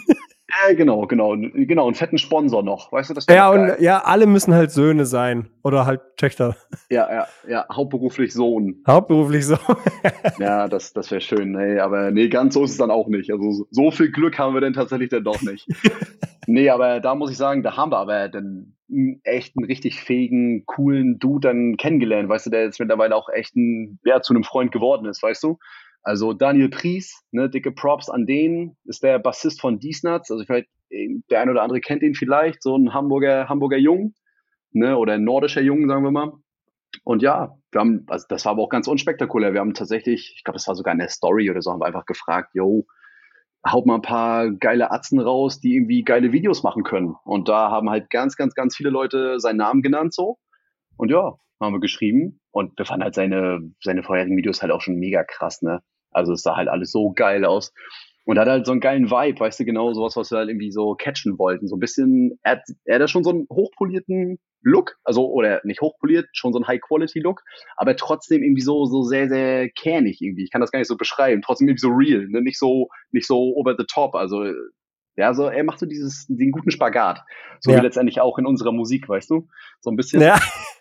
Ja, 0.50 0.74
genau, 0.74 1.06
genau, 1.06 1.37
genau. 1.37 1.87
Einen 1.87 1.94
fetten 1.94 2.16
Sponsor 2.16 2.62
noch, 2.62 2.90
weißt 2.90 3.11
du 3.11 3.14
das? 3.14 3.26
Ja, 3.28 3.50
und 3.50 3.66
geil. 3.66 3.76
ja, 3.80 3.98
alle 3.98 4.26
müssen 4.26 4.54
halt 4.54 4.70
Söhne 4.70 5.04
sein 5.04 5.50
oder 5.62 5.84
halt 5.84 6.00
Töchter. 6.16 6.56
Ja, 6.90 7.12
ja, 7.12 7.26
ja, 7.46 7.66
hauptberuflich 7.70 8.32
Sohn. 8.32 8.82
Hauptberuflich 8.87 9.44
Sohn. 9.44 9.58
ja, 10.38 10.66
das, 10.66 10.94
das 10.94 11.11
wäre 11.11 11.20
schön. 11.20 11.52
Nee, 11.52 11.78
aber 11.80 12.11
nee, 12.11 12.28
ganz 12.28 12.54
so 12.54 12.64
ist 12.64 12.72
es 12.72 12.78
dann 12.78 12.90
auch 12.90 13.08
nicht. 13.08 13.30
Also 13.30 13.66
so 13.70 13.90
viel 13.90 14.11
Glück 14.11 14.38
haben 14.38 14.54
wir 14.54 14.62
denn 14.62 14.72
tatsächlich 14.72 15.11
dann 15.11 15.24
doch 15.24 15.42
nicht. 15.42 15.68
nee, 16.46 16.70
aber 16.70 17.00
da 17.00 17.14
muss 17.14 17.30
ich 17.30 17.37
sagen, 17.37 17.62
da 17.62 17.76
haben 17.76 17.92
wir 17.92 17.98
aber 17.98 18.30
dann 18.30 18.74
echt 19.24 19.54
einen 19.54 19.66
richtig 19.66 20.00
fähigen, 20.00 20.64
coolen 20.64 21.18
Dude 21.18 21.46
dann 21.46 21.76
kennengelernt, 21.76 22.30
weißt 22.30 22.46
du, 22.46 22.50
der 22.50 22.62
jetzt 22.62 22.80
mittlerweile 22.80 23.14
auch 23.14 23.28
echt 23.28 23.54
ein, 23.54 23.98
ja, 24.02 24.22
zu 24.22 24.32
einem 24.32 24.44
Freund 24.44 24.72
geworden 24.72 25.06
ist, 25.06 25.22
weißt 25.22 25.42
du? 25.42 25.58
Also 26.08 26.32
Daniel 26.32 26.70
Pries, 26.70 27.22
ne, 27.32 27.50
dicke 27.50 27.70
Props 27.70 28.08
an 28.08 28.24
den, 28.24 28.78
ist 28.84 29.02
der 29.02 29.18
Bassist 29.18 29.60
von 29.60 29.78
Diesnuts. 29.78 30.30
Also 30.30 30.42
vielleicht, 30.46 30.70
der 30.90 31.42
ein 31.42 31.50
oder 31.50 31.62
andere 31.62 31.80
kennt 31.82 32.02
ihn 32.02 32.14
vielleicht, 32.14 32.62
so 32.62 32.74
ein 32.78 32.94
Hamburger, 32.94 33.50
Hamburger 33.50 33.76
Jung, 33.76 34.14
ne, 34.72 34.96
oder 34.96 35.12
ein 35.12 35.24
nordischer 35.24 35.60
Jung, 35.60 35.86
sagen 35.86 36.04
wir 36.04 36.10
mal. 36.10 36.32
Und 37.04 37.20
ja, 37.20 37.58
wir 37.72 37.80
haben, 37.82 38.06
also 38.06 38.24
das 38.26 38.46
war 38.46 38.52
aber 38.52 38.62
auch 38.62 38.70
ganz 38.70 38.88
unspektakulär. 38.88 39.52
Wir 39.52 39.60
haben 39.60 39.74
tatsächlich, 39.74 40.32
ich 40.34 40.44
glaube, 40.44 40.56
das 40.56 40.66
war 40.66 40.74
sogar 40.74 40.94
in 40.94 40.98
der 40.98 41.10
Story 41.10 41.50
oder 41.50 41.60
so, 41.60 41.72
haben 41.72 41.80
wir 41.82 41.86
einfach 41.86 42.06
gefragt, 42.06 42.54
yo, 42.54 42.86
haut 43.70 43.84
mal 43.84 43.96
ein 43.96 44.00
paar 44.00 44.50
geile 44.50 44.90
Atzen 44.90 45.20
raus, 45.20 45.60
die 45.60 45.74
irgendwie 45.74 46.04
geile 46.04 46.32
Videos 46.32 46.62
machen 46.62 46.84
können. 46.84 47.16
Und 47.24 47.50
da 47.50 47.70
haben 47.70 47.90
halt 47.90 48.08
ganz, 48.08 48.34
ganz, 48.34 48.54
ganz 48.54 48.74
viele 48.74 48.88
Leute 48.88 49.40
seinen 49.40 49.58
Namen 49.58 49.82
genannt 49.82 50.14
so. 50.14 50.38
Und 50.96 51.10
ja, 51.10 51.34
haben 51.60 51.74
wir 51.74 51.80
geschrieben 51.80 52.40
und 52.50 52.78
wir 52.78 52.86
fanden 52.86 53.04
halt 53.04 53.14
seine, 53.14 53.60
seine 53.82 54.02
vorherigen 54.02 54.38
Videos 54.38 54.62
halt 54.62 54.72
auch 54.72 54.80
schon 54.80 54.96
mega 54.96 55.22
krass, 55.22 55.60
ne? 55.60 55.82
Also 56.10 56.32
es 56.32 56.42
sah 56.42 56.56
halt 56.56 56.68
alles 56.68 56.90
so 56.90 57.12
geil 57.12 57.44
aus. 57.44 57.72
Und 58.24 58.38
hat 58.38 58.46
halt 58.46 58.66
so 58.66 58.72
einen 58.72 58.82
geilen 58.82 59.10
Vibe, 59.10 59.40
weißt 59.40 59.58
du, 59.58 59.64
genau 59.64 59.94
sowas, 59.94 60.14
was 60.14 60.30
wir 60.30 60.36
halt 60.36 60.50
irgendwie 60.50 60.70
so 60.70 60.94
catchen 60.94 61.38
wollten. 61.38 61.66
So 61.66 61.76
ein 61.76 61.80
bisschen, 61.80 62.38
er, 62.42 62.62
er 62.84 63.00
hat 63.00 63.08
schon 63.08 63.24
so 63.24 63.30
einen 63.30 63.46
hochpolierten 63.50 64.38
Look, 64.62 64.96
also, 65.04 65.30
oder 65.30 65.62
nicht 65.64 65.80
hochpoliert, 65.80 66.26
schon 66.32 66.52
so 66.52 66.58
einen 66.58 66.66
High-Quality-Look, 66.66 67.42
aber 67.76 67.96
trotzdem 67.96 68.42
irgendwie 68.42 68.60
so, 68.60 68.84
so 68.84 69.02
sehr, 69.02 69.28
sehr 69.28 69.70
kernig 69.70 70.20
irgendwie. 70.20 70.44
Ich 70.44 70.50
kann 70.50 70.60
das 70.60 70.70
gar 70.70 70.78
nicht 70.78 70.88
so 70.88 70.96
beschreiben. 70.96 71.42
Trotzdem 71.42 71.68
irgendwie 71.68 71.80
so 71.80 71.88
real, 71.88 72.26
ne? 72.28 72.42
nicht 72.42 72.58
so, 72.58 72.88
nicht 73.12 73.26
so 73.26 73.54
over 73.56 73.76
the 73.78 73.86
top. 73.88 74.14
Also, 74.14 74.44
ja, 75.16 75.32
so, 75.32 75.46
er 75.46 75.64
macht 75.64 75.78
so 75.78 75.86
dieses, 75.86 76.26
den 76.28 76.50
guten 76.50 76.70
Spagat. 76.70 77.22
So 77.60 77.70
ja. 77.70 77.78
wie 77.78 77.82
letztendlich 77.82 78.20
auch 78.20 78.38
in 78.38 78.46
unserer 78.46 78.72
Musik, 78.72 79.08
weißt 79.08 79.30
du? 79.30 79.48
So 79.80 79.90
ein 79.90 79.96
bisschen. 79.96 80.20
Ja. 80.20 80.38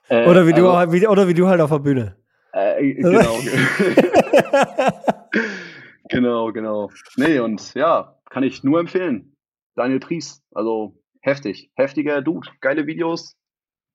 Äh, 0.10 0.28
oder, 0.28 0.48
wie 0.48 0.54
also, 0.54 0.86
du, 0.86 0.92
wie, 0.94 1.08
oder 1.08 1.28
wie 1.28 1.34
du 1.34 1.48
halt 1.48 1.62
auf 1.62 1.70
der 1.70 1.80
Bühne. 1.80 2.16
Äh, 2.54 2.94
genau. 2.94 3.20
genau, 6.10 6.52
genau. 6.52 6.90
Nee, 7.16 7.40
und 7.40 7.74
ja, 7.74 8.20
kann 8.30 8.44
ich 8.44 8.64
nur 8.64 8.80
empfehlen. 8.80 9.34
Daniel 9.76 10.00
Tries, 10.00 10.42
also 10.54 11.00
heftig, 11.22 11.72
heftiger 11.76 12.22
Dude, 12.22 12.50
geile 12.62 12.88
Videos, 12.88 13.36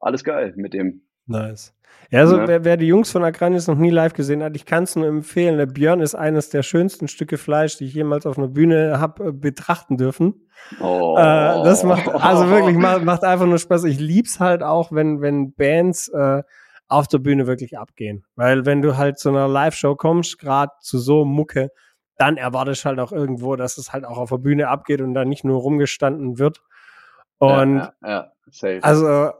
alles 0.00 0.24
geil 0.24 0.54
mit 0.56 0.74
dem. 0.74 1.02
Nice. 1.26 1.74
Ja, 2.10 2.20
also 2.20 2.36
ja. 2.38 2.48
Wer, 2.48 2.64
wer, 2.64 2.76
die 2.76 2.86
Jungs 2.86 3.10
von 3.10 3.24
Akranis 3.24 3.68
noch 3.68 3.78
nie 3.78 3.90
live 3.90 4.12
gesehen 4.12 4.42
hat, 4.42 4.54
ich 4.56 4.66
kann 4.66 4.84
es 4.84 4.96
nur 4.96 5.06
empfehlen. 5.06 5.56
Der 5.56 5.66
Björn 5.66 6.00
ist 6.00 6.14
eines 6.14 6.50
der 6.50 6.62
schönsten 6.62 7.08
Stücke 7.08 7.38
Fleisch, 7.38 7.78
die 7.78 7.84
ich 7.84 7.94
jemals 7.94 8.26
auf 8.26 8.36
einer 8.36 8.48
Bühne 8.48 9.00
habe 9.00 9.28
äh, 9.28 9.32
betrachten 9.32 9.96
dürfen. 9.96 10.46
Oh. 10.80 11.16
Äh, 11.16 11.22
das 11.22 11.84
macht 11.84 12.08
also 12.08 12.50
wirklich 12.50 12.76
macht, 12.78 13.04
macht 13.04 13.24
einfach 13.24 13.46
nur 13.46 13.58
Spaß. 13.58 13.84
Ich 13.84 13.98
lieb's 13.98 14.40
halt 14.40 14.62
auch, 14.62 14.92
wenn 14.92 15.20
wenn 15.20 15.54
Bands 15.54 16.08
äh, 16.08 16.42
auf 16.92 17.08
der 17.08 17.18
Bühne 17.18 17.46
wirklich 17.46 17.78
abgehen, 17.78 18.24
weil 18.36 18.66
wenn 18.66 18.82
du 18.82 18.96
halt 18.96 19.18
zu 19.18 19.30
einer 19.30 19.48
Live-Show 19.48 19.96
kommst, 19.96 20.38
gerade 20.38 20.72
zu 20.80 20.98
so 20.98 21.24
Mucke, 21.24 21.70
dann 22.16 22.36
erwartest 22.36 22.84
halt 22.84 23.00
auch 23.00 23.12
irgendwo, 23.12 23.56
dass 23.56 23.78
es 23.78 23.92
halt 23.92 24.04
auch 24.04 24.18
auf 24.18 24.30
der 24.30 24.38
Bühne 24.38 24.68
abgeht 24.68 25.00
und 25.00 25.14
da 25.14 25.24
nicht 25.24 25.44
nur 25.44 25.60
rumgestanden 25.60 26.38
wird. 26.38 26.60
Und 27.38 27.78
ja, 27.78 27.92
ja, 28.02 28.32
ja. 28.46 28.78
also 28.80 29.30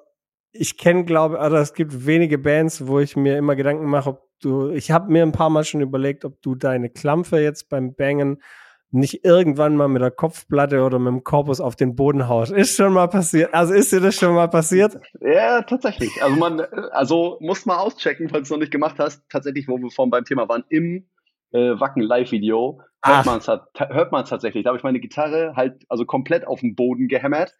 ich 0.53 0.77
kenne, 0.77 1.05
glaube, 1.05 1.39
also 1.39 1.57
es 1.57 1.75
gibt 1.75 2.07
wenige 2.07 2.39
Bands, 2.39 2.87
wo 2.87 2.99
ich 2.99 3.17
mir 3.17 3.39
immer 3.39 3.57
Gedanken 3.57 3.87
mache, 3.87 4.11
ob 4.11 4.29
du, 4.41 4.71
ich 4.71 4.91
habe 4.91 5.11
mir 5.11 5.23
ein 5.23 5.33
paar 5.33 5.51
Mal 5.51 5.65
schon 5.65 5.81
überlegt, 5.81 6.25
ob 6.25 6.41
du 6.43 6.55
deine 6.55 6.91
Klampfe 6.91 7.39
jetzt 7.39 7.69
beim 7.69 7.95
Bangen 7.95 8.43
nicht 8.93 9.25
irgendwann 9.25 9.77
mal 9.77 9.89
mit 9.89 10.03
der 10.03 10.11
Kopfplatte 10.11 10.83
oder 10.83 10.99
mit 10.99 11.13
dem 11.13 11.25
Korpus 11.25 11.61
auf 11.61 11.77
den 11.77 11.97
Boden 11.97 12.29
haust. 12.29 12.53
Ist 12.53 12.77
schon 12.77 12.93
mal 12.93 13.09
passiert. 13.09 13.53
Also 13.55 13.75
ist 13.75 13.93
dir 13.93 14.01
das 14.01 14.15
schon 14.15 14.35
mal 14.35 14.49
passiert? 14.49 14.99
Ja, 15.21 15.63
tatsächlich. 15.63 16.11
Also 16.23 16.37
man, 16.37 16.61
also 16.61 17.39
muss 17.41 17.67
mal 17.67 17.79
auschecken, 17.79 18.29
falls 18.29 18.41
du 18.41 18.43
es 18.43 18.51
noch 18.51 18.59
nicht 18.59 18.73
gemacht 18.73 18.97
hast. 18.99 19.23
Tatsächlich, 19.31 19.67
wo 19.69 19.79
wir 19.79 19.91
vorhin 19.91 20.11
beim 20.11 20.25
Thema 20.25 20.49
waren, 20.49 20.65
im 20.69 21.07
äh, 21.53 21.79
Wacken 21.81 22.03
Live-Video 22.03 22.81
hört 23.05 23.27
man 23.27 23.39
es 23.39 23.49
hört 23.49 24.13
man's 24.13 24.29
tatsächlich. 24.29 24.65
Da 24.65 24.69
habe 24.69 24.79
ich 24.79 24.85
meine 24.85 25.01
Gitarre 25.01 25.55
halt 25.57 25.85
also 25.89 26.05
komplett 26.05 26.47
auf 26.47 26.61
den 26.61 26.75
Boden 26.75 27.09
gehämmert 27.09 27.57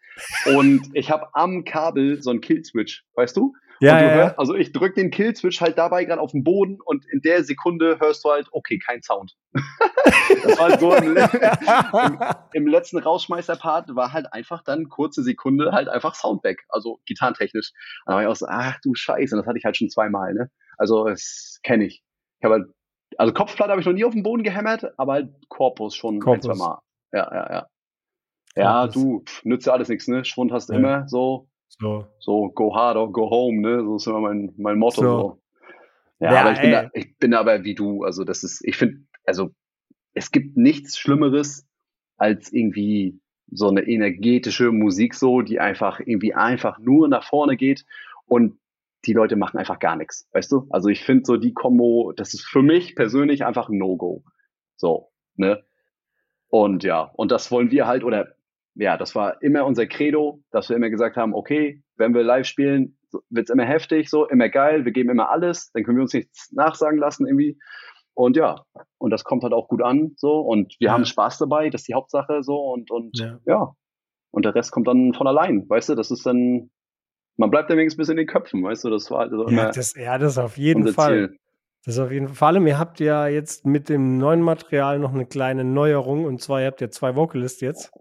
und 0.55 0.81
ich 0.93 1.11
habe 1.11 1.27
am 1.33 1.63
Kabel 1.65 2.21
so 2.21 2.29
einen 2.29 2.41
Killswitch, 2.41 3.05
weißt 3.15 3.35
du? 3.37 3.53
Ja, 3.79 3.99
du 3.99 4.05
ja, 4.05 4.13
hörst, 4.13 4.39
also 4.39 4.55
ich 4.55 4.71
drücke 4.71 4.95
den 4.95 5.11
Killswitch 5.11 5.59
halt 5.59 5.77
dabei 5.77 6.05
gerade 6.05 6.21
auf 6.21 6.31
den 6.31 6.43
Boden 6.43 6.77
und 6.85 7.05
in 7.11 7.21
der 7.21 7.43
Sekunde 7.43 7.99
hörst 7.99 8.23
du 8.23 8.29
halt, 8.29 8.47
okay, 8.51 8.79
kein 8.79 9.01
Sound. 9.01 9.35
das 9.53 10.57
war 10.57 10.69
halt 10.69 10.79
so 10.79 10.93
im, 10.93 11.17
im, 11.17 12.19
im 12.53 12.67
letzten 12.67 12.99
Rausschmeißer-Part 12.99 13.93
war 13.93 14.13
halt 14.13 14.31
einfach 14.31 14.63
dann 14.63 14.87
kurze 14.87 15.21
Sekunde 15.21 15.73
halt 15.73 15.89
einfach 15.89 16.15
Sound 16.15 16.45
weg, 16.45 16.63
also 16.69 17.01
gitarrentechnisch. 17.05 17.73
Da 18.05 18.13
war 18.13 18.21
ich 18.21 18.27
auch 18.27 18.35
so, 18.35 18.45
ach 18.47 18.79
du 18.83 18.93
Scheiße, 18.95 19.35
und 19.35 19.41
das 19.41 19.47
hatte 19.47 19.57
ich 19.57 19.65
halt 19.65 19.75
schon 19.75 19.89
zweimal, 19.89 20.33
ne? 20.33 20.49
Also 20.77 21.05
das 21.05 21.59
kenne 21.63 21.85
ich. 21.85 22.03
Ich 22.39 22.45
habe 22.45 22.55
halt 22.55 22.67
also 23.17 23.33
Kopfplatte 23.33 23.71
habe 23.71 23.81
ich 23.81 23.87
noch 23.87 23.93
nie 23.93 24.05
auf 24.05 24.13
den 24.13 24.23
Boden 24.23 24.43
gehämmert, 24.43 24.97
aber 24.97 25.13
halt 25.13 25.29
Korpus 25.49 25.95
schon 25.95 26.19
Korpus. 26.19 26.49
ein, 26.49 26.55
zwei 26.55 26.65
Mal. 26.65 26.79
Ja, 27.11 27.31
ja, 27.31 27.53
ja. 27.53 27.67
Ja, 28.55 28.87
du, 28.87 29.23
pff, 29.25 29.43
nützt 29.45 29.65
ja 29.65 29.73
alles 29.73 29.89
nichts, 29.89 30.07
ne? 30.07 30.23
Schwund 30.25 30.51
hast 30.51 30.69
du 30.69 30.73
ja. 30.73 30.79
immer 30.79 31.07
so. 31.07 31.47
So. 31.79 32.05
So, 32.19 32.49
go 32.49 32.75
hard 32.75 32.97
or 32.97 33.11
go 33.11 33.29
home, 33.29 33.61
ne? 33.61 33.83
So 33.83 33.95
ist 33.95 34.07
immer 34.07 34.19
mein, 34.19 34.53
mein 34.57 34.77
Motto. 34.77 35.01
So. 35.01 35.07
so. 35.07 35.41
Ja, 36.19 36.33
ja, 36.33 36.41
aber 36.41 36.51
ich 36.53 36.61
bin, 36.61 36.71
da, 36.71 36.89
ich 36.93 37.17
bin 37.17 37.33
aber 37.33 37.63
wie 37.63 37.75
du. 37.75 38.03
Also, 38.03 38.23
das 38.23 38.43
ist, 38.43 38.63
ich 38.63 38.77
finde, 38.77 38.99
also, 39.25 39.49
es 40.13 40.31
gibt 40.31 40.55
nichts 40.55 40.97
Schlimmeres 40.97 41.67
als 42.17 42.53
irgendwie 42.53 43.19
so 43.51 43.69
eine 43.69 43.81
energetische 43.81 44.71
Musik 44.71 45.15
so, 45.15 45.41
die 45.41 45.59
einfach 45.59 45.99
irgendwie 45.99 46.33
einfach 46.33 46.79
nur 46.79 47.07
nach 47.07 47.27
vorne 47.27 47.57
geht 47.57 47.85
und 48.27 48.57
die 49.05 49.13
Leute 49.13 49.35
machen 49.35 49.57
einfach 49.57 49.79
gar 49.79 49.95
nichts, 49.95 50.29
weißt 50.33 50.51
du? 50.51 50.67
Also 50.69 50.89
ich 50.89 51.03
finde 51.03 51.23
so 51.25 51.37
die 51.37 51.53
Kombo, 51.53 52.13
das 52.15 52.33
ist 52.33 52.45
für 52.45 52.61
mich 52.61 52.95
persönlich 52.95 53.45
einfach 53.45 53.69
ein 53.69 53.77
No-Go. 53.77 54.23
So, 54.75 55.11
ne? 55.35 55.63
Und 56.47 56.83
ja, 56.83 57.11
und 57.15 57.31
das 57.31 57.51
wollen 57.51 57.71
wir 57.71 57.87
halt, 57.87 58.03
oder 58.03 58.35
ja, 58.75 58.97
das 58.97 59.15
war 59.15 59.41
immer 59.41 59.65
unser 59.65 59.87
Credo, 59.87 60.43
dass 60.51 60.69
wir 60.69 60.75
immer 60.75 60.89
gesagt 60.89 61.17
haben, 61.17 61.33
okay, 61.33 61.83
wenn 61.95 62.13
wir 62.13 62.23
live 62.23 62.45
spielen, 62.45 62.97
wird's 63.29 63.49
immer 63.49 63.65
heftig, 63.65 64.09
so, 64.09 64.27
immer 64.27 64.49
geil, 64.49 64.85
wir 64.85 64.91
geben 64.91 65.09
immer 65.09 65.29
alles, 65.29 65.71
dann 65.71 65.83
können 65.83 65.97
wir 65.97 66.03
uns 66.03 66.13
nichts 66.13 66.51
nachsagen 66.51 66.99
lassen 66.99 67.27
irgendwie. 67.27 67.59
Und 68.15 68.37
ja, 68.37 68.63
und 68.97 69.09
das 69.11 69.23
kommt 69.23 69.43
halt 69.43 69.53
auch 69.53 69.67
gut 69.67 69.81
an, 69.81 70.13
so, 70.15 70.39
und 70.39 70.75
wir 70.79 70.87
ja. 70.87 70.93
haben 70.93 71.05
Spaß 71.05 71.39
dabei, 71.39 71.69
das 71.69 71.81
ist 71.81 71.87
die 71.87 71.95
Hauptsache, 71.95 72.43
so, 72.43 72.59
und, 72.71 72.91
und 72.91 73.17
ja. 73.17 73.39
ja. 73.45 73.75
Und 74.31 74.45
der 74.45 74.55
Rest 74.55 74.71
kommt 74.71 74.87
dann 74.87 75.13
von 75.13 75.27
allein, 75.27 75.67
weißt 75.67 75.89
du, 75.89 75.95
das 75.95 76.11
ist 76.11 76.25
dann, 76.25 76.71
man 77.37 77.49
bleibt 77.49 77.69
ja 77.69 77.77
wenigstens 77.77 77.97
ein 77.97 78.01
bisschen 78.01 78.17
in 78.17 78.25
den 78.25 78.27
Köpfen, 78.27 78.63
weißt 78.63 78.83
du, 78.83 78.89
das 78.89 79.09
war 79.11 79.21
also 79.21 79.47
ja, 79.49 79.71
das, 79.71 79.95
ja, 79.95 80.17
das 80.17 80.37
auf 80.37 80.57
jeden 80.57 80.87
Fall. 80.89 81.29
Ziel. 81.29 81.39
Das 81.85 81.95
ist 81.95 81.99
auf 81.99 82.11
jeden 82.11 82.27
Fall. 82.27 82.35
Vor 82.35 82.47
allem, 82.49 82.67
ihr 82.67 82.79
habt 82.79 82.99
ja 82.99 83.27
jetzt 83.27 83.65
mit 83.65 83.89
dem 83.89 84.17
neuen 84.17 84.41
Material 84.41 84.99
noch 84.99 85.13
eine 85.13 85.25
kleine 85.25 85.63
Neuerung 85.65 86.25
und 86.25 86.41
zwar, 86.41 86.61
ihr 86.61 86.67
habt 86.67 86.79
ja 86.79 86.89
zwei 86.89 87.15
Vocalists 87.15 87.61
jetzt. 87.61 87.91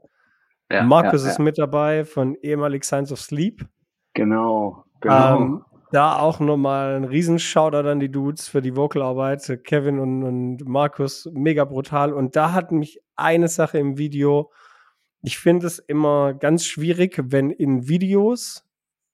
Ja, 0.70 0.84
Markus 0.84 1.24
ja, 1.24 1.30
ist 1.30 1.38
mit 1.38 1.58
dabei 1.58 2.04
von 2.04 2.36
ehemalig 2.36 2.84
Science 2.84 3.12
of 3.12 3.20
Sleep. 3.20 3.66
Genau, 4.14 4.84
genau. 5.00 5.36
Ähm, 5.36 5.64
Da 5.90 6.18
auch 6.18 6.40
nochmal 6.40 6.96
ein 6.96 7.04
Riesenshoutout 7.04 7.86
an 7.86 8.00
die 8.00 8.10
Dudes 8.10 8.48
für 8.48 8.62
die 8.62 8.76
Vocalarbeit. 8.76 9.60
Kevin 9.64 9.98
und, 9.98 10.22
und 10.22 10.66
Markus, 10.66 11.28
mega 11.34 11.66
brutal. 11.66 12.14
Und 12.14 12.34
da 12.34 12.52
hat 12.52 12.72
mich 12.72 13.00
eine 13.14 13.48
Sache 13.48 13.78
im 13.78 13.98
Video, 13.98 14.50
ich 15.22 15.38
finde 15.38 15.66
es 15.66 15.78
immer 15.78 16.32
ganz 16.32 16.64
schwierig, 16.64 17.20
wenn 17.22 17.50
in 17.50 17.88
Videos 17.88 18.64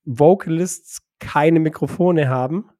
Vocalists 0.08 1.02
keine 1.18 1.60
Mikrofone 1.60 2.28
haben, 2.28 2.70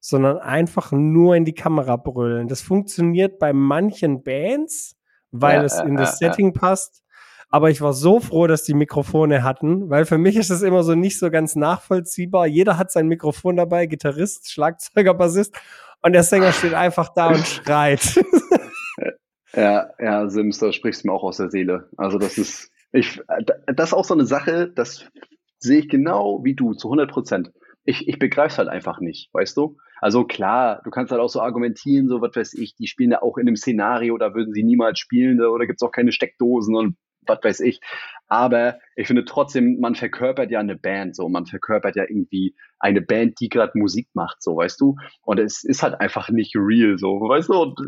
sondern 0.00 0.38
einfach 0.38 0.90
nur 0.90 1.36
in 1.36 1.44
die 1.44 1.54
Kamera 1.54 1.96
brüllen. 1.96 2.48
Das 2.48 2.62
funktioniert 2.62 3.38
bei 3.38 3.52
manchen 3.52 4.24
Bands, 4.24 4.96
weil 5.30 5.58
ja, 5.58 5.64
es 5.64 5.78
in 5.78 5.96
das 5.96 6.20
äh, 6.20 6.26
Setting 6.26 6.52
passt. 6.52 7.02
Aber 7.48 7.70
ich 7.70 7.80
war 7.80 7.92
so 7.92 8.18
froh, 8.18 8.48
dass 8.48 8.64
die 8.64 8.74
Mikrofone 8.74 9.44
hatten, 9.44 9.88
weil 9.88 10.04
für 10.04 10.18
mich 10.18 10.36
ist 10.36 10.50
es 10.50 10.62
immer 10.62 10.82
so 10.82 10.96
nicht 10.96 11.20
so 11.20 11.30
ganz 11.30 11.54
nachvollziehbar. 11.54 12.48
Jeder 12.48 12.76
hat 12.76 12.90
sein 12.90 13.06
Mikrofon 13.06 13.56
dabei, 13.56 13.86
Gitarrist, 13.86 14.50
Schlagzeuger, 14.50 15.14
Bassist 15.14 15.54
und 16.02 16.12
der 16.12 16.24
Sänger 16.24 16.52
steht 16.52 16.74
einfach 16.74 17.10
da 17.14 17.28
und 17.28 17.46
schreit. 17.46 18.20
Ja, 19.56 19.90
ja, 20.00 20.28
Sims, 20.28 20.58
da 20.58 20.72
sprichst 20.72 21.04
du 21.04 21.08
mir 21.08 21.14
auch 21.14 21.22
aus 21.22 21.36
der 21.36 21.48
Seele. 21.48 21.88
Also 21.96 22.18
das 22.18 22.38
ist, 22.38 22.72
ich, 22.90 23.20
das 23.66 23.90
ist 23.90 23.94
auch 23.94 24.04
so 24.04 24.14
eine 24.14 24.26
Sache, 24.26 24.68
das 24.68 25.04
sehe 25.64 25.80
ich 25.80 25.88
genau 25.88 26.44
wie 26.44 26.54
du, 26.54 26.74
zu 26.74 26.88
100 26.88 27.10
Prozent. 27.10 27.50
Ich, 27.84 28.08
ich 28.08 28.18
begreife 28.18 28.52
es 28.52 28.58
halt 28.58 28.68
einfach 28.68 29.00
nicht, 29.00 29.28
weißt 29.32 29.56
du? 29.56 29.76
Also 30.00 30.24
klar, 30.24 30.80
du 30.84 30.90
kannst 30.90 31.12
halt 31.12 31.20
auch 31.20 31.28
so 31.28 31.40
argumentieren, 31.40 32.08
so 32.08 32.20
was 32.20 32.34
weiß 32.36 32.54
ich, 32.54 32.74
die 32.76 32.86
spielen 32.86 33.10
ja 33.10 33.22
auch 33.22 33.38
in 33.38 33.46
einem 33.46 33.56
Szenario, 33.56 34.16
da 34.18 34.34
würden 34.34 34.52
sie 34.52 34.62
niemals 34.62 34.98
spielen, 34.98 35.40
oder 35.40 35.66
gibt's 35.66 35.82
auch 35.82 35.92
keine 35.92 36.12
Steckdosen 36.12 36.74
und 36.74 36.96
was 37.26 37.38
weiß 37.42 37.60
ich. 37.60 37.80
Aber 38.26 38.78
ich 38.96 39.06
finde 39.06 39.24
trotzdem, 39.24 39.78
man 39.80 39.94
verkörpert 39.94 40.50
ja 40.50 40.58
eine 40.58 40.76
Band, 40.76 41.14
so 41.14 41.28
man 41.28 41.46
verkörpert 41.46 41.96
ja 41.96 42.04
irgendwie 42.04 42.54
eine 42.78 43.00
Band, 43.00 43.38
die 43.40 43.48
gerade 43.48 43.72
Musik 43.74 44.08
macht, 44.14 44.42
so 44.42 44.56
weißt 44.56 44.80
du. 44.80 44.96
Und 45.22 45.38
es 45.38 45.62
ist 45.62 45.82
halt 45.82 46.00
einfach 46.00 46.30
nicht 46.30 46.54
real, 46.56 46.96
so 46.98 47.20
weißt 47.20 47.48
du. 47.48 47.54
Und, 47.54 47.78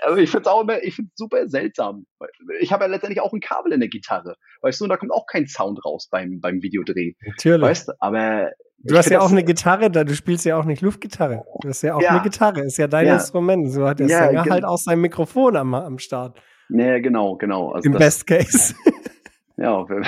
also 0.00 0.16
ich 0.16 0.30
finde 0.30 0.42
es 0.42 0.46
auch 0.46 0.62
immer, 0.62 0.82
ich 0.82 0.94
finde 0.94 1.10
super 1.14 1.48
seltsam. 1.48 2.06
Ich 2.60 2.72
habe 2.72 2.84
ja 2.84 2.90
letztendlich 2.90 3.20
auch 3.20 3.32
ein 3.32 3.40
Kabel 3.40 3.72
in 3.72 3.80
der 3.80 3.88
Gitarre, 3.88 4.36
weißt 4.62 4.80
du. 4.80 4.84
Und 4.84 4.90
da 4.90 4.96
kommt 4.96 5.12
auch 5.12 5.26
kein 5.26 5.46
Sound 5.46 5.84
raus 5.84 6.08
beim 6.10 6.40
beim 6.40 6.62
Videodreh. 6.62 7.14
Natürlich. 7.26 7.62
Weißt 7.62 7.88
du, 7.88 7.92
aber 8.00 8.50
Du 8.84 8.96
hast 8.96 9.10
ja 9.10 9.20
auch 9.20 9.30
eine 9.30 9.44
Gitarre 9.44 9.90
da, 9.90 10.02
du 10.02 10.14
spielst 10.14 10.44
ja 10.44 10.56
auch 10.56 10.64
nicht 10.64 10.82
Luftgitarre. 10.82 11.44
Du 11.60 11.68
hast 11.68 11.82
ja 11.82 11.94
auch 11.94 12.02
ja. 12.02 12.10
eine 12.10 12.22
Gitarre, 12.22 12.62
ist 12.62 12.78
ja 12.78 12.88
dein 12.88 13.06
ja. 13.06 13.14
Instrument. 13.14 13.70
So 13.70 13.86
hat 13.86 14.00
der 14.00 14.08
ja, 14.08 14.26
Sänger 14.26 14.44
halt 14.44 14.64
auch 14.64 14.78
sein 14.78 15.00
Mikrofon 15.00 15.56
am, 15.56 15.74
am 15.74 15.98
Start. 15.98 16.36
Ja, 16.68 16.98
genau, 17.00 17.36
genau. 17.36 17.72
Also 17.72 17.86
Im 17.86 17.92
das, 17.92 18.00
Best 18.00 18.26
Case. 18.26 18.74
Ja, 19.56 19.88
wäre 19.88 20.02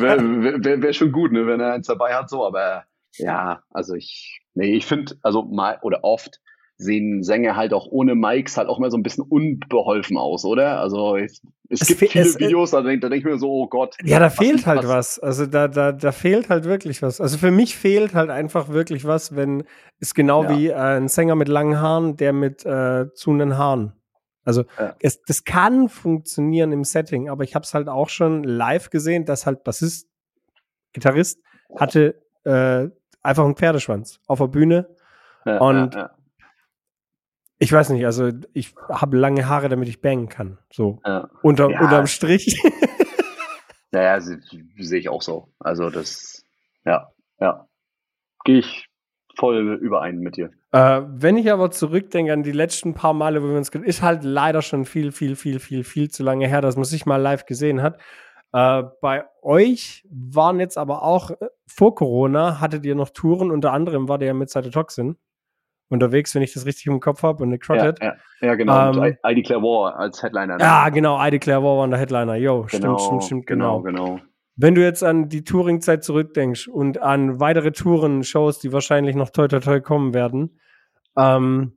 wär, 0.00 0.64
wär, 0.64 0.82
wär 0.82 0.92
schon 0.92 1.12
gut, 1.12 1.32
ne, 1.32 1.46
wenn 1.46 1.60
er 1.60 1.74
eins 1.74 1.86
dabei 1.86 2.12
hat, 2.12 2.28
so, 2.28 2.44
aber 2.44 2.84
ja, 3.16 3.62
also 3.70 3.94
ich, 3.94 4.40
nee, 4.54 4.74
ich 4.74 4.84
finde, 4.84 5.14
also 5.22 5.42
mal 5.44 5.78
oder 5.82 6.02
oft 6.02 6.40
sehen 6.76 7.22
Sänger 7.22 7.56
halt 7.56 7.72
auch 7.72 7.86
ohne 7.90 8.14
Mikes 8.14 8.56
halt 8.56 8.68
auch 8.68 8.78
immer 8.78 8.90
so 8.90 8.96
ein 8.96 9.02
bisschen 9.02 9.24
unbeholfen 9.24 10.16
aus, 10.16 10.44
oder? 10.44 10.80
Also 10.80 11.16
es, 11.16 11.42
es, 11.68 11.82
es 11.82 11.88
gibt 11.88 12.00
viele 12.00 12.24
es, 12.24 12.36
äh, 12.36 12.40
Videos, 12.40 12.70
da 12.70 12.80
denke 12.80 13.08
denk 13.08 13.20
ich 13.20 13.24
mir 13.24 13.38
so, 13.38 13.50
oh 13.50 13.68
Gott. 13.68 13.96
Ja, 14.02 14.18
da 14.18 14.30
fehlt 14.30 14.66
halt 14.66 14.88
was. 14.88 15.18
Also 15.18 15.46
da, 15.46 15.68
da, 15.68 15.92
da 15.92 16.12
fehlt 16.12 16.48
halt 16.48 16.64
wirklich 16.64 17.02
was. 17.02 17.20
Also 17.20 17.36
für 17.36 17.50
mich 17.50 17.76
fehlt 17.76 18.14
halt 18.14 18.30
einfach 18.30 18.70
wirklich 18.70 19.04
was, 19.04 19.36
wenn 19.36 19.64
es 20.00 20.14
genau 20.14 20.44
ja. 20.44 20.56
wie 20.56 20.68
äh, 20.68 20.74
ein 20.74 21.08
Sänger 21.08 21.34
mit 21.34 21.48
langen 21.48 21.78
Haaren, 21.78 22.16
der 22.16 22.32
mit 22.32 22.64
äh, 22.64 23.12
zunen 23.12 23.58
Haaren 23.58 23.92
also 24.44 24.64
ja. 24.78 24.94
es, 25.00 25.22
das 25.22 25.44
kann 25.44 25.88
funktionieren 25.88 26.72
im 26.72 26.84
Setting, 26.84 27.28
aber 27.28 27.44
ich 27.44 27.54
habe 27.54 27.64
es 27.64 27.74
halt 27.74 27.88
auch 27.88 28.08
schon 28.08 28.44
live 28.44 28.90
gesehen, 28.90 29.24
dass 29.24 29.46
halt 29.46 29.64
Bassist, 29.64 30.08
Gitarrist 30.92 31.40
hatte 31.76 32.22
äh, 32.44 32.88
einfach 33.22 33.44
einen 33.44 33.56
Pferdeschwanz 33.56 34.20
auf 34.26 34.38
der 34.38 34.48
Bühne 34.48 34.88
ja, 35.44 35.58
und 35.58 35.94
ja, 35.94 36.10
ich 37.62 37.70
weiß 37.70 37.90
nicht, 37.90 38.06
also 38.06 38.30
ich 38.54 38.74
habe 38.88 39.18
lange 39.18 39.46
Haare, 39.46 39.68
damit 39.68 39.86
ich 39.86 40.00
bangen 40.00 40.30
kann. 40.30 40.58
So 40.72 40.98
unter, 41.42 41.66
unterm 41.66 42.06
Strich. 42.06 42.58
naja, 43.90 44.18
sehe 44.18 44.98
ich 44.98 45.10
auch 45.10 45.20
so. 45.20 45.52
Also 45.58 45.90
das, 45.90 46.42
ja, 46.86 47.12
ja. 47.38 47.68
Gehe 48.44 48.60
ich 48.60 48.89
voll 49.40 49.78
überein 49.80 50.18
mit 50.18 50.36
dir. 50.36 50.50
Äh, 50.72 51.00
wenn 51.08 51.38
ich 51.38 51.50
aber 51.50 51.70
zurückdenke 51.70 52.32
an 52.32 52.42
die 52.42 52.52
letzten 52.52 52.92
paar 52.94 53.14
Male, 53.14 53.42
wo 53.42 53.48
wir 53.48 53.56
uns, 53.56 53.70
ist 53.70 54.02
halt 54.02 54.22
leider 54.22 54.60
schon 54.60 54.84
viel, 54.84 55.12
viel, 55.12 55.34
viel, 55.34 55.58
viel, 55.58 55.82
viel 55.82 56.10
zu 56.10 56.22
lange 56.22 56.46
her, 56.46 56.60
dass 56.60 56.76
man 56.76 56.84
sich 56.84 57.06
mal 57.06 57.16
live 57.16 57.46
gesehen 57.46 57.82
hat. 57.82 57.98
Äh, 58.52 58.82
bei 59.00 59.24
euch 59.42 60.06
waren 60.10 60.60
jetzt 60.60 60.76
aber 60.76 61.02
auch 61.02 61.30
äh, 61.30 61.36
vor 61.66 61.94
Corona 61.94 62.60
hattet 62.60 62.84
ihr 62.84 62.94
noch 62.94 63.08
Touren, 63.08 63.50
unter 63.50 63.72
anderem 63.72 64.08
war 64.08 64.18
der 64.18 64.28
ja 64.28 64.34
mit 64.34 64.50
Cytotoxin 64.50 65.16
unterwegs, 65.88 66.34
wenn 66.34 66.42
ich 66.42 66.52
das 66.52 66.66
richtig 66.66 66.86
im 66.86 67.00
Kopf 67.00 67.22
habe 67.22 67.42
und 67.42 67.48
Necroted. 67.48 67.98
Ja, 68.00 68.06
ja, 68.40 68.48
ja 68.48 68.54
genau. 68.54 68.92
Ähm, 68.92 69.16
I 69.26 69.34
Declare 69.34 69.62
War 69.62 69.96
als 69.98 70.22
Headliner. 70.22 70.56
Ne? 70.56 70.62
Ja, 70.62 70.88
genau. 70.90 71.24
I 71.24 71.30
Declare 71.30 71.62
War 71.62 71.78
war 71.78 71.88
der 71.88 71.98
Headliner. 71.98 72.36
Jo, 72.36 72.66
genau, 72.70 72.98
stimmt, 72.98 73.00
stimmt, 73.00 73.24
stimmt. 73.24 73.46
Genau, 73.46 73.80
genau. 73.80 74.04
genau. 74.04 74.20
Wenn 74.62 74.74
du 74.74 74.82
jetzt 74.82 75.02
an 75.02 75.30
die 75.30 75.42
Touring-Zeit 75.42 76.04
zurückdenkst 76.04 76.68
und 76.68 77.00
an 77.00 77.40
weitere 77.40 77.72
Touren-Shows, 77.72 78.58
die 78.58 78.72
wahrscheinlich 78.72 79.16
noch 79.16 79.30
toi 79.30 79.48
toi 79.48 79.60
toi 79.60 79.80
kommen 79.80 80.12
werden, 80.12 80.60
ähm, 81.16 81.72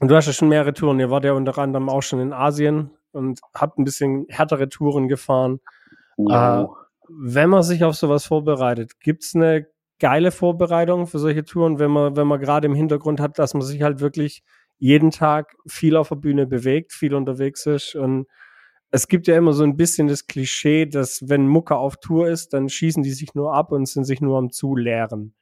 und 0.00 0.10
du 0.10 0.16
hast 0.16 0.26
ja 0.26 0.32
schon 0.32 0.48
mehrere 0.48 0.72
Touren, 0.72 0.98
ihr 0.98 1.10
wart 1.10 1.24
ja 1.24 1.32
unter 1.32 1.56
anderem 1.58 1.90
auch 1.90 2.02
schon 2.02 2.20
in 2.20 2.32
Asien 2.32 2.90
und 3.12 3.40
habt 3.54 3.78
ein 3.78 3.84
bisschen 3.84 4.24
härtere 4.28 4.70
Touren 4.70 5.08
gefahren. 5.08 5.60
Ja. 6.16 6.62
Äh, 6.62 6.66
wenn 7.08 7.50
man 7.50 7.62
sich 7.62 7.84
auf 7.84 7.94
sowas 7.94 8.24
vorbereitet, 8.24 8.98
gibt's 9.00 9.34
eine 9.34 9.66
geile 9.98 10.30
Vorbereitung 10.30 11.06
für 11.06 11.18
solche 11.18 11.44
Touren, 11.44 11.78
wenn 11.78 11.90
man, 11.90 12.16
wenn 12.16 12.26
man 12.26 12.40
gerade 12.40 12.66
im 12.66 12.74
Hintergrund 12.74 13.20
hat, 13.20 13.38
dass 13.38 13.52
man 13.52 13.62
sich 13.62 13.82
halt 13.82 14.00
wirklich 14.00 14.42
jeden 14.78 15.10
Tag 15.10 15.54
viel 15.66 15.96
auf 15.96 16.08
der 16.08 16.16
Bühne 16.16 16.46
bewegt, 16.46 16.92
viel 16.92 17.14
unterwegs 17.14 17.66
ist 17.66 17.94
und 17.94 18.26
es 18.96 19.08
gibt 19.08 19.26
ja 19.26 19.36
immer 19.36 19.52
so 19.52 19.62
ein 19.62 19.76
bisschen 19.76 20.08
das 20.08 20.26
Klischee, 20.26 20.86
dass 20.86 21.28
wenn 21.28 21.46
Mucke 21.46 21.76
auf 21.76 21.98
Tour 21.98 22.28
ist, 22.28 22.54
dann 22.54 22.70
schießen 22.70 23.02
die 23.02 23.12
sich 23.12 23.34
nur 23.34 23.52
ab 23.52 23.70
und 23.70 23.86
sind 23.86 24.04
sich 24.04 24.22
nur 24.22 24.38
am 24.38 24.50
Zuleeren. 24.50 25.34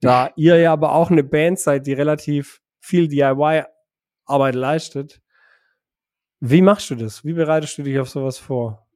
Da 0.00 0.30
ihr 0.36 0.56
ja 0.56 0.72
aber 0.72 0.92
auch 0.92 1.10
eine 1.10 1.24
Band 1.24 1.58
seid, 1.58 1.88
die 1.88 1.94
relativ 1.94 2.60
viel 2.78 3.08
DIY-Arbeit 3.08 4.54
leistet, 4.54 5.20
wie 6.38 6.62
machst 6.62 6.90
du 6.90 6.94
das? 6.94 7.24
Wie 7.24 7.32
bereitest 7.32 7.76
du 7.78 7.82
dich 7.82 7.98
auf 7.98 8.08
sowas 8.08 8.38
vor? 8.38 8.86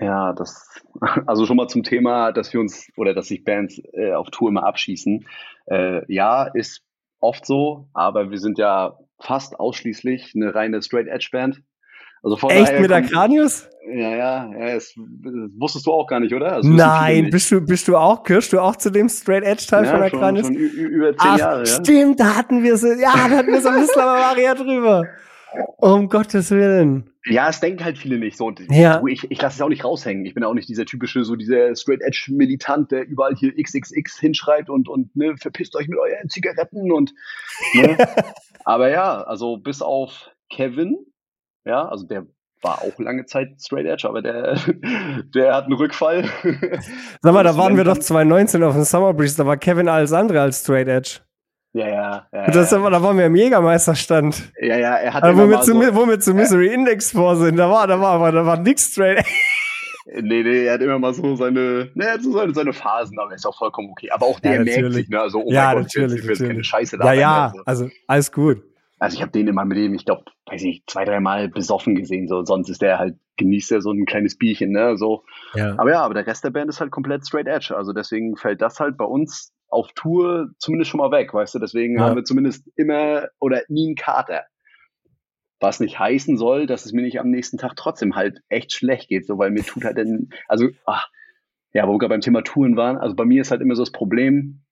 Ja, 0.00 0.32
das, 0.32 0.80
also 1.26 1.44
schon 1.44 1.56
mal 1.56 1.66
zum 1.66 1.82
Thema, 1.82 2.30
dass 2.30 2.52
wir 2.52 2.60
uns 2.60 2.88
oder 2.96 3.14
dass 3.14 3.26
sich 3.26 3.42
Bands 3.42 3.80
äh, 3.94 4.12
auf 4.12 4.30
Tour 4.30 4.50
immer 4.50 4.64
abschießen. 4.64 5.26
Äh, 5.66 6.12
ja, 6.12 6.44
ist 6.44 6.84
oft 7.18 7.44
so, 7.44 7.88
aber 7.94 8.30
wir 8.30 8.38
sind 8.38 8.58
ja 8.58 8.96
fast 9.18 9.58
ausschließlich 9.58 10.34
eine 10.36 10.54
reine 10.54 10.80
Straight 10.82 11.08
Edge 11.08 11.30
Band. 11.32 11.62
Also 12.22 12.36
von 12.36 12.50
Echt 12.50 12.78
mit 12.78 12.92
Akranius? 12.92 13.68
Ja, 13.86 14.14
ja, 14.14 14.52
ja 14.52 14.74
das, 14.74 14.92
das, 14.94 15.32
wusstest 15.56 15.86
du 15.86 15.92
auch 15.92 16.06
gar 16.06 16.20
nicht, 16.20 16.34
oder? 16.34 16.52
Also 16.52 16.68
Nein, 16.68 17.30
bist 17.30 17.50
du, 17.50 17.60
bist 17.60 17.88
du 17.88 17.96
auch, 17.96 18.22
gehörst 18.22 18.52
du 18.52 18.60
auch 18.60 18.76
zu 18.76 18.90
dem 18.90 19.08
Straight 19.08 19.42
Edge 19.42 19.66
Teil 19.66 19.86
ja, 19.86 19.92
von 19.92 20.02
Akranius? 20.02 20.46
Schon, 20.46 20.56
schon 20.56 20.64
über 20.64 21.16
zehn 21.16 21.18
Ach, 21.18 21.38
Jahre, 21.38 21.58
ja. 21.60 21.66
Stimmt, 21.66 22.20
da 22.20 22.36
hatten 22.36 22.62
wir 22.62 22.76
so, 22.76 22.88
ja, 22.88 23.12
da 23.14 23.30
hatten 23.30 23.52
wir 23.52 23.60
so 23.60 23.70
ein 23.70 23.86
Maria 23.96 24.54
drüber. 24.54 25.06
Um 25.78 26.08
Gottes 26.08 26.50
Willen. 26.50 27.10
Ja, 27.26 27.48
es 27.48 27.60
denken 27.60 27.84
halt 27.84 27.98
viele 27.98 28.18
nicht 28.18 28.36
so. 28.36 28.46
Und 28.46 28.60
ja. 28.70 29.02
ich, 29.06 29.30
ich 29.30 29.42
lasse 29.42 29.56
es 29.56 29.62
auch 29.62 29.68
nicht 29.68 29.84
raushängen. 29.84 30.24
Ich 30.24 30.34
bin 30.34 30.44
auch 30.44 30.54
nicht 30.54 30.68
dieser 30.68 30.86
typische, 30.86 31.24
so 31.24 31.36
dieser 31.36 31.74
Straight 31.74 32.00
Edge 32.02 32.28
Militant, 32.30 32.92
der 32.92 33.06
überall 33.06 33.34
hier 33.34 33.52
XXX 33.60 34.18
hinschreibt 34.18 34.70
und, 34.70 34.88
und 34.88 35.14
ne, 35.16 35.36
verpisst 35.36 35.74
euch 35.76 35.88
mit 35.88 35.98
euren 35.98 36.28
Zigaretten 36.28 36.92
und, 36.92 37.12
ne. 37.74 37.96
Aber 38.64 38.90
ja, 38.90 39.22
also 39.22 39.56
bis 39.56 39.82
auf 39.82 40.30
Kevin, 40.50 40.98
ja, 41.64 41.88
also 41.88 42.06
der 42.06 42.26
war 42.62 42.82
auch 42.82 42.98
lange 42.98 43.24
Zeit 43.24 43.54
Straight 43.58 43.86
Edge, 43.86 44.08
aber 44.08 44.22
der, 44.22 44.58
der 45.34 45.54
hat 45.54 45.64
einen 45.64 45.74
Rückfall. 45.74 46.24
Sag 47.22 47.34
mal, 47.34 47.44
da 47.44 47.56
waren 47.56 47.76
wir 47.76 47.84
doch 47.84 47.98
2019 47.98 48.62
auf 48.62 48.74
dem 48.74 48.84
Summer 48.84 49.14
Breeze, 49.14 49.36
da 49.36 49.46
war 49.46 49.56
Kevin 49.56 49.88
alles 49.88 50.12
andere 50.12 50.40
als 50.40 50.60
Straight 50.60 50.88
Edge. 50.88 51.20
Ja, 51.72 51.88
ja. 51.88 52.26
ja, 52.32 52.50
das, 52.50 52.72
ja. 52.72 52.90
Da 52.90 53.02
waren 53.02 53.16
wir 53.16 53.26
im 53.26 53.36
Jägermeisterstand. 53.36 54.52
Ja, 54.60 54.76
ja, 54.76 54.96
er 54.96 55.14
hat 55.14 55.22
also, 55.22 55.40
wo, 55.40 55.48
wir 55.48 55.60
zu, 55.60 55.72
so, 55.72 55.94
wo 55.94 56.08
wir 56.08 56.18
zu 56.18 56.34
Misery 56.34 56.68
äh, 56.68 56.74
Index 56.74 57.12
vor 57.12 57.36
sind, 57.36 57.56
da 57.56 57.70
war, 57.70 57.86
da 57.86 58.00
war, 58.00 58.14
aber 58.14 58.32
da 58.32 58.44
war 58.44 58.58
nix 58.58 58.90
Straight 58.92 59.18
Edge. 59.18 59.30
Nee, 60.12 60.42
nee, 60.42 60.64
er 60.64 60.74
hat 60.74 60.80
immer 60.80 60.98
mal 60.98 61.14
so 61.14 61.36
seine, 61.36 61.90
ne, 61.94 62.18
so 62.20 62.32
seine, 62.32 62.52
seine 62.52 62.72
Phasen, 62.72 63.16
aber 63.20 63.32
ist 63.34 63.46
auch 63.46 63.56
vollkommen 63.56 63.90
okay. 63.90 64.10
Aber 64.10 64.26
auch 64.26 64.40
der 64.40 64.54
ja, 64.54 64.64
merkt 64.64 64.94
sich, 64.94 65.08
ne, 65.08 65.20
also, 65.20 65.44
oh 65.44 65.52
ja, 65.52 65.74
Gott, 65.74 65.82
natürlich, 65.84 66.22
ich 66.22 66.40
will, 66.40 66.48
keine 66.48 66.64
Scheiße 66.64 66.98
da. 66.98 67.12
Ja, 67.12 67.20
ja, 67.20 67.52
also 67.64 67.88
alles 68.08 68.32
gut. 68.32 68.62
Also 69.00 69.16
ich 69.16 69.22
habe 69.22 69.32
den 69.32 69.48
immer 69.48 69.64
mit 69.64 69.78
dem, 69.78 69.94
ich 69.94 70.04
glaube, 70.04 70.24
weiß 70.44 70.62
nicht, 70.62 70.88
zwei, 70.88 71.06
dreimal 71.06 71.48
besoffen 71.48 71.94
gesehen. 71.94 72.28
So, 72.28 72.44
sonst 72.44 72.68
ist 72.68 72.82
der 72.82 72.98
halt, 72.98 73.16
genießt 73.38 73.72
er 73.72 73.80
so 73.80 73.90
ein 73.92 74.04
kleines 74.04 74.36
Bierchen, 74.36 74.72
ne? 74.72 74.98
So. 74.98 75.24
Ja. 75.54 75.74
Aber 75.78 75.90
ja, 75.90 76.02
aber 76.02 76.12
der 76.12 76.26
Rest 76.26 76.44
der 76.44 76.50
Band 76.50 76.68
ist 76.68 76.80
halt 76.80 76.90
komplett 76.90 77.26
straight 77.26 77.46
edge. 77.46 77.74
Also 77.74 77.94
deswegen 77.94 78.36
fällt 78.36 78.60
das 78.60 78.78
halt 78.78 78.98
bei 78.98 79.06
uns 79.06 79.54
auf 79.68 79.90
Tour 79.94 80.50
zumindest 80.58 80.90
schon 80.90 80.98
mal 80.98 81.10
weg, 81.10 81.32
weißt 81.32 81.54
du? 81.54 81.58
Deswegen 81.58 81.96
ja. 81.96 82.04
haben 82.04 82.16
wir 82.16 82.24
zumindest 82.24 82.68
immer 82.76 83.28
oder 83.40 83.62
nie 83.68 83.86
einen 83.86 83.96
Kater. 83.96 84.44
Was 85.60 85.80
nicht 85.80 85.98
heißen 85.98 86.36
soll, 86.36 86.66
dass 86.66 86.84
es 86.84 86.92
mir 86.92 87.02
nicht 87.02 87.20
am 87.20 87.30
nächsten 87.30 87.56
Tag 87.56 87.76
trotzdem 87.76 88.16
halt 88.16 88.42
echt 88.50 88.72
schlecht 88.72 89.08
geht, 89.08 89.26
so 89.26 89.38
weil 89.38 89.50
mir 89.50 89.64
tut 89.64 89.84
halt 89.84 89.96
dann, 89.96 90.28
also, 90.46 90.68
ach, 90.84 91.08
ja, 91.72 91.88
wo 91.88 91.92
wir 91.92 91.98
gerade 91.98 92.10
beim 92.10 92.20
Thema 92.20 92.42
Touren 92.42 92.76
waren, 92.76 92.98
also 92.98 93.14
bei 93.14 93.24
mir 93.24 93.40
ist 93.40 93.50
halt 93.50 93.62
immer 93.62 93.76
so 93.76 93.82
das 93.82 93.92
Problem, 93.92 94.62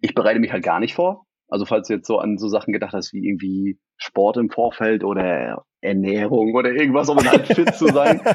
ich 0.00 0.14
bereite 0.14 0.40
mich 0.40 0.52
halt 0.52 0.64
gar 0.64 0.80
nicht 0.80 0.94
vor. 0.94 1.26
Also 1.48 1.64
falls 1.64 1.88
du 1.88 1.94
jetzt 1.94 2.06
so 2.06 2.18
an 2.18 2.38
so 2.38 2.48
Sachen 2.48 2.72
gedacht 2.72 2.92
hast 2.92 3.12
wie 3.12 3.26
irgendwie 3.26 3.78
Sport 3.96 4.36
im 4.36 4.50
Vorfeld 4.50 5.02
oder 5.02 5.64
Ernährung 5.80 6.54
oder 6.54 6.72
irgendwas, 6.72 7.08
um 7.08 7.18
halt 7.18 7.46
fit 7.46 7.74
zu 7.74 7.88
sein. 7.88 8.20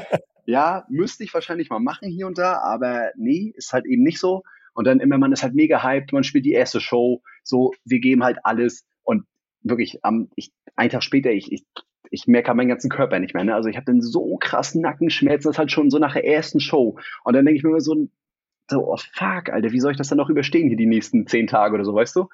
Ja, 0.45 0.85
müsste 0.89 1.23
ich 1.23 1.33
wahrscheinlich 1.33 1.69
mal 1.69 1.79
machen 1.79 2.09
hier 2.09 2.27
und 2.27 2.37
da, 2.37 2.57
aber 2.57 3.11
nee, 3.15 3.53
ist 3.55 3.71
halt 3.71 3.85
eben 3.85 4.03
nicht 4.03 4.19
so. 4.19 4.43
Und 4.73 4.85
dann 4.85 4.99
immer, 4.99 5.17
man 5.17 5.31
ist 5.31 5.43
halt 5.43 5.53
mega 5.53 5.81
hyped, 5.81 6.11
man 6.11 6.23
spielt 6.23 6.45
die 6.45 6.51
erste 6.51 6.81
Show, 6.81 7.21
so, 7.43 7.71
wir 7.85 7.99
geben 7.99 8.23
halt 8.23 8.39
alles 8.43 8.85
und 9.03 9.25
wirklich, 9.61 10.03
am, 10.03 10.29
ich, 10.35 10.51
einen 10.75 10.89
Tag 10.89 11.03
später, 11.03 11.31
ich, 11.31 11.51
ich, 11.51 11.63
ich 12.09 12.27
merke 12.27 12.53
meinen 12.53 12.67
ganzen 12.67 12.89
Körper 12.89 13.19
nicht 13.19 13.33
mehr. 13.33 13.43
Ne? 13.43 13.55
Also 13.55 13.69
ich 13.69 13.77
habe 13.77 13.85
dann 13.85 14.01
so 14.01 14.37
krass 14.37 14.75
Nackenschmerzen, 14.75 15.47
das 15.47 15.55
ist 15.55 15.59
halt 15.59 15.71
schon 15.71 15.89
so 15.89 15.97
nach 15.99 16.13
der 16.13 16.25
ersten 16.25 16.59
Show. 16.59 16.97
Und 17.23 17.33
dann 17.33 17.45
denke 17.45 17.57
ich 17.57 17.63
mir 17.63 17.69
immer 17.69 17.79
so, 17.79 18.09
so, 18.69 18.91
oh 18.91 18.97
fuck, 19.13 19.49
Alter, 19.49 19.71
wie 19.71 19.79
soll 19.79 19.91
ich 19.91 19.97
das 19.97 20.09
dann 20.09 20.17
noch 20.17 20.29
überstehen 20.29 20.67
hier 20.67 20.77
die 20.77 20.85
nächsten 20.85 21.27
zehn 21.27 21.47
Tage 21.47 21.75
oder 21.75 21.85
so, 21.85 21.93
weißt 21.93 22.15
du? 22.15 22.27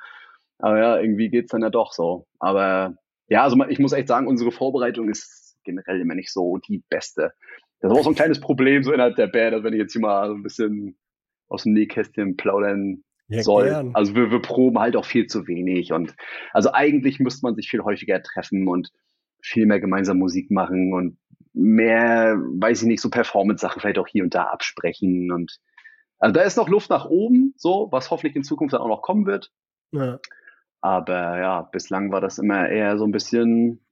Aber 0.59 0.79
ja, 0.79 0.99
irgendwie 0.99 1.29
geht's 1.29 1.51
dann 1.51 1.61
ja 1.61 1.69
doch 1.69 1.93
so. 1.93 2.27
Aber 2.39 2.95
ja, 3.27 3.43
also 3.43 3.57
ich 3.67 3.79
muss 3.79 3.93
echt 3.93 4.07
sagen, 4.07 4.27
unsere 4.27 4.51
Vorbereitung 4.51 5.09
ist 5.09 5.57
generell 5.63 6.01
immer 6.01 6.15
nicht 6.15 6.31
so 6.31 6.57
die 6.57 6.83
beste. 6.89 7.31
Das 7.79 7.91
ist 7.91 7.97
auch 7.97 8.03
so 8.03 8.09
ein 8.09 8.15
kleines 8.15 8.39
Problem 8.39 8.83
so 8.83 8.91
innerhalb 8.91 9.15
der 9.15 9.27
Band, 9.27 9.63
wenn 9.63 9.73
ich 9.73 9.79
jetzt 9.79 9.93
hier 9.93 10.01
mal 10.01 10.27
so 10.27 10.33
ein 10.33 10.43
bisschen 10.43 10.97
aus 11.47 11.63
dem 11.63 11.73
Nähkästchen 11.73 12.35
plaudern 12.35 13.03
ja, 13.29 13.41
soll. 13.41 13.69
Gern. 13.69 13.91
Also 13.93 14.15
wir, 14.15 14.31
wir 14.31 14.41
proben 14.41 14.79
halt 14.79 14.95
auch 14.95 15.05
viel 15.05 15.27
zu 15.27 15.47
wenig 15.47 15.93
und 15.93 16.15
also 16.51 16.71
eigentlich 16.73 17.19
müsste 17.19 17.45
man 17.45 17.55
sich 17.55 17.69
viel 17.69 17.81
häufiger 17.81 18.21
treffen 18.21 18.67
und 18.67 18.89
viel 19.41 19.65
mehr 19.65 19.79
gemeinsam 19.79 20.17
Musik 20.17 20.51
machen 20.51 20.93
und 20.93 21.17
mehr, 21.53 22.35
weiß 22.37 22.81
ich 22.81 22.87
nicht, 22.87 23.01
so 23.01 23.09
Performance-Sachen 23.09 23.79
vielleicht 23.79 23.99
auch 23.99 24.07
hier 24.07 24.23
und 24.23 24.35
da 24.35 24.43
absprechen 24.43 25.31
und 25.31 25.59
also 26.19 26.33
da 26.33 26.41
ist 26.41 26.57
noch 26.57 26.67
Luft 26.67 26.89
nach 26.89 27.05
oben, 27.05 27.53
so, 27.55 27.87
was 27.91 28.11
hoffentlich 28.11 28.35
in 28.35 28.43
Zukunft 28.43 28.73
dann 28.73 28.81
auch 28.81 28.89
noch 28.89 29.01
kommen 29.01 29.25
wird. 29.25 29.51
Ja. 29.91 30.19
Aber 30.81 31.39
ja, 31.39 31.61
bislang 31.63 32.11
war 32.11 32.21
das 32.21 32.37
immer 32.37 32.69
eher 32.69 32.97
so 32.97 33.05
ein 33.05 33.11
bisschen, 33.11 33.85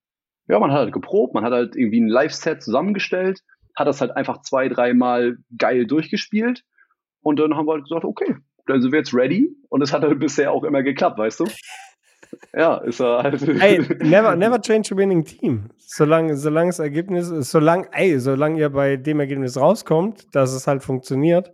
ja, 0.47 0.59
man 0.59 0.71
hat 0.71 0.79
halt 0.79 0.93
geprobt, 0.93 1.33
man 1.33 1.43
hat 1.43 1.51
halt 1.51 1.75
irgendwie 1.75 2.01
ein 2.01 2.07
Live-Set 2.07 2.63
zusammengestellt, 2.63 3.41
hat 3.75 3.88
das 3.88 4.01
halt 4.01 4.11
einfach 4.15 4.41
zwei, 4.41 4.69
dreimal 4.69 5.38
geil 5.57 5.85
durchgespielt 5.85 6.63
und 7.21 7.39
dann 7.39 7.55
haben 7.55 7.67
wir 7.67 7.73
halt 7.73 7.83
gesagt, 7.83 8.05
okay, 8.05 8.35
dann 8.65 8.81
sind 8.81 8.91
wir 8.91 8.99
jetzt 8.99 9.13
ready 9.13 9.55
und 9.69 9.81
es 9.81 9.91
hat 9.93 10.01
halt 10.01 10.19
bisher 10.19 10.51
auch 10.51 10.63
immer 10.63 10.83
geklappt, 10.83 11.17
weißt 11.17 11.41
du? 11.41 11.45
Ja, 12.53 12.79
ist 12.79 12.99
er 12.99 13.23
halt. 13.23 13.41
Ey, 13.61 13.79
never, 13.99 14.35
never 14.35 14.59
change 14.59 14.93
a 14.93 14.97
winning 14.97 15.23
team. 15.23 15.69
Solange, 15.77 16.35
solange 16.35 16.71
das 16.71 16.79
Ergebnis, 16.79 17.29
solange, 17.29 17.88
ey, 17.93 18.19
solange 18.19 18.59
ihr 18.59 18.69
bei 18.69 18.97
dem 18.97 19.21
Ergebnis 19.21 19.55
rauskommt, 19.55 20.35
dass 20.35 20.51
es 20.51 20.67
halt 20.67 20.83
funktioniert. 20.83 21.53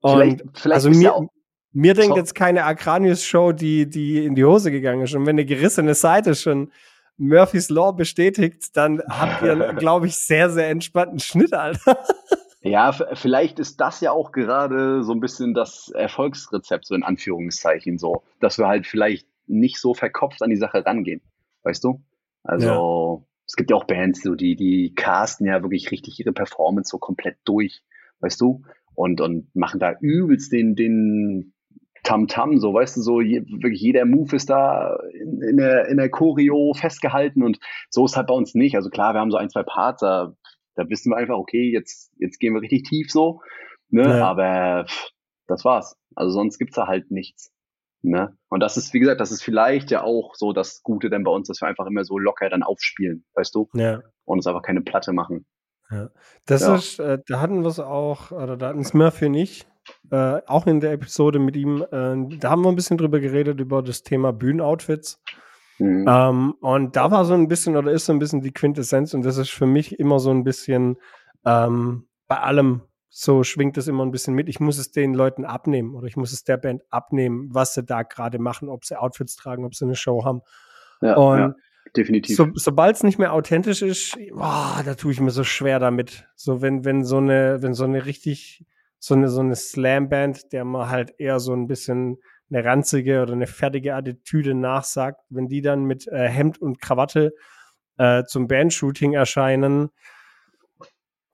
Und 0.00 0.12
vielleicht, 0.12 0.42
vielleicht 0.54 0.74
also 0.74 0.88
mir, 0.88 1.02
ja 1.02 1.28
mir 1.76 1.92
denkt 1.92 2.16
jetzt 2.16 2.34
keine 2.34 2.64
Akranius-Show, 2.64 3.52
die, 3.52 3.86
die 3.86 4.24
in 4.24 4.34
die 4.34 4.46
Hose 4.46 4.70
gegangen 4.70 5.02
ist. 5.02 5.14
Und 5.14 5.26
wenn 5.26 5.36
eine 5.36 5.44
gerissene 5.44 5.94
Seite 5.94 6.34
schon 6.34 6.72
Murphys 7.18 7.68
Law 7.68 7.92
bestätigt, 7.92 8.74
dann 8.74 9.02
habt 9.06 9.42
ihr, 9.42 9.54
glaube 9.78 10.06
ich, 10.06 10.16
sehr, 10.16 10.48
sehr 10.48 10.70
entspannten 10.70 11.18
Schnitt, 11.18 11.52
Alter. 11.52 11.98
Ja, 12.62 12.92
vielleicht 12.92 13.58
ist 13.58 13.78
das 13.78 14.00
ja 14.00 14.10
auch 14.10 14.32
gerade 14.32 15.02
so 15.02 15.12
ein 15.12 15.20
bisschen 15.20 15.52
das 15.52 15.90
Erfolgsrezept, 15.90 16.86
so 16.86 16.94
in 16.94 17.02
Anführungszeichen 17.02 17.98
so, 17.98 18.22
dass 18.40 18.56
wir 18.56 18.68
halt 18.68 18.86
vielleicht 18.86 19.28
nicht 19.46 19.78
so 19.78 19.92
verkopft 19.92 20.42
an 20.42 20.48
die 20.48 20.56
Sache 20.56 20.84
rangehen. 20.84 21.20
Weißt 21.62 21.84
du? 21.84 22.02
Also, 22.42 23.20
ja. 23.20 23.26
es 23.46 23.54
gibt 23.54 23.70
ja 23.70 23.76
auch 23.76 23.84
Bands, 23.84 24.22
so, 24.22 24.34
die, 24.34 24.56
die 24.56 24.94
casten 24.94 25.46
ja 25.46 25.62
wirklich 25.62 25.90
richtig 25.90 26.18
ihre 26.18 26.32
Performance 26.32 26.88
so 26.88 26.98
komplett 26.98 27.36
durch, 27.44 27.82
weißt 28.20 28.40
du? 28.40 28.62
Und, 28.94 29.20
und 29.20 29.54
machen 29.54 29.78
da 29.78 29.92
übelst 30.00 30.50
den, 30.52 30.74
den, 30.74 31.52
Tamtam, 32.06 32.50
-Tam, 32.52 32.58
so 32.60 32.72
weißt 32.72 32.96
du, 32.96 33.02
so 33.02 33.20
je, 33.20 33.42
wirklich 33.48 33.80
jeder 33.80 34.04
Move 34.04 34.36
ist 34.36 34.48
da 34.48 34.96
in, 35.12 35.42
in, 35.42 35.56
der, 35.56 35.88
in 35.88 35.96
der 35.96 36.08
Choreo 36.08 36.72
festgehalten 36.74 37.42
und 37.42 37.58
so 37.90 38.04
ist 38.04 38.16
halt 38.16 38.28
bei 38.28 38.34
uns 38.34 38.54
nicht. 38.54 38.76
Also 38.76 38.90
klar, 38.90 39.14
wir 39.14 39.20
haben 39.20 39.30
so 39.30 39.36
ein, 39.36 39.50
zwei 39.50 39.64
Parts, 39.64 40.00
da, 40.00 40.32
da 40.76 40.88
wissen 40.88 41.10
wir 41.10 41.16
einfach, 41.16 41.36
okay, 41.36 41.72
jetzt, 41.72 42.12
jetzt 42.18 42.38
gehen 42.38 42.54
wir 42.54 42.62
richtig 42.62 42.84
tief 42.84 43.10
so, 43.10 43.40
ne, 43.88 44.04
ja. 44.04 44.26
aber 44.26 44.84
pff, 44.86 45.10
das 45.48 45.64
war's. 45.64 45.96
Also 46.14 46.32
sonst 46.32 46.58
gibt's 46.58 46.76
da 46.76 46.86
halt 46.86 47.10
nichts. 47.10 47.52
Ne? 48.02 48.36
Und 48.48 48.60
das 48.60 48.76
ist, 48.76 48.94
wie 48.94 49.00
gesagt, 49.00 49.20
das 49.20 49.32
ist 49.32 49.42
vielleicht 49.42 49.90
ja 49.90 50.04
auch 50.04 50.36
so 50.36 50.52
das 50.52 50.82
Gute 50.84 51.10
denn 51.10 51.24
bei 51.24 51.30
uns, 51.32 51.48
dass 51.48 51.60
wir 51.60 51.66
einfach 51.66 51.86
immer 51.86 52.04
so 52.04 52.18
locker 52.18 52.48
dann 52.48 52.62
aufspielen, 52.62 53.24
weißt 53.34 53.52
du? 53.54 53.68
Ja. 53.74 53.96
Und 54.24 54.38
uns 54.38 54.46
einfach 54.46 54.62
keine 54.62 54.82
Platte 54.82 55.12
machen. 55.12 55.44
Ja. 55.90 56.10
Das 56.46 56.60
ja. 56.62 56.76
ist, 56.76 57.00
äh, 57.00 57.18
da 57.26 57.40
hatten 57.40 57.62
wir 57.62 57.68
es 57.68 57.80
auch, 57.80 58.30
oder 58.30 58.56
da 58.56 58.68
hatten 58.68 58.80
es 58.80 58.94
Murphy 58.94 59.28
nicht, 59.28 59.66
äh, 60.10 60.40
auch 60.46 60.66
in 60.66 60.80
der 60.80 60.92
Episode 60.92 61.38
mit 61.38 61.56
ihm, 61.56 61.82
äh, 61.82 62.36
da 62.38 62.50
haben 62.50 62.62
wir 62.62 62.68
ein 62.68 62.76
bisschen 62.76 62.98
drüber 62.98 63.20
geredet, 63.20 63.60
über 63.60 63.82
das 63.82 64.02
Thema 64.02 64.32
Bühnenoutfits. 64.32 65.22
Mhm. 65.78 66.06
Ähm, 66.08 66.54
und 66.60 66.96
da 66.96 67.10
war 67.10 67.24
so 67.24 67.34
ein 67.34 67.48
bisschen, 67.48 67.76
oder 67.76 67.92
ist 67.92 68.06
so 68.06 68.12
ein 68.12 68.18
bisschen 68.18 68.40
die 68.40 68.52
Quintessenz, 68.52 69.14
und 69.14 69.24
das 69.24 69.36
ist 69.36 69.50
für 69.50 69.66
mich 69.66 69.98
immer 69.98 70.18
so 70.18 70.30
ein 70.30 70.44
bisschen, 70.44 70.96
ähm, 71.44 72.06
bei 72.28 72.40
allem 72.40 72.82
so 73.18 73.44
schwingt 73.44 73.78
es 73.78 73.88
immer 73.88 74.04
ein 74.04 74.10
bisschen 74.10 74.34
mit. 74.34 74.46
Ich 74.46 74.60
muss 74.60 74.76
es 74.76 74.90
den 74.90 75.14
Leuten 75.14 75.46
abnehmen 75.46 75.94
oder 75.94 76.06
ich 76.06 76.18
muss 76.18 76.32
es 76.32 76.44
der 76.44 76.58
Band 76.58 76.82
abnehmen, 76.90 77.48
was 77.50 77.72
sie 77.72 77.82
da 77.82 78.02
gerade 78.02 78.38
machen, 78.38 78.68
ob 78.68 78.84
sie 78.84 79.00
Outfits 79.00 79.36
tragen, 79.36 79.64
ob 79.64 79.74
sie 79.74 79.86
eine 79.86 79.94
Show 79.94 80.26
haben. 80.26 80.42
Ja, 81.00 81.16
und 81.16 81.38
ja, 81.38 81.54
definitiv. 81.96 82.36
So, 82.36 82.48
Sobald 82.52 82.96
es 82.96 83.02
nicht 83.04 83.18
mehr 83.18 83.32
authentisch 83.32 83.80
ist, 83.80 84.18
boah, 84.34 84.82
da 84.84 84.94
tue 84.96 85.12
ich 85.12 85.20
mir 85.20 85.30
so 85.30 85.44
schwer 85.44 85.78
damit. 85.78 86.28
So, 86.34 86.60
wenn, 86.60 86.84
wenn 86.84 87.04
so 87.04 87.16
eine, 87.16 87.62
wenn 87.62 87.72
so 87.72 87.84
eine 87.84 88.04
richtig 88.04 88.66
so 88.98 89.14
eine, 89.14 89.28
so 89.28 89.40
eine 89.40 89.56
Slam-Band, 89.56 90.52
der 90.52 90.64
man 90.64 90.88
halt 90.88 91.14
eher 91.18 91.40
so 91.40 91.52
ein 91.52 91.66
bisschen 91.66 92.18
eine 92.50 92.64
ranzige 92.64 93.22
oder 93.22 93.32
eine 93.32 93.46
fertige 93.46 93.94
Attitüde 93.94 94.54
nachsagt, 94.54 95.20
wenn 95.30 95.48
die 95.48 95.62
dann 95.62 95.84
mit 95.84 96.06
äh, 96.08 96.28
Hemd 96.28 96.60
und 96.60 96.80
Krawatte 96.80 97.32
äh, 97.98 98.24
zum 98.24 98.46
Bandshooting 98.46 99.14
erscheinen, 99.14 99.90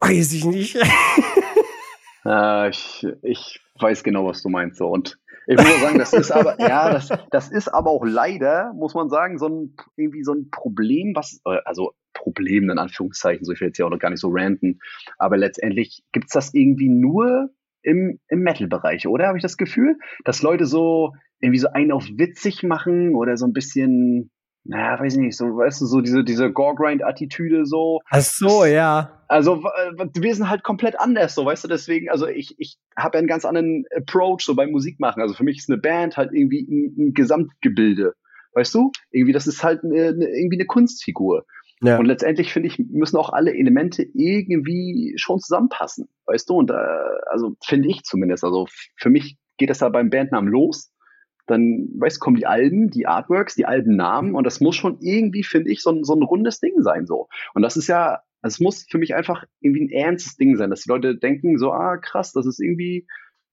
weiß 0.01 0.33
ich 0.33 0.45
nicht. 0.45 0.77
äh, 2.25 2.71
ich, 2.71 3.07
ich 3.23 3.61
weiß 3.79 4.03
genau, 4.03 4.27
was 4.27 4.43
du 4.43 4.49
meinst. 4.49 4.79
So. 4.79 4.89
Und 4.89 5.19
ich 5.47 5.57
muss 5.57 5.81
sagen, 5.81 5.99
das 5.99 6.13
ist 6.13 6.31
aber, 6.31 6.61
ja, 6.61 6.93
das, 6.93 7.09
das 7.31 7.51
ist 7.51 7.69
aber 7.69 7.91
auch 7.91 8.05
leider, 8.05 8.73
muss 8.75 8.95
man 8.95 9.09
sagen, 9.09 9.39
so 9.39 9.49
ein, 9.49 9.77
irgendwie 9.97 10.23
so 10.25 10.33
ein 10.33 10.51
Problem, 10.51 11.15
was, 11.15 11.41
äh, 11.45 11.59
also 11.65 11.93
Problem 12.13 12.71
in 12.71 12.79
Anführungszeichen, 12.79 13.45
so 13.45 13.53
ich 13.53 13.61
will 13.61 13.69
jetzt 13.69 13.79
ja 13.79 13.87
auch 13.87 13.91
noch 13.91 13.99
gar 13.99 14.11
nicht 14.11 14.21
so 14.21 14.31
ranten, 14.31 14.81
aber 15.19 15.37
letztendlich 15.37 16.05
gibt's 16.13 16.33
das 16.33 16.55
irgendwie 16.55 16.89
nur 16.89 17.51
im, 17.83 18.21
im 18.29 18.41
Metal-Bereich, 18.41 19.07
oder? 19.09 19.27
Habe 19.27 19.39
ich 19.39 19.43
das 19.43 19.57
Gefühl? 19.57 19.99
Dass 20.25 20.43
Leute 20.43 20.67
so 20.67 21.15
irgendwie 21.41 21.59
so 21.59 21.69
einen 21.69 21.93
auf 21.93 22.07
witzig 22.17 22.63
machen 22.63 23.15
oder 23.15 23.37
so 23.37 23.47
ein 23.47 23.53
bisschen, 23.53 24.31
naja, 24.65 25.01
weiß 25.01 25.15
ich 25.15 25.21
nicht, 25.21 25.37
so, 25.37 25.57
weißt 25.57 25.81
du, 25.81 25.87
so 25.87 26.01
diese, 26.01 26.23
diese 26.23 26.53
Gore-Grind-Attitüde 26.53 27.67
so. 27.67 28.01
Ach 28.11 28.21
so, 28.21 28.65
ja. 28.65 29.25
Also 29.27 29.65
wir 29.65 30.35
sind 30.35 30.49
halt 30.49 30.63
komplett 30.63 30.99
anders, 31.01 31.35
so, 31.35 31.45
weißt 31.45 31.65
du, 31.65 31.69
deswegen, 31.69 32.11
also 32.11 32.29
ich, 32.29 32.55
ich 32.59 32.77
habe 32.97 33.17
ja 33.17 33.19
einen 33.21 33.29
ganz 33.29 33.45
anderen 33.45 33.85
Approach 33.97 34.43
so 34.43 34.55
beim 34.55 34.71
Musikmachen. 34.71 35.21
Also 35.21 35.35
für 35.35 35.45
mich 35.45 35.59
ist 35.59 35.71
eine 35.71 35.81
Band 35.81 36.17
halt 36.17 36.33
irgendwie 36.33 36.63
ein, 36.63 36.95
ein 36.99 37.13
Gesamtgebilde, 37.15 38.15
weißt 38.55 38.75
du? 38.75 38.93
Irgendwie, 39.11 39.33
das 39.33 39.47
ist 39.47 39.65
halt 39.65 39.83
eine, 39.83 40.09
eine, 40.09 40.29
irgendwie 40.29 40.59
eine 40.59 40.67
Kunstfigur. 40.67 41.45
Ja. 41.83 41.99
Und 41.99 42.07
letztendlich 42.07 42.53
finde 42.53 42.69
ich, 42.69 42.79
müssen 42.79 43.17
auch 43.17 43.31
alle 43.33 43.53
Elemente 43.53 44.05
irgendwie 44.15 45.15
schon 45.17 45.41
zusammenpassen, 45.41 46.09
weißt 46.27 46.49
du? 46.49 46.55
Und 46.55 46.71
äh, 46.71 46.75
also 47.29 47.57
finde 47.65 47.89
ich 47.89 48.05
zumindest. 48.05 48.45
Also 48.45 48.69
für 48.97 49.11
mich 49.11 49.37
geht 49.59 49.71
das 49.71 49.79
da 49.79 49.89
beim 49.89 50.09
Bandnamen 50.09 50.49
los. 50.49 50.92
Dann, 51.53 51.89
weißt 51.99 52.21
kommen 52.21 52.37
die 52.37 52.47
Alben, 52.47 52.91
die 52.91 53.07
Artworks, 53.07 53.55
die 53.55 53.67
Albennamen 53.67 54.35
und 54.35 54.45
das 54.45 54.61
muss 54.61 54.77
schon 54.77 54.99
irgendwie, 55.01 55.45
finde 55.45 55.71
ich, 55.71 55.83
so 55.83 55.91
ein, 55.91 56.05
so 56.05 56.15
ein 56.15 56.23
rundes 56.23 56.61
Ding 56.61 56.81
sein. 56.83 57.07
so. 57.07 57.29
Und 57.55 57.63
das 57.63 57.77
ist 57.77 57.89
ja, 57.89 58.21
also 58.41 58.55
es 58.57 58.61
muss 58.61 58.87
für 58.91 58.99
mich 58.99 59.15
einfach 59.15 59.45
irgendwie 59.61 59.85
ein 59.85 59.91
ernstes 59.91 60.37
Ding 60.37 60.57
sein, 60.57 60.71
dass 60.71 60.83
die 60.83 60.89
Leute 60.89 61.17
denken, 61.17 61.59
so, 61.59 61.73
ah, 61.73 61.97
krass, 61.99 62.33
das 62.33 62.47
ist 62.47 62.61
irgendwie, 62.61 63.07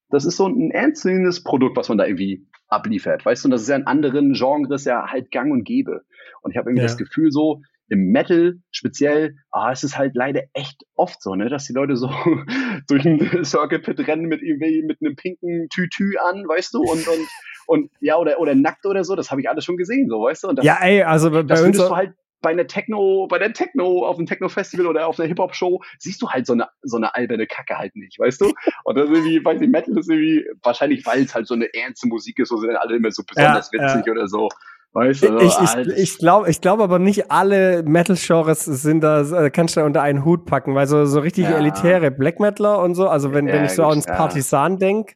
das 0.08 0.24
ist 0.24 0.36
so 0.36 0.46
ein 0.46 0.70
ernstes 0.70 1.44
Produkt, 1.44 1.76
was 1.76 1.88
man 1.88 1.98
da 1.98 2.06
irgendwie 2.06 2.46
abliefert, 2.68 3.24
weißt 3.24 3.44
du, 3.44 3.48
und 3.48 3.50
das 3.52 3.62
ist 3.62 3.68
ja 3.68 3.76
in 3.76 3.86
anderen 3.86 4.32
Genres 4.32 4.84
ja 4.84 5.06
halt 5.10 5.30
gang 5.30 5.52
und 5.52 5.64
gäbe. 5.64 6.02
Und 6.42 6.52
ich 6.52 6.56
habe 6.56 6.70
irgendwie 6.70 6.82
ja. 6.82 6.88
das 6.88 6.96
Gefühl 6.96 7.30
so, 7.30 7.62
im 7.90 8.12
Metal 8.12 8.54
speziell, 8.70 9.36
ah, 9.50 9.72
es 9.72 9.82
ist 9.82 9.98
halt 9.98 10.14
leider 10.14 10.42
echt 10.54 10.84
oft 10.94 11.20
so, 11.20 11.34
ne, 11.34 11.48
dass 11.48 11.66
die 11.66 11.72
Leute 11.72 11.96
so 11.96 12.08
durch 12.88 13.04
ein 13.04 13.44
Circle 13.44 13.80
Pit 13.80 14.06
rennen 14.06 14.26
mit 14.26 14.42
irgendwie 14.42 14.82
mit 14.82 14.98
einem 15.02 15.16
pinken 15.16 15.68
Tütü 15.68 16.16
an, 16.16 16.48
weißt 16.48 16.72
du, 16.72 16.80
und 16.80 17.06
und 17.06 17.28
und 17.66 17.90
ja 18.00 18.16
oder 18.16 18.38
oder 18.40 18.54
nackt 18.54 18.86
oder 18.86 19.04
so, 19.04 19.16
das 19.16 19.30
habe 19.30 19.40
ich 19.40 19.50
alles 19.50 19.64
schon 19.64 19.76
gesehen, 19.76 20.08
so, 20.08 20.22
weißt 20.22 20.44
du, 20.44 20.48
und 20.48 20.56
das, 20.56 20.64
ja, 20.64 20.78
ey, 20.80 21.02
also 21.02 21.30
bei 21.30 21.42
das 21.42 21.62
uns 21.62 21.76
du 21.76 21.94
halt 21.94 22.14
bei 22.42 22.50
einer 22.50 22.66
Techno, 22.66 23.26
bei 23.28 23.38
der 23.38 23.52
Techno, 23.52 24.06
auf 24.06 24.16
einem 24.16 24.26
Techno-Festival 24.26 24.86
oder 24.86 25.06
auf 25.06 25.18
einer 25.18 25.28
Hip-Hop-Show, 25.28 25.82
siehst 25.98 26.22
du 26.22 26.30
halt 26.30 26.46
so 26.46 26.54
eine, 26.54 26.68
so 26.82 26.96
eine 26.96 27.14
alberne 27.14 27.46
Kacke 27.46 27.76
halt 27.76 27.94
nicht, 27.96 28.18
weißt 28.18 28.40
du? 28.40 28.52
Und 28.84 28.96
das 28.96 29.10
ist 29.10 29.16
irgendwie, 29.16 29.44
weiß 29.44 29.60
ich, 29.60 29.68
Metal 29.68 29.98
ist 29.98 30.08
irgendwie, 30.08 30.46
wahrscheinlich, 30.62 31.04
weil 31.06 31.22
es 31.22 31.34
halt 31.34 31.46
so 31.46 31.54
eine 31.54 31.72
ernste 31.74 32.08
Musik 32.08 32.38
ist, 32.38 32.50
wo 32.50 32.56
sie 32.56 32.66
dann 32.66 32.76
alle 32.76 32.96
immer 32.96 33.10
so 33.10 33.22
besonders 33.24 33.70
ja, 33.72 33.80
witzig 33.80 34.06
ja. 34.06 34.12
oder 34.12 34.26
so. 34.26 34.48
Weißt 34.92 35.22
du, 35.22 35.38
ich, 35.38 35.56
ich, 35.56 35.96
ich 35.96 36.18
glaube 36.18 36.50
ich 36.50 36.60
glaub 36.60 36.80
aber 36.80 36.98
nicht 36.98 37.30
alle 37.30 37.84
Metal-Genres 37.84 38.64
sind 38.64 39.02
da, 39.02 39.20
äh, 39.20 39.50
kannst 39.50 39.76
du 39.76 39.80
da 39.80 39.86
unter 39.86 40.02
einen 40.02 40.24
Hut 40.24 40.46
packen, 40.46 40.74
weil 40.74 40.88
so, 40.88 41.04
so 41.04 41.20
richtig 41.20 41.44
ja. 41.44 41.52
elitäre 41.52 42.10
Black 42.10 42.40
Metaler 42.40 42.82
und 42.82 42.96
so, 42.96 43.08
also 43.08 43.32
wenn, 43.32 43.46
ja, 43.46 43.54
wenn 43.54 43.64
ich 43.64 43.72
so 43.72 43.84
ans 43.84 44.06
Partisan 44.06 44.72
ja. 44.72 44.78
denke, 44.78 45.14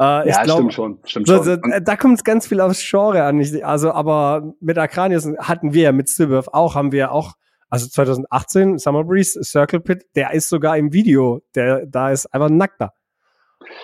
Äh, 0.00 0.28
ja, 0.28 0.42
glaub, 0.42 0.58
stimmt 0.58 0.74
schon. 0.74 0.98
Stimmt 1.04 1.26
so, 1.26 1.42
so, 1.42 1.56
da 1.56 1.96
kommt 1.96 2.18
es 2.18 2.24
ganz 2.24 2.46
viel 2.46 2.60
aufs 2.60 2.82
Genre 2.82 3.22
an. 3.24 3.44
Also, 3.62 3.92
aber 3.92 4.54
mit 4.60 4.76
Akranius 4.78 5.28
hatten 5.38 5.72
wir 5.72 5.92
mit 5.92 6.08
Stillbirth 6.08 6.52
auch, 6.52 6.74
haben 6.74 6.90
wir 6.90 7.12
auch, 7.12 7.34
also 7.68 7.86
2018 7.88 8.78
Summer 8.78 9.04
Breeze, 9.04 9.42
Circle 9.42 9.80
Pit, 9.80 10.04
der 10.16 10.32
ist 10.32 10.48
sogar 10.48 10.76
im 10.76 10.92
Video, 10.92 11.42
der 11.54 11.86
da 11.86 12.10
ist 12.10 12.26
einfach 12.26 12.50
nackter. 12.50 12.92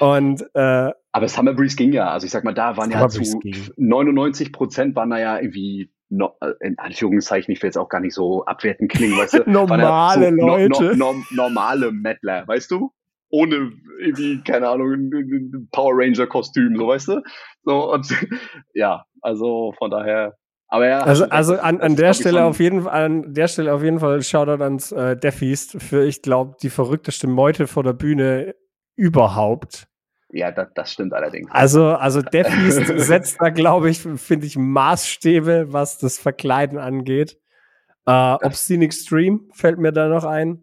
Und 0.00 0.44
äh, 0.54 0.90
aber 1.12 1.28
Summer 1.28 1.54
Breeze 1.54 1.76
ging 1.76 1.92
ja, 1.92 2.10
also 2.10 2.24
ich 2.24 2.30
sag 2.30 2.44
mal, 2.44 2.54
da 2.54 2.76
waren 2.76 2.90
Summer 2.90 3.02
ja 3.02 3.08
zu 3.08 3.38
ging. 3.40 3.56
99 3.76 4.52
Prozent 4.52 4.96
waren 4.96 5.10
da 5.10 5.18
ja 5.18 5.38
irgendwie 5.38 5.90
no, 6.10 6.36
in 6.60 6.78
Anführungszeichen, 6.78 7.52
ich 7.52 7.62
will 7.62 7.68
jetzt 7.68 7.78
auch 7.78 7.88
gar 7.88 8.00
nicht 8.00 8.14
so 8.14 8.44
abwerten 8.44 8.88
klingen, 8.88 9.16
weißt 9.16 9.34
du? 9.34 9.42
normale 9.50 10.30
so 10.30 10.46
Leute. 10.46 10.96
No, 10.96 11.12
no, 11.12 11.22
normale 11.30 11.92
Mettler, 11.92 12.46
weißt 12.46 12.70
du? 12.70 12.92
Ohne 13.30 13.72
irgendwie, 14.00 14.42
keine 14.42 14.68
Ahnung, 14.68 15.10
Power 15.70 15.92
Ranger 15.94 16.26
Kostüm, 16.26 16.76
so 16.76 16.88
weißt 16.88 17.08
du? 17.08 17.22
So, 17.62 17.92
und 17.92 18.06
ja, 18.74 19.04
also 19.22 19.72
von 19.78 19.90
daher. 19.90 20.36
Aber 20.66 20.86
ja. 20.88 21.00
Also, 21.00 21.28
also 21.28 21.56
an, 21.58 21.80
an 21.80 21.96
der 21.96 22.12
Stelle 22.12 22.44
auf 22.44 22.60
jeden 22.60 22.82
Fall, 22.82 23.04
an 23.04 23.34
der 23.34 23.48
Stelle 23.48 23.72
auf 23.72 23.82
jeden 23.82 24.00
Fall 24.00 24.22
Shoutout 24.22 24.62
ans 24.62 24.92
äh, 24.92 25.16
Defeast 25.16 25.80
für, 25.80 26.04
ich 26.04 26.22
glaube, 26.22 26.56
die 26.62 26.70
verrückteste 26.70 27.26
Meute 27.28 27.66
vor 27.66 27.82
der 27.82 27.92
Bühne 27.92 28.54
überhaupt. 28.96 29.89
Ja, 30.32 30.52
das, 30.52 30.68
das 30.74 30.92
stimmt 30.92 31.12
allerdings. 31.12 31.50
Also, 31.50 31.88
also 31.88 32.22
Defeast 32.22 32.86
setzt 32.98 33.40
da, 33.40 33.50
glaube 33.50 33.90
ich, 33.90 34.00
finde 34.00 34.46
ich, 34.46 34.56
Maßstäbe, 34.56 35.72
was 35.72 35.98
das 35.98 36.18
Verkleiden 36.18 36.78
angeht. 36.78 37.38
Äh, 38.06 38.34
Obscene 38.42 38.84
Extreme 38.84 39.40
fällt 39.52 39.78
mir 39.78 39.92
da 39.92 40.08
noch 40.08 40.24
ein. 40.24 40.62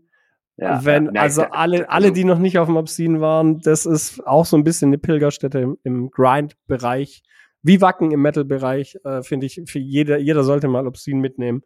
Ja, 0.55 0.83
Wenn, 0.83 1.13
ja, 1.13 1.21
also 1.21 1.43
alle, 1.43 1.87
alle, 1.87 1.89
also 1.89 2.09
die 2.09 2.23
noch 2.23 2.39
nicht 2.39 2.57
auf 2.57 2.67
dem 2.67 2.77
Obscene 2.77 3.21
waren, 3.21 3.59
das 3.59 3.85
ist 3.85 4.25
auch 4.25 4.45
so 4.45 4.57
ein 4.57 4.63
bisschen 4.63 4.89
eine 4.89 4.97
Pilgerstätte 4.97 5.59
im, 5.59 5.77
im 5.83 6.09
Grind-Bereich. 6.09 7.21
Wie 7.61 7.81
Wacken 7.81 8.11
im 8.11 8.21
Metal-Bereich, 8.21 8.97
äh, 9.03 9.21
finde 9.21 9.45
ich, 9.45 9.61
für 9.65 9.79
jeder, 9.79 10.17
jeder 10.17 10.43
sollte 10.43 10.67
mal 10.67 10.87
Obscene 10.87 11.19
mitnehmen. 11.19 11.61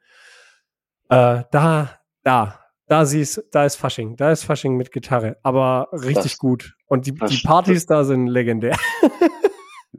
Äh, 1.09 1.43
da, 1.51 1.99
da, 2.23 2.60
da 2.91 3.05
siehst, 3.05 3.41
da 3.51 3.65
ist 3.65 3.77
Fasching, 3.77 4.17
da 4.17 4.31
ist 4.31 4.43
Fasching 4.43 4.75
mit 4.75 4.91
Gitarre, 4.91 5.37
aber 5.43 5.87
richtig 5.93 6.33
das, 6.33 6.37
gut. 6.37 6.75
Und 6.87 7.07
die, 7.07 7.13
die 7.13 7.41
Partys 7.41 7.85
da 7.85 8.03
sind 8.03 8.27
legendär. 8.27 8.77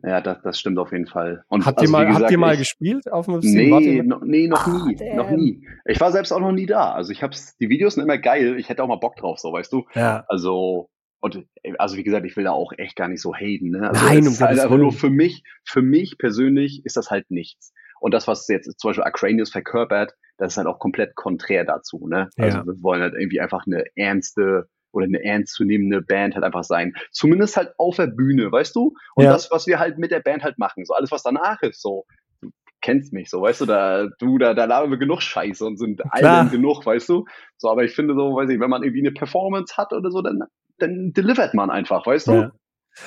Ja, 0.04 0.20
das, 0.20 0.42
das 0.42 0.58
stimmt 0.58 0.80
auf 0.80 0.90
jeden 0.90 1.06
Fall. 1.06 1.44
Und 1.46 1.64
habt, 1.64 1.78
also, 1.78 1.88
ihr, 1.88 1.92
mal, 1.92 2.06
gesagt, 2.06 2.22
habt 2.24 2.32
ihr 2.32 2.38
mal 2.38 2.54
ich, 2.54 2.58
gespielt 2.58 3.12
auf 3.12 3.26
dem 3.26 3.40
Steam? 3.40 3.78
Nee, 3.78 4.02
no, 4.02 4.18
nee 4.24 4.48
noch 4.48 4.66
ah, 4.66 4.84
nie. 4.84 4.96
Damn. 4.96 5.16
Noch 5.16 5.30
nie. 5.30 5.64
Ich 5.84 6.00
war 6.00 6.10
selbst 6.10 6.32
auch 6.32 6.40
noch 6.40 6.50
nie 6.50 6.66
da. 6.66 6.92
Also 6.92 7.12
ich 7.12 7.22
hab's, 7.22 7.56
die 7.58 7.68
Videos 7.68 7.94
sind 7.94 8.02
immer 8.02 8.18
geil. 8.18 8.58
Ich 8.58 8.68
hätte 8.68 8.82
auch 8.82 8.88
mal 8.88 8.96
Bock 8.96 9.14
drauf, 9.14 9.38
so 9.38 9.52
weißt 9.52 9.72
du. 9.72 9.84
Ja. 9.94 10.24
Also, 10.26 10.90
und 11.20 11.46
also 11.78 11.96
wie 11.96 12.02
gesagt, 12.02 12.26
ich 12.26 12.36
will 12.36 12.42
da 12.42 12.50
auch 12.50 12.72
echt 12.78 12.96
gar 12.96 13.06
nicht 13.06 13.22
so 13.22 13.32
haten. 13.32 13.70
Ne? 13.70 13.90
Also 13.90 14.04
Nein, 14.04 14.26
um 14.26 14.40
halt 14.40 14.58
einfach 14.58 14.76
nur 14.76 14.90
für 14.90 15.10
mich, 15.10 15.44
für 15.62 15.82
mich 15.82 16.18
persönlich 16.18 16.84
ist 16.84 16.96
das 16.96 17.10
halt 17.10 17.30
nichts. 17.30 17.72
Und 18.00 18.12
das, 18.12 18.26
was 18.26 18.48
jetzt 18.48 18.80
zum 18.80 18.88
Beispiel 18.88 19.04
Acranius 19.04 19.50
verkörpert, 19.50 20.14
das 20.42 20.54
ist 20.54 20.56
halt 20.56 20.66
auch 20.66 20.80
komplett 20.80 21.14
konträr 21.14 21.64
dazu. 21.64 22.08
Ne? 22.08 22.28
Also 22.36 22.58
ja. 22.58 22.66
wir 22.66 22.82
wollen 22.82 23.00
halt 23.00 23.14
irgendwie 23.14 23.40
einfach 23.40 23.64
eine 23.64 23.84
ernste 23.94 24.68
oder 24.90 25.06
eine 25.06 25.22
ernstzunehmende 25.22 26.02
Band 26.02 26.34
halt 26.34 26.44
einfach 26.44 26.64
sein. 26.64 26.94
Zumindest 27.12 27.56
halt 27.56 27.72
auf 27.78 27.94
der 27.94 28.08
Bühne, 28.08 28.50
weißt 28.50 28.74
du? 28.74 28.92
Und 29.14 29.24
ja. 29.24 29.32
das, 29.32 29.52
was 29.52 29.68
wir 29.68 29.78
halt 29.78 29.98
mit 29.98 30.10
der 30.10 30.18
Band 30.18 30.42
halt 30.42 30.58
machen. 30.58 30.84
So 30.84 30.94
alles, 30.94 31.12
was 31.12 31.22
danach 31.22 31.62
ist, 31.62 31.80
so. 31.80 32.06
Du 32.40 32.50
kennst 32.80 33.12
mich, 33.12 33.30
so, 33.30 33.40
weißt 33.40 33.60
du, 33.60 33.66
da, 33.66 34.08
du, 34.18 34.38
da, 34.38 34.52
da 34.52 34.64
labern 34.64 34.90
wir 34.90 34.98
genug 34.98 35.22
Scheiße 35.22 35.64
und 35.64 35.78
sind 35.78 36.02
allen 36.10 36.50
genug, 36.50 36.84
weißt 36.84 37.08
du? 37.08 37.24
So, 37.56 37.70
aber 37.70 37.84
ich 37.84 37.94
finde 37.94 38.14
so, 38.14 38.34
weiß 38.34 38.50
ich, 38.50 38.58
wenn 38.58 38.68
man 38.70 38.82
irgendwie 38.82 39.02
eine 39.02 39.12
Performance 39.12 39.76
hat 39.76 39.92
oder 39.92 40.10
so, 40.10 40.22
dann, 40.22 40.40
dann 40.78 41.12
delivert 41.12 41.54
man 41.54 41.70
einfach, 41.70 42.04
weißt 42.04 42.26
du? 42.26 42.32
Ja. 42.32 42.52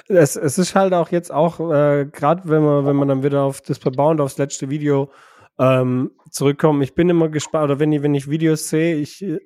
Es, 0.07 0.37
es 0.37 0.57
ist 0.57 0.73
halt 0.73 0.93
auch 0.93 1.09
jetzt 1.11 1.33
auch, 1.33 1.59
äh, 1.59 2.05
gerade 2.05 2.43
wenn 2.45 2.63
man, 2.63 2.85
wenn 2.85 2.95
man 2.95 3.09
dann 3.09 3.23
wieder 3.23 3.43
auf 3.43 3.59
das 3.59 3.77
Verbauen, 3.77 4.21
aufs 4.21 4.37
letzte 4.37 4.69
Video 4.69 5.11
ähm, 5.59 6.11
zurückkommen. 6.29 6.81
Ich 6.81 6.95
bin 6.95 7.09
immer 7.09 7.29
gespannt, 7.29 7.65
oder 7.65 7.79
wenn 7.79 7.91
ich, 7.91 8.01
wenn 8.01 8.15
ich 8.15 8.29
Videos 8.29 8.69
sehe, 8.69 8.95
ich 8.95 9.23
äh, 9.23 9.39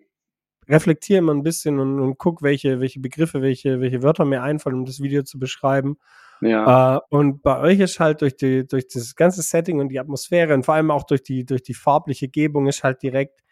reflektiere 0.67 1.19
immer 1.19 1.33
ein 1.33 1.43
bisschen 1.43 1.79
und, 1.79 1.99
und 1.99 2.17
gucke, 2.17 2.43
welche, 2.43 2.79
welche 2.79 2.99
Begriffe, 2.99 3.41
welche, 3.41 3.79
welche 3.79 4.03
Wörter 4.03 4.25
mir 4.25 4.43
einfallen, 4.43 4.77
um 4.77 4.85
das 4.85 5.01
Video 5.01 5.23
zu 5.23 5.39
beschreiben. 5.39 5.97
Ja. 6.41 6.97
Äh, 6.97 6.99
und 7.09 7.41
bei 7.41 7.59
euch 7.59 7.79
ist 7.79 7.99
halt 7.99 8.21
durch 8.21 8.35
die, 8.37 8.65
durch 8.67 8.87
das 8.87 9.15
ganze 9.15 9.41
Setting 9.41 9.79
und 9.79 9.89
die 9.89 9.99
Atmosphäre 9.99 10.53
und 10.53 10.63
vor 10.63 10.75
allem 10.75 10.91
auch 10.91 11.03
durch 11.03 11.23
die, 11.23 11.45
durch 11.45 11.63
die 11.63 11.73
farbliche 11.73 12.29
Gebung 12.29 12.67
ist 12.67 12.83
halt 12.83 13.01
direkt 13.01 13.43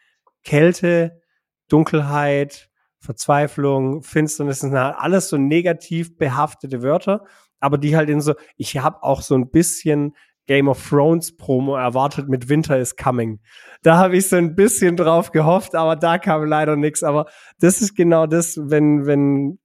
Kälte, 0.43 1.21
Dunkelheit, 1.67 2.69
Verzweiflung, 2.99 4.03
Finsternis, 4.03 4.61
sind 4.61 4.73
halt 4.73 4.95
alles 4.97 5.29
so 5.29 5.37
negativ 5.37 6.17
behaftete 6.17 6.81
Wörter, 6.81 7.25
aber 7.59 7.77
die 7.77 7.95
halt 7.95 8.09
in 8.09 8.21
so, 8.21 8.35
ich 8.55 8.77
habe 8.77 9.03
auch 9.03 9.21
so 9.21 9.35
ein 9.35 9.49
bisschen 9.49 10.15
Game 10.47 10.67
of 10.67 10.89
Thrones 10.89 11.35
Promo 11.35 11.75
erwartet 11.75 12.27
mit 12.29 12.49
Winter 12.49 12.79
is 12.79 12.95
Coming. 12.95 13.39
Da 13.83 13.97
habe 13.97 14.17
ich 14.17 14.29
so 14.29 14.37
ein 14.37 14.55
bisschen 14.55 14.95
drauf 14.95 15.31
gehofft, 15.31 15.75
aber 15.75 15.95
da 15.95 16.17
kam 16.17 16.45
leider 16.45 16.75
nichts. 16.75 17.03
Aber 17.03 17.27
das 17.59 17.81
ist 17.81 17.95
genau 17.95 18.25
das, 18.25 18.57
wenn, 18.57 19.05
wenn, 19.05 19.59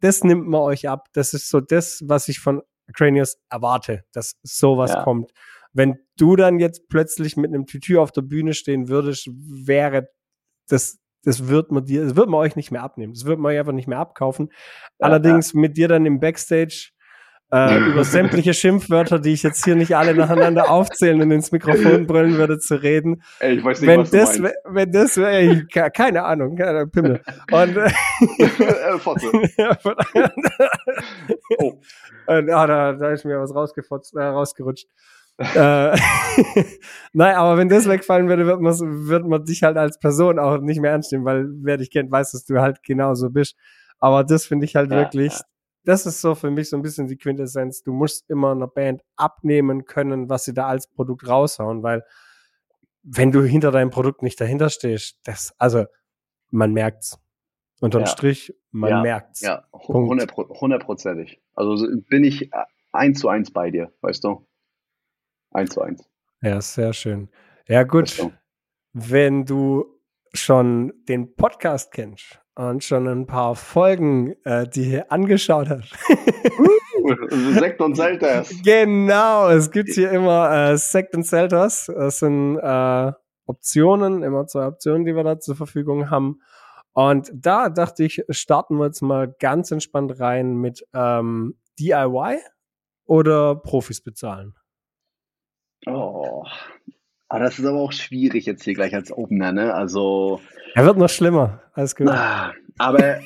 das 0.00 0.24
nimmt 0.24 0.48
man 0.48 0.62
euch 0.62 0.88
ab. 0.88 1.08
Das 1.12 1.34
ist 1.34 1.48
so 1.48 1.60
das, 1.60 2.02
was 2.06 2.28
ich 2.28 2.40
von 2.40 2.62
Cranius 2.94 3.36
erwarte, 3.50 4.04
dass 4.12 4.36
sowas 4.42 4.92
ja. 4.92 5.04
kommt. 5.04 5.30
Wenn 5.72 5.98
du 6.16 6.36
dann 6.36 6.58
jetzt 6.58 6.88
plötzlich 6.88 7.36
mit 7.36 7.52
einem 7.52 7.66
Tütü 7.66 7.98
auf 7.98 8.12
der 8.12 8.22
Bühne 8.22 8.54
stehen 8.54 8.88
würdest, 8.88 9.28
wäre 9.28 10.08
das, 10.68 10.98
das 11.22 11.48
wird 11.48 11.70
man 11.70 11.84
dir, 11.84 12.04
das 12.04 12.16
wird 12.16 12.28
man 12.28 12.40
euch 12.40 12.56
nicht 12.56 12.70
mehr 12.70 12.82
abnehmen. 12.82 13.12
Das 13.12 13.24
wird 13.24 13.38
man 13.38 13.52
euch 13.52 13.58
einfach 13.58 13.72
nicht 13.72 13.88
mehr 13.88 13.98
abkaufen. 13.98 14.48
Ja, 15.00 15.06
Allerdings 15.06 15.52
ja. 15.52 15.60
mit 15.60 15.76
dir 15.76 15.88
dann 15.88 16.06
im 16.06 16.20
Backstage 16.20 16.92
äh, 17.52 17.78
über 17.78 18.04
sämtliche 18.04 18.54
Schimpfwörter, 18.54 19.18
die 19.18 19.32
ich 19.32 19.42
jetzt 19.42 19.64
hier 19.64 19.76
nicht 19.76 19.96
alle 19.96 20.14
nacheinander 20.14 20.70
aufzählen 20.70 21.20
und 21.22 21.30
ins 21.30 21.52
Mikrofon 21.52 22.06
brüllen 22.06 22.36
würde, 22.36 22.58
zu 22.58 22.82
reden. 22.82 23.22
Ey, 23.40 23.56
ich 23.56 23.64
weiß 23.64 23.80
nicht, 23.80 23.88
wenn 23.88 24.00
was 24.00 24.10
das, 24.10 24.36
du. 24.36 24.52
Wenn 24.64 24.92
das 24.92 25.16
wäre, 25.16 25.66
keine 25.90 26.24
Ahnung, 26.24 26.56
keine 26.56 26.86
Pimmel. 26.86 27.20
Und, 27.50 27.76
äh, 27.76 27.88
oh. 31.58 31.80
Und, 32.26 32.50
ah, 32.50 32.66
da, 32.66 32.92
da 32.92 33.10
ist 33.10 33.24
mir 33.24 33.40
was 33.40 33.54
rausgefotzt, 33.54 34.14
äh, 34.16 34.22
rausgerutscht. 34.22 34.86
äh, 35.36 35.96
Nein, 37.12 37.34
aber 37.34 37.56
wenn 37.56 37.68
das 37.68 37.88
wegfallen 37.88 38.28
würde, 38.28 38.46
wird 38.46 38.60
man, 38.60 39.08
wird 39.08 39.26
man 39.26 39.44
dich 39.44 39.64
halt 39.64 39.76
als 39.76 39.98
Person 39.98 40.38
auch 40.38 40.58
nicht 40.58 40.80
mehr 40.80 40.92
ernst 40.92 41.10
nehmen, 41.12 41.24
weil 41.24 41.46
wer 41.62 41.76
dich 41.76 41.90
kennt, 41.90 42.10
weiß, 42.10 42.32
dass 42.32 42.44
du 42.44 42.60
halt 42.60 42.82
genauso 42.84 43.30
bist. 43.30 43.56
Aber 43.98 44.22
das 44.22 44.46
finde 44.46 44.64
ich 44.64 44.76
halt 44.76 44.92
ja, 44.92 44.98
wirklich, 44.98 45.32
ja 45.32 45.40
das 45.84 46.06
ist 46.06 46.20
so 46.20 46.34
für 46.34 46.50
mich 46.50 46.70
so 46.70 46.76
ein 46.76 46.82
bisschen 46.82 47.06
die 47.06 47.16
Quintessenz. 47.16 47.82
Du 47.82 47.92
musst 47.92 48.28
immer 48.30 48.52
einer 48.52 48.66
Band 48.66 49.02
abnehmen 49.16 49.84
können, 49.84 50.28
was 50.28 50.44
sie 50.44 50.54
da 50.54 50.66
als 50.66 50.88
Produkt 50.88 51.28
raushauen, 51.28 51.82
weil 51.82 52.04
wenn 53.02 53.30
du 53.30 53.42
hinter 53.42 53.70
deinem 53.70 53.90
Produkt 53.90 54.22
nicht 54.22 54.40
dahinter 54.40 54.70
stehst, 54.70 55.18
das, 55.24 55.54
also 55.58 55.84
man 56.50 56.72
merkt's. 56.72 57.18
Unterm 57.80 58.02
ja. 58.02 58.06
Strich, 58.06 58.54
man 58.70 58.90
ja. 58.90 59.02
merkt's. 59.02 59.42
Ja, 59.42 59.66
hundertprozentig. 59.72 61.42
Also 61.54 61.86
bin 62.08 62.24
ich 62.24 62.50
eins 62.92 63.20
zu 63.20 63.28
eins 63.28 63.50
bei 63.50 63.70
dir, 63.70 63.92
weißt 64.00 64.24
du? 64.24 64.46
Eins 65.50 65.70
zu 65.70 65.82
eins. 65.82 66.08
Ja, 66.40 66.60
sehr 66.60 66.94
schön. 66.94 67.28
Ja, 67.68 67.82
gut. 67.82 68.26
Wenn 68.92 69.44
du 69.44 69.84
schon 70.32 70.92
den 71.08 71.34
Podcast 71.34 71.92
kennst 71.92 72.40
und 72.56 72.84
schon 72.84 73.06
ein 73.08 73.26
paar 73.26 73.56
Folgen 73.56 74.34
äh, 74.44 74.68
die 74.68 74.84
hier 74.84 75.10
angeschaut 75.10 75.68
hast. 75.68 75.92
uh, 77.02 77.52
Sekt 77.58 77.80
und 77.80 77.96
Selters. 77.96 78.54
Genau, 78.64 79.48
es 79.48 79.70
gibt 79.70 79.90
hier 79.90 80.10
immer 80.10 80.70
äh, 80.70 80.76
Sekt 80.76 81.14
und 81.14 81.24
Selters. 81.24 81.86
Das 81.86 82.18
sind 82.18 82.58
äh, 82.58 83.12
Optionen, 83.46 84.22
immer 84.22 84.46
zwei 84.46 84.66
Optionen, 84.66 85.04
die 85.04 85.14
wir 85.14 85.24
da 85.24 85.38
zur 85.38 85.56
Verfügung 85.56 86.10
haben. 86.10 86.40
Und 86.92 87.30
da 87.34 87.70
dachte 87.70 88.04
ich, 88.04 88.24
starten 88.30 88.76
wir 88.76 88.86
jetzt 88.86 89.02
mal 89.02 89.34
ganz 89.40 89.70
entspannt 89.70 90.20
rein 90.20 90.54
mit 90.54 90.86
ähm, 90.94 91.58
DIY 91.78 92.38
oder 93.04 93.56
Profis 93.56 94.00
bezahlen. 94.00 94.54
Oh, 95.86 96.44
aber 97.34 97.46
das 97.46 97.58
ist 97.58 97.66
aber 97.66 97.80
auch 97.80 97.90
schwierig 97.90 98.46
jetzt 98.46 98.62
hier 98.62 98.74
gleich 98.74 98.94
als 98.94 99.10
Opener, 99.10 99.50
ne? 99.50 99.74
Also. 99.74 100.40
Er 100.76 100.86
wird 100.86 100.96
noch 100.98 101.08
schlimmer. 101.08 101.62
Alles 101.72 101.96
gut. 101.96 102.06
Ah, 102.08 102.52
aber, 102.78 103.18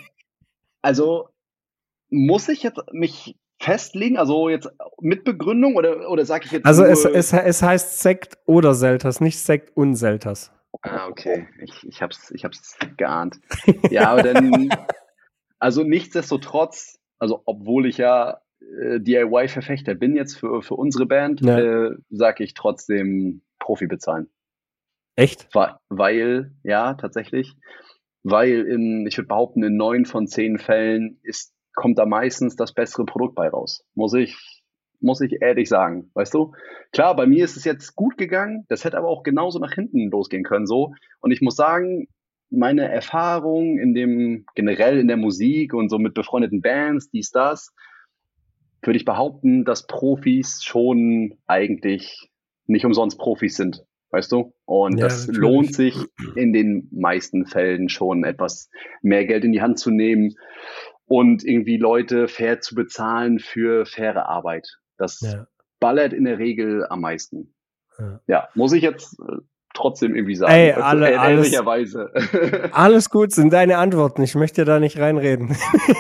also, 0.81 1.29
muss 2.09 2.49
ich 2.49 2.63
jetzt 2.63 2.81
mich 2.91 3.37
festlegen? 3.61 4.17
Also 4.17 4.49
jetzt 4.49 4.71
mit 4.99 5.25
Begründung 5.25 5.77
oder, 5.77 6.09
oder 6.09 6.25
sage 6.25 6.47
ich 6.47 6.53
jetzt. 6.53 6.65
Also 6.65 6.85
es, 6.85 7.05
es, 7.05 7.35
es 7.35 7.63
heißt 7.63 8.01
Sekt 8.01 8.39
oder 8.47 8.73
Selters, 8.73 9.21
nicht 9.21 9.39
Sekt 9.41 9.77
und 9.77 9.95
Selters. 9.95 10.53
Ah, 10.81 11.07
okay. 11.09 11.47
Ich, 11.61 11.87
ich 11.87 12.01
hab's, 12.01 12.31
ich 12.31 12.47
hab's 12.47 12.79
geahnt. 12.97 13.39
Ja, 13.91 14.13
aber 14.13 14.23
dann, 14.23 14.71
also 15.59 15.83
nichtsdestotrotz, 15.83 16.99
also 17.19 17.43
obwohl 17.45 17.85
ich 17.85 17.99
ja 17.99 18.41
äh, 18.81 19.01
DIY-Verfechter 19.01 19.95
bin 19.95 20.17
jetzt 20.17 20.39
für, 20.39 20.63
für 20.63 20.77
unsere 20.77 21.05
Band, 21.05 21.43
ja. 21.43 21.59
äh, 21.59 21.91
sage 22.09 22.43
ich 22.43 22.55
trotzdem 22.55 23.43
Profi 23.69 23.87
bezahlen. 23.87 24.31
Echt? 25.15 25.47
Weil, 25.91 26.53
ja, 26.63 26.95
tatsächlich. 26.95 27.55
Weil 28.23 28.67
in, 28.67 29.07
ich 29.07 29.19
würde 29.19 29.29
behaupten, 29.29 29.63
in 29.63 29.77
neun 29.77 30.07
von 30.07 30.27
zehn 30.27 30.59
Fällen 30.59 31.19
ist 31.23 31.55
kommt 31.75 31.99
da 31.99 32.07
meistens 32.07 32.57
das 32.57 32.73
bessere 32.73 33.05
Produkt 33.05 33.35
bei 33.35 33.49
raus. 33.49 33.85
Muss 33.95 34.15
ich, 34.15 34.37
muss 35.01 35.21
ich 35.21 35.43
ehrlich 35.43 35.69
sagen, 35.69 36.11
weißt 36.15 36.35
du? 36.35 36.53
Klar, 36.93 37.15
bei 37.15 37.27
mir 37.27 37.45
ist 37.45 37.57
es 37.57 37.65
jetzt 37.65 37.95
gut 37.95 38.17
gegangen, 38.17 38.65
das 38.69 38.85
hätte 38.85 38.97
aber 38.97 39.09
auch 39.09 39.23
genauso 39.23 39.59
nach 39.59 39.75
hinten 39.75 40.11
losgehen 40.11 40.45
können, 40.45 40.67
so. 40.67 40.95
Und 41.21 41.31
ich 41.31 41.41
muss 41.41 41.55
sagen, 41.55 42.09
meine 42.51 42.91
Erfahrung 42.91 43.79
in 43.79 43.95
dem, 43.95 44.47
generell 44.55 44.99
in 44.99 45.09
der 45.09 45.19
Musik 45.19 45.75
und 45.75 45.91
so 45.91 45.99
mit 45.99 46.15
befreundeten 46.15 46.63
Bands, 46.63 47.11
dies, 47.11 47.31
das, 47.31 47.73
würde 48.83 48.97
ich 48.97 49.05
behaupten, 49.05 49.65
dass 49.65 49.87
Profis 49.87 50.65
schon 50.65 51.39
eigentlich 51.47 52.29
nicht 52.69 52.85
umsonst 52.85 53.19
Profis 53.19 53.57
sind, 53.57 53.85
weißt 54.11 54.31
du? 54.31 54.55
Und 54.65 54.99
ja, 54.99 55.05
das 55.05 55.27
natürlich. 55.27 55.41
lohnt 55.41 55.75
sich 55.75 55.97
in 56.37 56.53
den 56.53 56.89
meisten 56.93 57.47
Fällen 57.47 57.89
schon 57.89 58.25
etwas 58.25 58.71
mehr 59.03 59.27
Geld 59.27 59.45
in 59.45 59.53
die 59.53 59.63
Hand 59.63 59.79
zu 59.79 59.91
nehmen 59.91 60.35
und 61.07 61.45
irgendwie 61.45 61.79
Leute 61.79 62.29
fair 62.29 62.61
zu 62.61 62.75
bezahlen 62.75 63.39
für 63.39 63.87
faire 63.87 64.29
Arbeit. 64.29 64.79
Das 64.99 65.21
ja. 65.21 65.47
ballert 65.81 66.13
in 66.13 66.25
der 66.25 66.39
Regel 66.39 66.87
am 66.89 67.01
meisten. 67.01 67.55
Ja, 67.99 68.21
ja 68.27 68.49
muss 68.55 68.73
ich 68.73 68.83
jetzt 68.83 69.19
äh, 69.21 69.39
trotzdem 69.79 70.15
irgendwie 70.15 70.35
sagen. 70.35 70.53
Ey, 70.53 70.73
alle, 70.73 71.11
ehrlicherweise. 71.13 72.11
Alles, 72.13 72.73
alles 72.73 73.11
gut, 73.11 73.33
sind 73.33 73.53
deine 73.53 73.79
Antworten. 73.79 74.23
Ich 74.23 74.35
möchte 74.35 74.65
da 74.65 74.81
nicht 74.81 74.99
reinreden. 74.99 75.57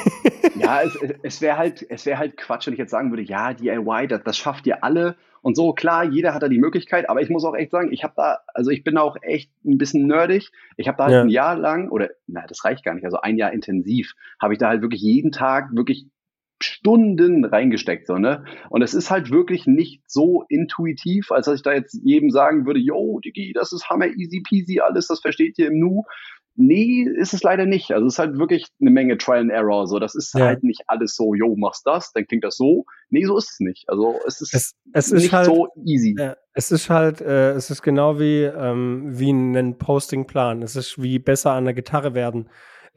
ja, 0.56 0.82
es, 0.82 0.98
es 1.22 1.40
wäre 1.40 1.56
halt, 1.56 1.86
es 1.88 2.04
wäre 2.04 2.18
halt 2.18 2.36
Quatsch, 2.36 2.66
wenn 2.66 2.74
ich 2.74 2.78
jetzt 2.78 2.90
sagen 2.90 3.10
würde, 3.10 3.22
ja, 3.22 3.54
DIY, 3.54 4.08
das, 4.08 4.22
das 4.24 4.36
schafft 4.36 4.66
ihr 4.66 4.82
alle 4.82 5.16
und 5.42 5.56
so. 5.56 5.72
Klar, 5.72 6.04
jeder 6.04 6.34
hat 6.34 6.42
da 6.42 6.48
die 6.48 6.58
Möglichkeit, 6.58 7.08
aber 7.08 7.22
ich 7.22 7.30
muss 7.30 7.44
auch 7.44 7.54
echt 7.54 7.70
sagen, 7.70 7.92
ich 7.92 8.02
habe 8.02 8.14
da, 8.16 8.40
also 8.52 8.70
ich 8.70 8.82
bin 8.82 8.98
auch 8.98 9.16
echt 9.22 9.50
ein 9.64 9.78
bisschen 9.78 10.06
nerdig. 10.06 10.50
Ich 10.76 10.88
habe 10.88 10.98
da 10.98 11.04
halt 11.04 11.14
ja. 11.14 11.20
ein 11.22 11.28
Jahr 11.28 11.56
lang 11.56 11.88
oder, 11.90 12.10
na, 12.26 12.44
das 12.46 12.64
reicht 12.64 12.84
gar 12.84 12.94
nicht, 12.94 13.04
also 13.04 13.20
ein 13.20 13.36
Jahr 13.36 13.52
intensiv, 13.52 14.14
habe 14.40 14.54
ich 14.54 14.58
da 14.58 14.68
halt 14.68 14.82
wirklich 14.82 15.00
jeden 15.00 15.30
Tag 15.30 15.68
wirklich 15.72 16.06
Stunden 16.60 17.44
reingesteckt, 17.44 18.06
so, 18.06 18.18
ne? 18.18 18.44
Und 18.70 18.82
es 18.82 18.94
ist 18.94 19.10
halt 19.10 19.30
wirklich 19.30 19.66
nicht 19.66 20.02
so 20.06 20.44
intuitiv, 20.48 21.30
als 21.30 21.46
dass 21.46 21.56
ich 21.56 21.62
da 21.62 21.72
jetzt 21.72 21.98
jedem 22.02 22.30
sagen 22.30 22.66
würde, 22.66 22.80
yo, 22.80 23.20
Digi, 23.20 23.52
das 23.52 23.72
ist 23.72 23.88
hammer 23.88 24.06
easy 24.06 24.42
peasy 24.46 24.80
alles, 24.80 25.06
das 25.06 25.20
versteht 25.20 25.58
ihr 25.58 25.68
im 25.68 25.78
Nu. 25.78 26.04
Nee, 26.60 27.06
ist 27.16 27.34
es 27.34 27.44
leider 27.44 27.66
nicht. 27.66 27.92
Also 27.92 28.06
es 28.06 28.14
ist 28.14 28.18
halt 28.18 28.36
wirklich 28.36 28.66
eine 28.80 28.90
Menge 28.90 29.16
Trial 29.16 29.42
and 29.42 29.52
Error. 29.52 29.86
So, 29.86 30.00
das 30.00 30.16
ist 30.16 30.34
ja. 30.34 30.46
halt 30.46 30.64
nicht 30.64 30.82
alles 30.88 31.14
so, 31.14 31.32
yo, 31.32 31.54
machst 31.54 31.86
das, 31.86 32.10
dann 32.12 32.26
klingt 32.26 32.42
das 32.42 32.56
so. 32.56 32.84
Nee, 33.10 33.24
so 33.24 33.38
ist 33.38 33.52
es 33.52 33.60
nicht. 33.60 33.88
Also 33.88 34.16
es 34.26 34.40
ist, 34.40 34.54
es, 34.54 34.74
es 34.92 35.12
nicht 35.12 35.32
halt, 35.32 35.46
so 35.46 35.68
easy. 35.84 36.16
Ja, 36.18 36.36
es 36.54 36.72
ist 36.72 36.90
halt, 36.90 37.20
äh, 37.20 37.52
es 37.52 37.70
ist 37.70 37.82
genau 37.82 38.18
wie, 38.18 38.42
ähm, 38.42 39.04
wie 39.06 39.30
ein 39.30 39.78
Postingplan. 39.78 40.62
Es 40.62 40.74
ist 40.74 41.00
wie 41.00 41.20
besser 41.20 41.52
an 41.52 41.64
der 41.64 41.74
Gitarre 41.74 42.14
werden. 42.14 42.48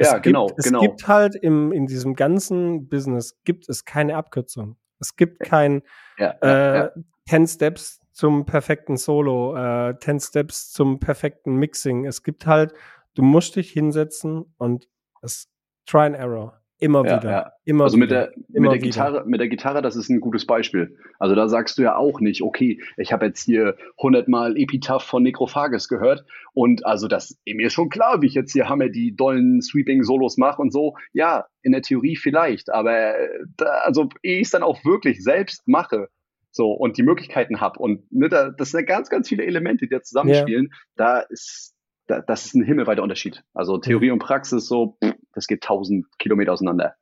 Es 0.02 0.08
ja, 0.08 0.14
gibt, 0.16 0.26
genau, 0.26 0.50
es 0.58 0.66
genau. 0.66 0.82
gibt 0.82 1.08
halt 1.08 1.36
im, 1.36 1.72
in 1.72 1.86
diesem 1.86 2.16
ganzen 2.16 2.90
Business 2.90 3.40
gibt 3.44 3.70
es 3.70 3.86
keine 3.86 4.16
Abkürzung. 4.16 4.78
Es 5.00 5.16
gibt 5.16 5.42
kein 5.42 5.84
ja, 6.18 6.36
äh, 6.42 6.78
ja. 6.78 6.92
10 7.30 7.48
Steps 7.48 8.00
zum 8.12 8.46
perfekten 8.46 8.98
Solo, 8.98 9.56
äh, 9.56 9.96
10 10.00 10.20
Steps 10.20 10.72
zum 10.72 11.00
perfekten 11.00 11.56
Mixing. 11.56 12.06
Es 12.06 12.24
gibt 12.24 12.48
halt, 12.48 12.74
du 13.14 13.22
musst 13.22 13.56
dich 13.56 13.72
hinsetzen 13.72 14.56
und 14.58 14.88
es 15.22 15.52
Try 15.86 16.08
and 16.08 16.16
Error. 16.16 16.61
Immer 16.82 17.06
ja, 17.06 17.22
wieder. 17.22 17.32
Ja. 17.32 17.52
Immer 17.64 17.84
also 17.84 17.98
mit 17.98 18.10
der, 18.10 18.34
mit 18.50 18.72
der 18.72 18.80
Gitarre, 18.80 19.24
mit 19.28 19.40
der 19.40 19.48
Gitarre, 19.48 19.84
das 19.84 19.96
ist 19.96 20.10
ein 20.10 20.20
gutes 20.20 20.48
Beispiel. 20.48 20.98
Also 21.20 21.36
da 21.36 21.48
sagst 21.48 21.78
du 21.78 21.84
ja 21.84 21.96
auch 21.96 22.20
nicht, 22.20 22.42
okay, 22.42 22.82
ich 22.98 23.14
habe 23.14 23.28
jetzt 23.28 23.44
hier 23.44 23.78
hundertmal 24.00 24.58
Epitaph 24.58 25.04
von 25.04 25.22
Necrophagus 25.22 25.88
gehört 25.88 26.26
und 26.54 26.84
also 26.84 27.08
das 27.08 27.38
mir 27.46 27.68
ist 27.68 27.74
schon 27.74 27.90
klar, 27.90 28.24
wie 28.24 28.26
ich 28.26 28.34
jetzt 28.34 28.54
hier 28.54 28.68
Hammer 28.68 28.90
die 28.90 29.16
dollen 29.16 29.62
Sweeping 29.62 30.02
Solos 30.02 30.38
mache 30.38 30.60
und 30.60 30.74
so. 30.74 30.96
Ja, 31.14 31.46
in 31.62 31.72
der 31.72 31.84
Theorie 31.84 32.16
vielleicht, 32.16 32.72
aber 32.72 33.14
da, 33.58 33.66
also 33.84 34.10
ehe 34.24 34.40
ich 34.40 34.48
es 34.48 34.52
dann 34.52 34.64
auch 34.64 34.84
wirklich 34.84 35.24
selbst 35.24 35.68
mache, 35.68 36.08
so 36.50 36.72
und 36.72 36.98
die 36.98 37.04
Möglichkeiten 37.04 37.62
habe 37.62 37.78
und 37.78 38.12
ne, 38.12 38.28
da, 38.28 38.50
das 38.50 38.72
sind 38.72 38.80
ja 38.80 38.86
ganz, 38.88 39.10
ganz 39.10 39.30
viele 39.30 39.46
Elemente, 39.46 39.86
die 39.86 39.94
da 39.94 40.02
zusammenspielen. 40.02 40.70
Ja. 40.72 40.78
Da 40.96 41.20
ist 41.20 41.76
da, 42.12 42.22
das 42.22 42.46
ist 42.46 42.56
ein 42.56 42.64
himmelweiter 42.64 43.02
Unterschied. 43.02 43.44
Also 43.54 43.78
Theorie 43.78 44.12
und 44.12 44.20
Praxis 44.20 44.68
so, 44.68 44.98
das 45.34 45.48
geht 45.48 45.64
tausend 45.64 46.06
Kilometer 46.20 46.54
auseinander. 46.54 46.96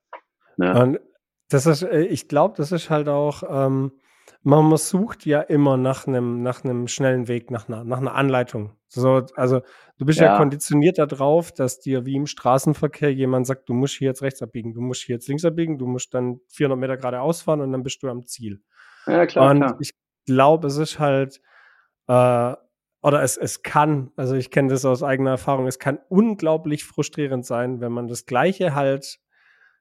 Ne? 0.58 0.82
Und 0.82 1.00
das 1.50 1.66
ist, 1.66 1.82
äh, 1.82 2.02
ich 2.02 2.28
glaube, 2.28 2.56
das 2.58 2.72
ist 2.72 2.90
halt 2.90 3.10
auch, 3.10 3.44
ähm, 3.50 3.92
man 4.44 4.78
sucht 4.78 5.26
ja 5.26 5.42
immer 5.42 5.76
nach 5.76 6.08
einem 6.08 6.44
nach 6.44 6.64
einem 6.64 6.88
schnellen 6.88 7.28
Weg, 7.28 7.52
nach 7.52 7.68
einer, 7.68 7.84
nach 7.84 7.98
einer 7.98 8.14
Anleitung. 8.14 8.78
So, 8.88 9.26
also 9.36 9.62
du 9.98 10.06
bist 10.06 10.20
ja. 10.20 10.28
ja 10.28 10.38
konditioniert 10.38 10.98
darauf, 10.98 11.52
dass 11.52 11.80
dir 11.80 12.06
wie 12.06 12.16
im 12.16 12.26
Straßenverkehr 12.26 13.14
jemand 13.14 13.48
sagt, 13.48 13.68
du 13.68 13.74
musst 13.74 13.96
hier 13.96 14.08
jetzt 14.08 14.22
rechts 14.22 14.42
abbiegen, 14.42 14.74
du 14.74 14.82
musst 14.82 15.02
hier 15.02 15.16
jetzt 15.16 15.28
links 15.28 15.44
abbiegen, 15.44 15.78
du 15.78 15.88
musst 15.88 16.14
dann 16.14 16.40
400 16.50 16.80
Meter 16.80 16.98
geradeaus 16.98 17.42
fahren 17.42 17.62
und 17.62 17.72
dann 17.72 17.84
bist 17.84 18.02
du 18.02 18.10
am 18.10 18.26
Ziel. 18.26 18.62
Ja, 19.08 19.26
klar. 19.26 19.52
Und 19.52 19.58
klar. 19.58 19.78
ich 19.80 19.92
glaube, 20.26 20.68
es 20.68 20.78
ist 20.78 21.00
halt 21.00 21.42
äh, 22.08 22.54
oder 23.02 23.24
es, 23.24 23.38
es 23.38 23.64
kann, 23.64 24.12
also 24.16 24.36
ich 24.36 24.52
kenne 24.52 24.70
das 24.70 24.86
aus 24.86 25.04
eigener 25.04 25.32
Erfahrung, 25.32 25.68
es 25.68 25.80
kann 25.80 26.00
unglaublich 26.10 26.84
frustrierend 26.84 27.46
sein, 27.46 27.80
wenn 27.80 27.92
man 27.92 28.08
das 28.08 28.26
Gleiche 28.26 28.76
halt 28.76 29.20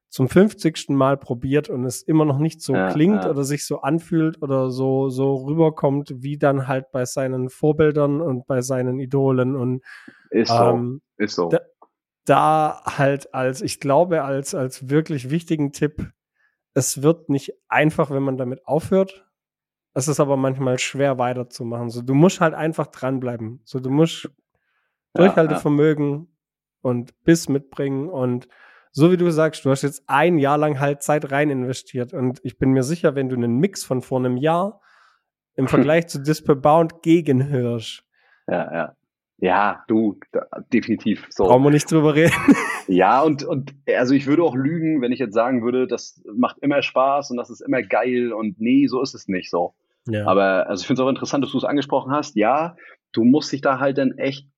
zum 0.08 0.28
50. 0.28 0.90
Mal 0.90 1.16
probiert 1.16 1.68
und 1.68 1.84
es 1.84 2.02
immer 2.02 2.24
noch 2.24 2.38
nicht 2.38 2.62
so 2.62 2.74
ja, 2.74 2.90
klingt 2.90 3.24
ja. 3.24 3.30
oder 3.30 3.44
sich 3.44 3.66
so 3.66 3.82
anfühlt 3.82 4.40
oder 4.42 4.70
so, 4.70 5.10
so 5.10 5.34
rüberkommt, 5.34 6.12
wie 6.16 6.38
dann 6.38 6.66
halt 6.66 6.90
bei 6.92 7.04
seinen 7.04 7.50
Vorbildern 7.50 8.20
und 8.20 8.46
bei 8.46 8.62
seinen 8.62 9.00
Idolen 9.00 9.54
und 9.54 9.82
ist 10.30 10.48
so, 10.48 10.64
ähm, 10.64 11.02
ist 11.18 11.34
so. 11.34 11.48
Da, 11.48 11.60
da 12.24 12.82
halt 12.86 13.34
als, 13.34 13.60
ich 13.60 13.80
glaube, 13.80 14.22
als, 14.22 14.54
als 14.54 14.88
wirklich 14.88 15.30
wichtigen 15.30 15.72
Tipp, 15.72 16.10
es 16.74 17.02
wird 17.02 17.28
nicht 17.28 17.52
einfach, 17.68 18.10
wenn 18.10 18.22
man 18.22 18.36
damit 18.36 18.66
aufhört, 18.66 19.27
es 19.99 20.09
ist 20.09 20.20
aber 20.20 20.36
manchmal 20.36 20.78
schwer 20.78 21.18
weiterzumachen. 21.18 21.90
So, 21.90 22.03
du 22.03 22.14
musst 22.14 22.40
halt 22.40 22.55
einfach 22.55 22.86
dranbleiben. 22.86 23.61
So, 23.64 23.80
du 23.80 23.90
musst 23.90 24.24
ja, 24.24 24.30
Durchhaltevermögen 25.14 26.11
ja. 26.11 26.26
und 26.82 27.24
Biss 27.24 27.49
mitbringen 27.49 28.09
und 28.09 28.49
so 28.92 29.12
wie 29.12 29.16
du 29.16 29.30
sagst, 29.30 29.64
du 29.64 29.70
hast 29.70 29.82
jetzt 29.82 30.05
ein 30.07 30.38
Jahr 30.38 30.57
lang 30.57 30.80
halt 30.80 31.03
Zeit 31.03 31.30
rein 31.30 31.51
investiert 31.51 32.14
und 32.14 32.40
ich 32.42 32.59
bin 32.59 32.70
mir 32.70 32.82
sicher, 32.82 33.14
wenn 33.14 33.28
du 33.28 33.36
einen 33.36 33.59
Mix 33.59 33.84
von 33.84 34.01
vor 34.01 34.18
einem 34.18 34.36
Jahr 34.36 34.80
im 35.57 35.68
Vergleich 35.68 36.07
zu 36.07 36.22
Disper 36.22 36.55
Bound 36.55 37.03
gegenhörst. 37.03 38.05
Ja, 38.46 38.72
ja. 38.72 38.96
Ja, 39.40 39.84
du, 39.86 40.18
da, 40.32 40.46
definitiv. 40.72 41.26
So. 41.30 41.44
Brauchen 41.44 41.62
wir 41.62 41.70
nicht 41.70 41.90
drüber 41.90 42.14
reden. 42.14 42.34
Ja, 42.90 43.20
und, 43.20 43.44
und 43.44 43.74
also 43.99 44.14
ich 44.14 44.26
würde 44.26 44.42
auch 44.42 44.57
lügen, 44.57 45.03
wenn 45.03 45.12
ich 45.12 45.18
jetzt 45.18 45.34
sagen 45.34 45.62
würde, 45.62 45.86
das 45.86 46.22
macht 46.34 46.57
immer 46.61 46.80
Spaß 46.80 47.30
und 47.30 47.36
das 47.36 47.51
ist 47.51 47.61
immer 47.61 47.82
geil 47.82 48.32
und 48.32 48.59
nee, 48.62 48.86
so 48.86 49.03
ist 49.03 49.14
es 49.14 49.28
nicht 49.28 49.51
so. 49.51 49.74
Ja. 50.09 50.26
Aber 50.26 50.68
also 50.68 50.80
ich 50.80 50.86
finde 50.86 51.02
es 51.02 51.06
auch 51.06 51.11
interessant, 51.11 51.44
dass 51.44 51.52
du 51.52 51.59
es 51.59 51.64
angesprochen 51.64 52.12
hast. 52.12 52.36
Ja, 52.36 52.76
du 53.12 53.24
musst 53.24 53.52
dich 53.52 53.61
da 53.61 53.78
halt 53.78 53.98
dann 53.98 54.12
echt 54.18 54.48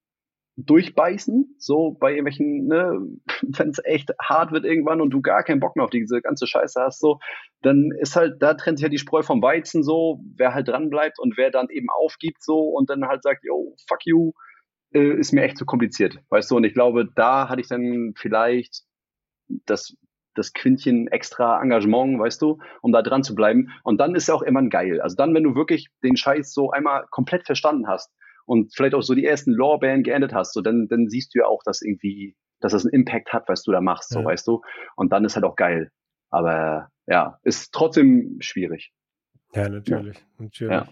durchbeißen, 0.56 1.56
so 1.58 1.96
bei 1.98 2.10
irgendwelchen, 2.10 2.66
ne, 2.66 3.00
wenn 3.42 3.70
es 3.70 3.80
echt 3.84 4.10
hart 4.20 4.52
wird 4.52 4.64
irgendwann 4.64 5.00
und 5.00 5.10
du 5.10 5.22
gar 5.22 5.42
keinen 5.42 5.60
Bock 5.60 5.76
mehr 5.76 5.84
auf 5.84 5.90
diese 5.90 6.20
ganze 6.20 6.46
Scheiße 6.46 6.80
hast, 6.80 7.00
so, 7.00 7.18
dann 7.62 7.90
ist 7.98 8.16
halt, 8.16 8.42
da 8.42 8.54
trennt 8.54 8.78
sich 8.78 8.84
ja 8.84 8.90
die 8.90 8.98
Spreu 8.98 9.22
vom 9.22 9.42
Weizen 9.42 9.82
so, 9.82 10.20
wer 10.36 10.54
halt 10.54 10.68
dran 10.68 10.90
bleibt 10.90 11.18
und 11.18 11.36
wer 11.36 11.50
dann 11.50 11.68
eben 11.70 11.88
aufgibt 11.90 12.42
so 12.42 12.60
und 12.60 12.90
dann 12.90 13.06
halt 13.06 13.22
sagt, 13.22 13.44
yo, 13.44 13.74
fuck 13.88 14.04
you, 14.04 14.32
äh, 14.92 15.18
ist 15.18 15.32
mir 15.32 15.42
echt 15.42 15.56
zu 15.56 15.64
kompliziert, 15.64 16.18
weißt 16.28 16.50
du, 16.50 16.56
und 16.56 16.64
ich 16.64 16.74
glaube, 16.74 17.08
da 17.14 17.48
hatte 17.48 17.60
ich 17.60 17.68
dann 17.68 18.12
vielleicht 18.16 18.82
das 19.66 19.96
das 20.34 20.52
Quintchen 20.52 21.08
extra 21.08 21.60
Engagement, 21.60 22.18
weißt 22.18 22.40
du, 22.42 22.58
um 22.82 22.92
da 22.92 23.02
dran 23.02 23.22
zu 23.22 23.34
bleiben. 23.34 23.70
Und 23.82 23.98
dann 23.98 24.14
ist 24.14 24.28
ja 24.28 24.34
auch 24.34 24.42
immer 24.42 24.62
geil. 24.68 25.00
Also 25.00 25.16
dann, 25.16 25.34
wenn 25.34 25.42
du 25.42 25.54
wirklich 25.54 25.88
den 26.02 26.16
Scheiß 26.16 26.52
so 26.52 26.70
einmal 26.70 27.06
komplett 27.10 27.44
verstanden 27.44 27.88
hast 27.88 28.12
und 28.46 28.74
vielleicht 28.74 28.94
auch 28.94 29.02
so 29.02 29.14
die 29.14 29.26
ersten 29.26 29.52
Lorbeeren 29.52 30.02
geendet 30.02 30.32
hast, 30.32 30.54
so 30.54 30.60
dann, 30.60 30.88
dann 30.88 31.08
siehst 31.08 31.34
du 31.34 31.40
ja 31.40 31.46
auch, 31.46 31.62
dass 31.64 31.82
irgendwie, 31.82 32.36
dass 32.60 32.72
das 32.72 32.84
einen 32.84 32.94
Impact 32.94 33.32
hat, 33.32 33.48
was 33.48 33.62
du 33.62 33.72
da 33.72 33.80
machst, 33.80 34.10
so 34.10 34.20
ja. 34.20 34.24
weißt 34.24 34.46
du. 34.46 34.62
Und 34.96 35.12
dann 35.12 35.24
ist 35.24 35.34
halt 35.34 35.44
auch 35.44 35.56
geil. 35.56 35.90
Aber 36.30 36.88
ja, 37.06 37.38
ist 37.42 37.72
trotzdem 37.72 38.36
schwierig. 38.40 38.92
Ja, 39.54 39.68
natürlich, 39.68 40.18
ja. 40.18 40.24
natürlich. 40.38 40.72
Ja. 40.72 40.88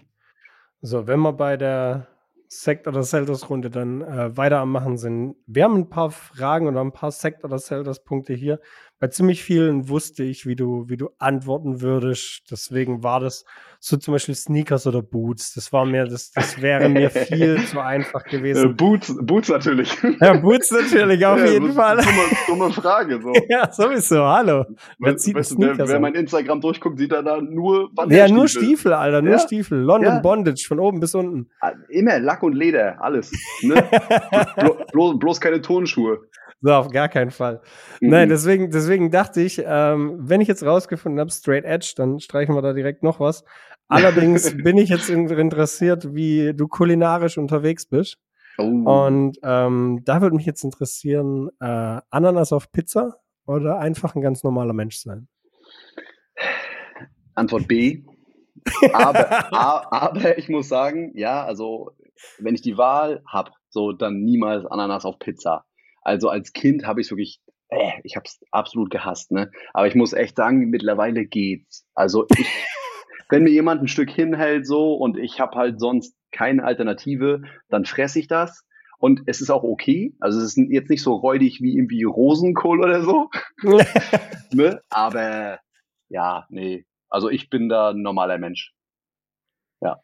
So, 0.81 1.07
wenn 1.07 1.19
wir 1.21 1.33
bei 1.33 1.57
der 1.57 2.07
Sekt- 2.47 2.87
oder 2.87 3.03
Selters-Runde 3.03 3.69
dann 3.69 4.01
äh, 4.01 4.35
weiter 4.35 4.59
am 4.59 4.71
Machen 4.71 4.97
sind, 4.97 5.35
wir 5.45 5.63
haben 5.63 5.75
ein 5.75 5.89
paar 5.89 6.09
Fragen 6.09 6.67
oder 6.67 6.81
ein 6.81 6.91
paar 6.91 7.11
Sekt- 7.11 7.43
oder 7.43 7.59
Selters-Punkte 7.59 8.33
hier 8.33 8.59
bei 8.99 9.07
ziemlich 9.07 9.43
vielen 9.43 9.87
wusste 9.87 10.23
ich, 10.23 10.45
wie 10.45 10.57
du, 10.57 10.85
wie 10.89 10.97
du 10.97 11.09
antworten 11.19 11.79
würdest. 11.79 12.43
Deswegen 12.51 13.01
war 13.01 13.21
das 13.21 13.45
so 13.79 13.95
zum 13.95 14.13
Beispiel 14.13 14.35
Sneakers 14.35 14.87
oder 14.87 15.01
Boots. 15.01 15.53
Das 15.53 15.71
war 15.71 15.85
mir, 15.85 16.05
das, 16.05 16.31
das 16.31 16.61
wäre 16.61 16.89
mir 16.89 17.09
viel 17.09 17.63
zu 17.65 17.79
einfach 17.79 18.25
gewesen. 18.25 18.71
Äh, 18.71 18.73
Boots, 18.73 19.15
Boots 19.21 19.47
natürlich. 19.49 19.97
Ja, 20.21 20.33
Boots 20.33 20.71
natürlich, 20.71 21.25
auf 21.25 21.39
ja, 21.39 21.45
jeden 21.45 21.71
Fall. 21.71 21.97
Dumme, 21.97 22.23
dumme 22.47 22.73
Frage, 22.73 23.21
so. 23.21 23.31
ja, 23.49 23.71
sowieso, 23.71 24.25
hallo. 24.25 24.65
Wer, 24.97 25.15
zieht 25.15 25.35
weißt, 25.35 25.55
wer, 25.57 25.77
wer 25.77 25.99
mein 25.99 26.15
Instagram 26.15 26.59
durchguckt, 26.59 26.99
sieht 26.99 27.13
er 27.13 27.23
da 27.23 27.39
nur 27.39 27.89
Ja, 28.09 28.27
nur 28.27 28.49
Stiefel, 28.49 28.91
Alter, 28.91 29.21
nur 29.21 29.33
ja? 29.33 29.39
Stiefel. 29.39 29.79
London 29.79 30.15
ja. 30.15 30.19
Bondage, 30.19 30.65
von 30.67 30.79
oben 30.79 30.99
bis 30.99 31.15
unten. 31.15 31.49
Ah, 31.61 31.71
immer 31.87 32.19
Lack 32.19 32.43
und 32.43 32.53
Leder, 32.53 33.01
alles. 33.01 33.31
Ne? 33.61 33.81
Blo, 34.57 34.77
bloß, 34.91 35.19
bloß 35.19 35.39
keine 35.39 35.61
Tonschuhe. 35.61 36.19
So, 36.61 36.73
auf 36.73 36.89
gar 36.91 37.07
keinen 37.07 37.31
Fall. 37.31 37.61
Mhm. 38.01 38.09
Nein, 38.09 38.29
deswegen, 38.29 38.69
deswegen 38.69 38.88
dachte 39.11 39.41
ich, 39.41 39.61
ähm, 39.65 40.17
wenn 40.19 40.41
ich 40.41 40.47
jetzt 40.47 40.63
rausgefunden 40.63 41.19
habe, 41.19 41.31
Straight 41.31 41.65
Edge, 41.65 41.93
dann 41.95 42.19
streichen 42.19 42.55
wir 42.55 42.61
da 42.61 42.73
direkt 42.73 43.03
noch 43.03 43.19
was. 43.19 43.43
Allerdings 43.87 44.55
bin 44.63 44.77
ich 44.77 44.89
jetzt 44.89 45.09
interessiert, 45.09 46.13
wie 46.13 46.53
du 46.53 46.67
kulinarisch 46.67 47.37
unterwegs 47.37 47.85
bist. 47.85 48.17
Oh. 48.57 48.63
Und 48.63 49.37
ähm, 49.43 50.01
da 50.03 50.21
würde 50.21 50.35
mich 50.35 50.45
jetzt 50.45 50.63
interessieren, 50.63 51.49
äh, 51.59 52.01
Ananas 52.09 52.51
auf 52.51 52.71
Pizza 52.71 53.17
oder 53.45 53.79
einfach 53.79 54.15
ein 54.15 54.21
ganz 54.21 54.43
normaler 54.43 54.73
Mensch 54.73 54.97
sein? 54.97 55.27
Antwort 57.35 57.67
B. 57.67 58.03
Aber, 58.93 59.53
aber 59.93 60.37
ich 60.37 60.49
muss 60.49 60.67
sagen, 60.67 61.11
ja, 61.15 61.43
also 61.45 61.91
wenn 62.37 62.55
ich 62.55 62.61
die 62.61 62.77
Wahl 62.77 63.23
habe, 63.27 63.51
so 63.69 63.91
dann 63.91 64.21
niemals 64.21 64.65
Ananas 64.65 65.05
auf 65.05 65.19
Pizza. 65.19 65.65
Also 66.01 66.29
als 66.29 66.53
Kind 66.53 66.85
habe 66.85 67.01
ich 67.01 67.09
wirklich, 67.09 67.41
äh, 67.69 67.91
ich 68.03 68.15
habe 68.15 68.25
es 68.25 68.39
absolut 68.51 68.89
gehasst, 68.89 69.31
ne? 69.31 69.51
Aber 69.73 69.87
ich 69.87 69.95
muss 69.95 70.13
echt 70.13 70.35
sagen, 70.35 70.69
mittlerweile 70.69 71.25
geht's. 71.25 71.87
Also 71.93 72.25
ich, 72.37 72.47
wenn 73.29 73.43
mir 73.43 73.51
jemand 73.51 73.81
ein 73.81 73.87
Stück 73.87 74.09
hinhält 74.09 74.67
so 74.67 74.95
und 74.95 75.17
ich 75.17 75.39
habe 75.39 75.57
halt 75.57 75.79
sonst 75.79 76.15
keine 76.31 76.63
Alternative, 76.63 77.41
dann 77.69 77.85
fresse 77.85 78.19
ich 78.19 78.27
das. 78.27 78.65
Und 78.99 79.21
es 79.27 79.39
ist 79.39 79.49
auch 79.49 79.63
okay. 79.63 80.13
Also 80.19 80.39
es 80.39 80.57
ist 80.57 80.69
jetzt 80.69 80.89
nicht 80.89 81.01
so 81.01 81.13
räudig 81.13 81.61
wie 81.61 81.77
irgendwie 81.77 82.03
Rosenkohl 82.03 82.81
oder 82.81 83.01
so. 83.01 83.29
ne? 84.51 84.81
Aber 84.89 85.59
ja, 86.09 86.45
nee. 86.49 86.85
Also 87.07 87.29
ich 87.29 87.49
bin 87.49 87.69
da 87.69 87.91
ein 87.91 88.01
normaler 88.01 88.37
Mensch. 88.37 88.73
Ja. 89.81 90.01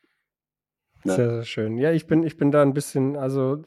Ne? 1.04 1.14
Sehr, 1.14 1.30
sehr 1.30 1.44
schön. 1.44 1.78
Ja, 1.78 1.92
ich 1.92 2.08
bin, 2.08 2.24
ich 2.24 2.38
bin 2.38 2.52
da 2.52 2.62
ein 2.62 2.74
bisschen, 2.74 3.18
also 3.18 3.64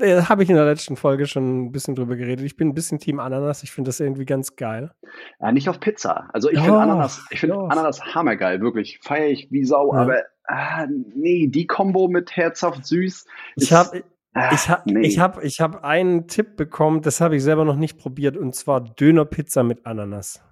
äh, 0.00 0.22
habe 0.22 0.42
ich 0.42 0.50
in 0.50 0.56
der 0.56 0.64
letzten 0.64 0.96
Folge 0.96 1.26
schon 1.26 1.66
ein 1.66 1.72
bisschen 1.72 1.94
drüber 1.94 2.16
geredet. 2.16 2.44
Ich 2.44 2.56
bin 2.56 2.68
ein 2.68 2.74
bisschen 2.74 2.98
Team 2.98 3.20
Ananas. 3.20 3.62
Ich 3.62 3.72
finde 3.72 3.88
das 3.88 4.00
irgendwie 4.00 4.26
ganz 4.26 4.56
geil. 4.56 4.92
Ja, 5.40 5.52
nicht 5.52 5.68
auf 5.68 5.80
Pizza. 5.80 6.28
Also 6.32 6.50
ich 6.50 6.60
finde 6.60 6.78
Ananas, 6.78 7.26
ich 7.30 7.40
finde 7.40 7.56
Ananas 7.56 8.02
hammergeil, 8.14 8.60
wirklich. 8.60 9.00
Feiere 9.02 9.28
ich 9.28 9.48
wie 9.50 9.64
Sau, 9.64 9.94
ja. 9.94 10.02
aber 10.02 10.22
ah, 10.44 10.86
nee, 11.14 11.48
die 11.48 11.66
Kombo 11.66 12.08
mit 12.08 12.36
herzhaft 12.36 12.86
süß. 12.86 13.26
Ich 13.56 13.72
habe 13.72 14.04
ah, 14.34 14.50
ich 14.52 14.68
habe 14.68 14.82
nee. 14.92 15.06
ich 15.06 15.18
hab, 15.18 15.42
ich 15.42 15.60
hab 15.60 15.84
einen 15.84 16.28
Tipp 16.28 16.56
bekommen, 16.56 17.02
das 17.02 17.20
habe 17.20 17.36
ich 17.36 17.42
selber 17.42 17.64
noch 17.64 17.76
nicht 17.76 17.98
probiert, 17.98 18.36
und 18.36 18.54
zwar 18.54 18.80
Dönerpizza 18.80 19.62
mit 19.62 19.86
Ananas. 19.86 20.42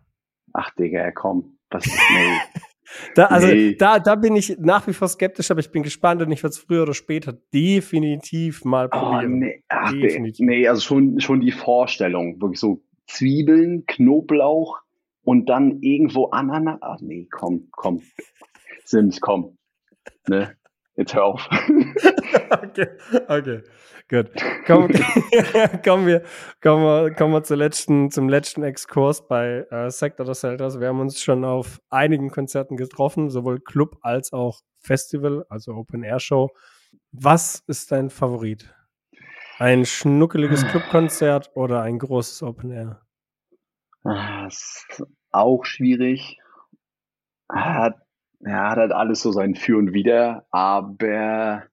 Ach, 0.52 0.70
Digga, 0.74 1.10
komm. 1.12 1.58
Was 1.70 1.86
ist, 1.86 1.98
nee. 2.14 2.60
Da, 3.14 3.26
also 3.26 3.48
nee. 3.48 3.74
da, 3.74 3.98
da 3.98 4.14
bin 4.14 4.36
ich 4.36 4.56
nach 4.58 4.86
wie 4.86 4.92
vor 4.92 5.08
skeptisch, 5.08 5.50
aber 5.50 5.60
ich 5.60 5.70
bin 5.70 5.82
gespannt 5.82 6.22
und 6.22 6.30
ich 6.30 6.42
werde 6.42 6.52
es 6.52 6.58
früher 6.58 6.82
oder 6.82 6.94
später 6.94 7.34
definitiv 7.52 8.64
mal 8.64 8.86
oh, 8.86 8.98
probieren. 8.98 9.32
Oh, 9.32 9.36
nee. 9.36 9.64
Ach, 9.68 9.92
definitiv. 9.92 10.46
nee, 10.46 10.68
also 10.68 10.80
schon, 10.80 11.20
schon 11.20 11.40
die 11.40 11.52
Vorstellung, 11.52 12.40
wirklich 12.40 12.60
so 12.60 12.82
Zwiebeln, 13.06 13.84
Knoblauch 13.86 14.80
und 15.22 15.48
dann 15.48 15.80
irgendwo 15.80 16.26
Ananas. 16.26 16.78
Ach 16.80 17.00
nee, 17.00 17.26
komm, 17.30 17.68
komm. 17.72 18.02
Sims, 18.84 19.20
komm. 19.20 19.56
Ne? 20.28 20.56
Jetzt 20.96 21.14
hör 21.14 21.24
auf. 21.24 21.48
okay, 22.50 22.88
okay. 23.28 23.62
Gut. 24.08 24.30
Komm, 24.66 24.88
kommen, 25.84 26.06
wir, 26.06 26.22
kommen, 26.62 26.84
wir, 26.84 27.12
kommen 27.14 27.32
wir 27.32 27.42
zum 27.42 27.58
letzten, 27.58 28.10
zum 28.10 28.28
letzten 28.28 28.62
Exkurs 28.62 29.26
bei 29.26 29.66
äh, 29.70 29.90
Sector 29.90 30.24
des 30.24 30.40
Zeldas. 30.40 30.78
Wir 30.78 30.88
haben 30.88 31.00
uns 31.00 31.20
schon 31.20 31.44
auf 31.44 31.80
einigen 31.90 32.30
Konzerten 32.30 32.76
getroffen, 32.76 33.30
sowohl 33.30 33.60
Club 33.60 33.98
als 34.02 34.32
auch 34.32 34.60
Festival, 34.78 35.44
also 35.48 35.72
Open 35.72 36.04
Air 36.04 36.20
Show. 36.20 36.50
Was 37.10 37.64
ist 37.66 37.90
dein 37.90 38.08
Favorit? 38.08 38.72
Ein 39.58 39.84
schnuckeliges 39.84 40.64
Clubkonzert 40.68 41.50
oder 41.54 41.82
ein 41.82 41.98
großes 41.98 42.44
Open 42.44 42.70
Air? 42.70 43.02
Ah, 44.04 44.44
das 44.44 44.86
ist 44.88 45.02
auch 45.32 45.64
schwierig. 45.64 46.38
Hat, 47.50 47.96
ja, 48.40 48.70
hat 48.70 48.78
halt 48.78 48.92
alles 48.92 49.22
so 49.22 49.32
sein 49.32 49.54
Für 49.54 49.76
und 49.78 49.92
Wider, 49.92 50.46
aber 50.50 51.64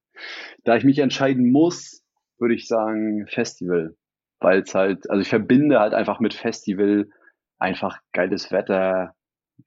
da 0.64 0.76
ich 0.76 0.84
mich 0.84 1.00
entscheiden 1.00 1.52
muss, 1.52 2.04
würde 2.38 2.56
ich 2.56 2.68
sagen 2.68 3.28
Festival, 3.28 3.96
weil 4.40 4.62
es 4.62 4.74
halt, 4.76 5.10
also 5.10 5.22
ich 5.22 5.30
verbinde 5.30 5.80
halt 5.80 5.94
einfach 5.94 6.20
mit 6.20 6.34
Festival 6.34 7.10
einfach 7.58 8.00
geiles 8.12 8.52
Wetter, 8.52 9.16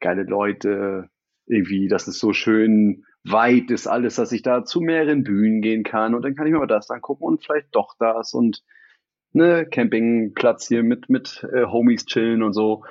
geile 0.01 0.25
Leute, 0.25 1.09
irgendwie, 1.47 1.89
dass 1.89 2.07
es 2.07 2.19
so 2.19 2.33
schön 2.33 3.05
weit 3.25 3.71
ist 3.71 3.87
alles, 3.87 4.17
dass 4.17 4.33
ich 4.33 4.43
da 4.43 4.65
zu 4.65 4.81
mehreren 4.81 5.25
Bühnen 5.25 5.61
gehen 5.61 5.83
kann 5.83 6.15
und 6.15 6.23
dann 6.23 6.35
kann 6.35 6.47
ich 6.47 6.53
mir 6.53 6.59
mal 6.59 6.67
das 6.67 6.91
angucken 6.91 7.25
und 7.25 7.45
vielleicht 7.45 7.75
doch 7.75 7.95
das 7.99 8.35
und 8.35 8.63
ne 9.33 9.67
Campingplatz 9.67 10.69
hier 10.69 10.83
mit 10.83 11.09
mit 11.09 11.47
äh, 11.53 11.65
Homies 11.67 12.07
chillen 12.07 12.43
und 12.43 12.53
so. 12.53 12.85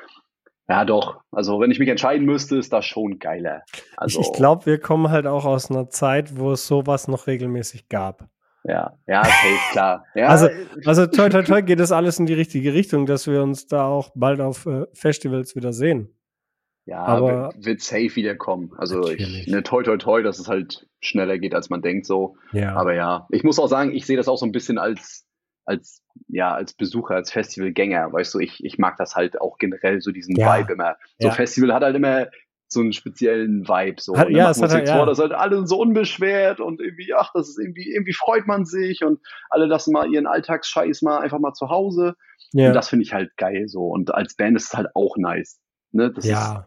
Ja, 0.68 0.84
doch. 0.84 1.22
Also, 1.32 1.60
wenn 1.60 1.70
ich 1.70 1.80
mich 1.80 1.90
entscheiden 1.90 2.26
müsste, 2.26 2.58
ist 2.58 2.74
das 2.74 2.86
schon 2.86 3.20
geiler. 3.20 3.64
Also, 3.98 4.22
ich, 4.22 4.32
glaube, 4.34 4.66
wir 4.66 4.80
kommen 4.80 5.10
halt 5.10 5.28
auch 5.28 5.46
aus 5.46 5.70
einer 5.70 5.90
Zeit, 5.90 6.38
wo 6.38 6.52
es 6.52 6.66
sowas 6.66 7.08
noch 7.08 7.28
regelmäßig 7.28 7.88
gab. 7.88 8.28
Ja, 8.64 8.98
ja, 9.06 9.22
okay, 9.22 9.58
klar. 9.72 10.06
Ja. 10.16 10.28
Also, 10.28 10.50
also 10.86 11.06
toi, 11.08 11.30
toi, 11.30 11.44
toi 11.44 11.62
geht 11.62 11.80
das 11.80 11.92
alles 11.92 12.18
in 12.18 12.26
die 12.26 12.34
richtige 12.34 12.74
Richtung, 12.74 13.06
dass 13.06 13.28
wir 13.28 13.44
uns 13.44 13.68
da 13.68 13.86
auch 13.86 14.10
bald 14.16 14.42
auf 14.42 14.66
äh, 14.66 14.86
Festivals 14.94 15.56
wieder 15.56 15.72
sehen. 15.72 16.10
Ja, 16.86 17.04
aber 17.04 17.54
wird, 17.54 17.66
wird 17.66 17.82
safe 17.82 18.16
wiederkommen. 18.16 18.72
Also 18.78 19.10
ich, 19.10 19.48
ne, 19.48 19.64
toi, 19.64 19.82
toi, 19.82 19.98
toi, 19.98 20.22
dass 20.22 20.38
es 20.38 20.48
halt 20.48 20.88
schneller 21.00 21.40
geht, 21.40 21.56
als 21.56 21.70
man 21.70 21.82
denkt 21.82 22.06
so. 22.06 22.38
Ja. 22.54 22.76
Aber 22.76 22.94
ja, 22.94 23.28
ich 23.32 23.44
muss 23.44 23.60
auch 23.60 23.68
sagen, 23.68 23.92
ich 23.92 24.06
sehe 24.06 24.18
das 24.18 24.28
auch 24.28 24.38
so 24.38 24.46
ein 24.46 24.52
bisschen 24.52 24.78
als, 24.78 25.25
als, 25.66 26.04
ja, 26.28 26.54
als 26.54 26.74
Besucher, 26.74 27.16
als 27.16 27.32
Festivalgänger, 27.32 28.14
weißt 28.14 28.34
du, 28.34 28.40
ich, 28.40 28.64
ich 28.64 28.78
mag 28.78 28.98
das 28.98 29.16
halt 29.16 29.42
auch 29.42 29.58
generell, 29.58 30.02
so 30.02 30.12
diesen 30.12 30.36
ja. 30.36 30.58
Vibe 30.58 30.74
immer. 30.74 30.96
So 31.20 31.28
ja. 31.28 31.34
Festival 31.34 31.74
hat 31.74 31.84
halt 31.84 31.96
immer 31.96 32.28
so 32.68 32.82
einen 32.82 32.94
speziellen 32.94 33.68
Vibe. 33.68 34.02
So. 34.02 34.18
Hat, 34.18 34.30
ja, 34.30 34.50
es 34.50 34.62
hat, 34.62 34.88
ja. 34.88 34.98
vor, 34.98 35.06
das 35.06 35.20
halt 35.20 35.34
alle 35.34 35.66
so 35.68 35.80
unbeschwert 35.80 36.60
und 36.60 36.82
irgendwie, 36.82 37.14
ach, 37.14 37.32
das 37.34 37.50
ist 37.50 37.60
irgendwie, 37.60 37.92
irgendwie 37.92 38.14
freut 38.14 38.48
man 38.48 38.66
sich 38.66 39.04
und 39.04 39.20
alle 39.50 39.66
lassen 39.66 39.92
mal 39.92 40.12
ihren 40.12 40.28
Alltagsscheiß 40.28 41.02
mal 41.02 41.20
einfach 41.20 41.40
mal 41.40 41.54
zu 41.54 41.70
Hause. 41.70 42.16
Ja. 42.54 42.68
Und 42.68 42.74
das 42.74 42.90
finde 42.90 43.04
ich 43.04 43.14
halt 43.14 43.36
geil 43.38 43.68
so. 43.68 43.88
Und 43.88 44.14
als 44.14 44.36
Band 44.36 44.58
ist 44.58 44.68
es 44.68 44.74
halt 44.74 44.88
auch 44.96 45.18
nice. 45.18 45.60
Ne? 45.92 46.12
Das 46.12 46.26
ja. 46.26 46.40
Ist, 46.40 46.66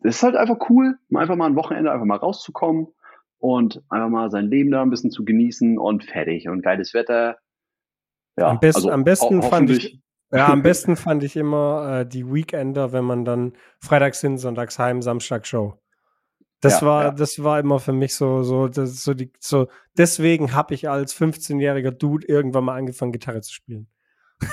das 0.00 0.16
ist 0.16 0.22
halt 0.22 0.36
einfach 0.36 0.70
cool, 0.70 0.96
einfach 1.14 1.36
mal 1.36 1.46
ein 1.46 1.56
Wochenende 1.56 1.90
einfach 1.90 2.06
mal 2.06 2.16
rauszukommen 2.16 2.88
und 3.38 3.82
einfach 3.88 4.08
mal 4.08 4.30
sein 4.30 4.46
Leben 4.46 4.70
da 4.70 4.82
ein 4.82 4.90
bisschen 4.90 5.10
zu 5.10 5.24
genießen 5.24 5.78
und 5.78 6.04
fertig. 6.04 6.48
Und 6.48 6.62
geiles 6.62 6.94
Wetter. 6.94 7.38
Ja, 8.38 8.48
am, 8.48 8.60
best, 8.60 8.76
also 8.76 8.90
am 8.90 9.04
besten 9.04 9.42
fand 9.42 9.70
ich, 9.70 10.00
ja, 10.30 10.48
am 10.48 10.62
besten 10.62 10.96
fand 10.96 11.22
ich 11.24 11.36
immer 11.36 12.00
äh, 12.00 12.06
die 12.06 12.32
Weekender, 12.32 12.92
wenn 12.92 13.04
man 13.04 13.24
dann 13.24 13.52
freitags 13.80 14.20
hin, 14.20 14.38
sonntags 14.38 14.78
heim, 14.78 15.02
Samstag 15.02 15.46
Show. 15.46 15.78
Das 16.60 16.80
ja, 16.80 16.86
war, 16.86 17.04
ja. 17.04 17.10
das 17.12 17.42
war 17.42 17.60
immer 17.60 17.78
für 17.78 17.92
mich 17.92 18.14
so, 18.14 18.42
so, 18.42 18.68
das, 18.68 19.02
so 19.02 19.14
die, 19.14 19.30
so. 19.38 19.68
Deswegen 19.96 20.54
habe 20.54 20.74
ich 20.74 20.88
als 20.88 21.14
15-jähriger 21.16 21.92
Dude 21.92 22.26
irgendwann 22.26 22.64
mal 22.64 22.76
angefangen, 22.76 23.12
Gitarre 23.12 23.42
zu 23.42 23.52
spielen. 23.52 23.88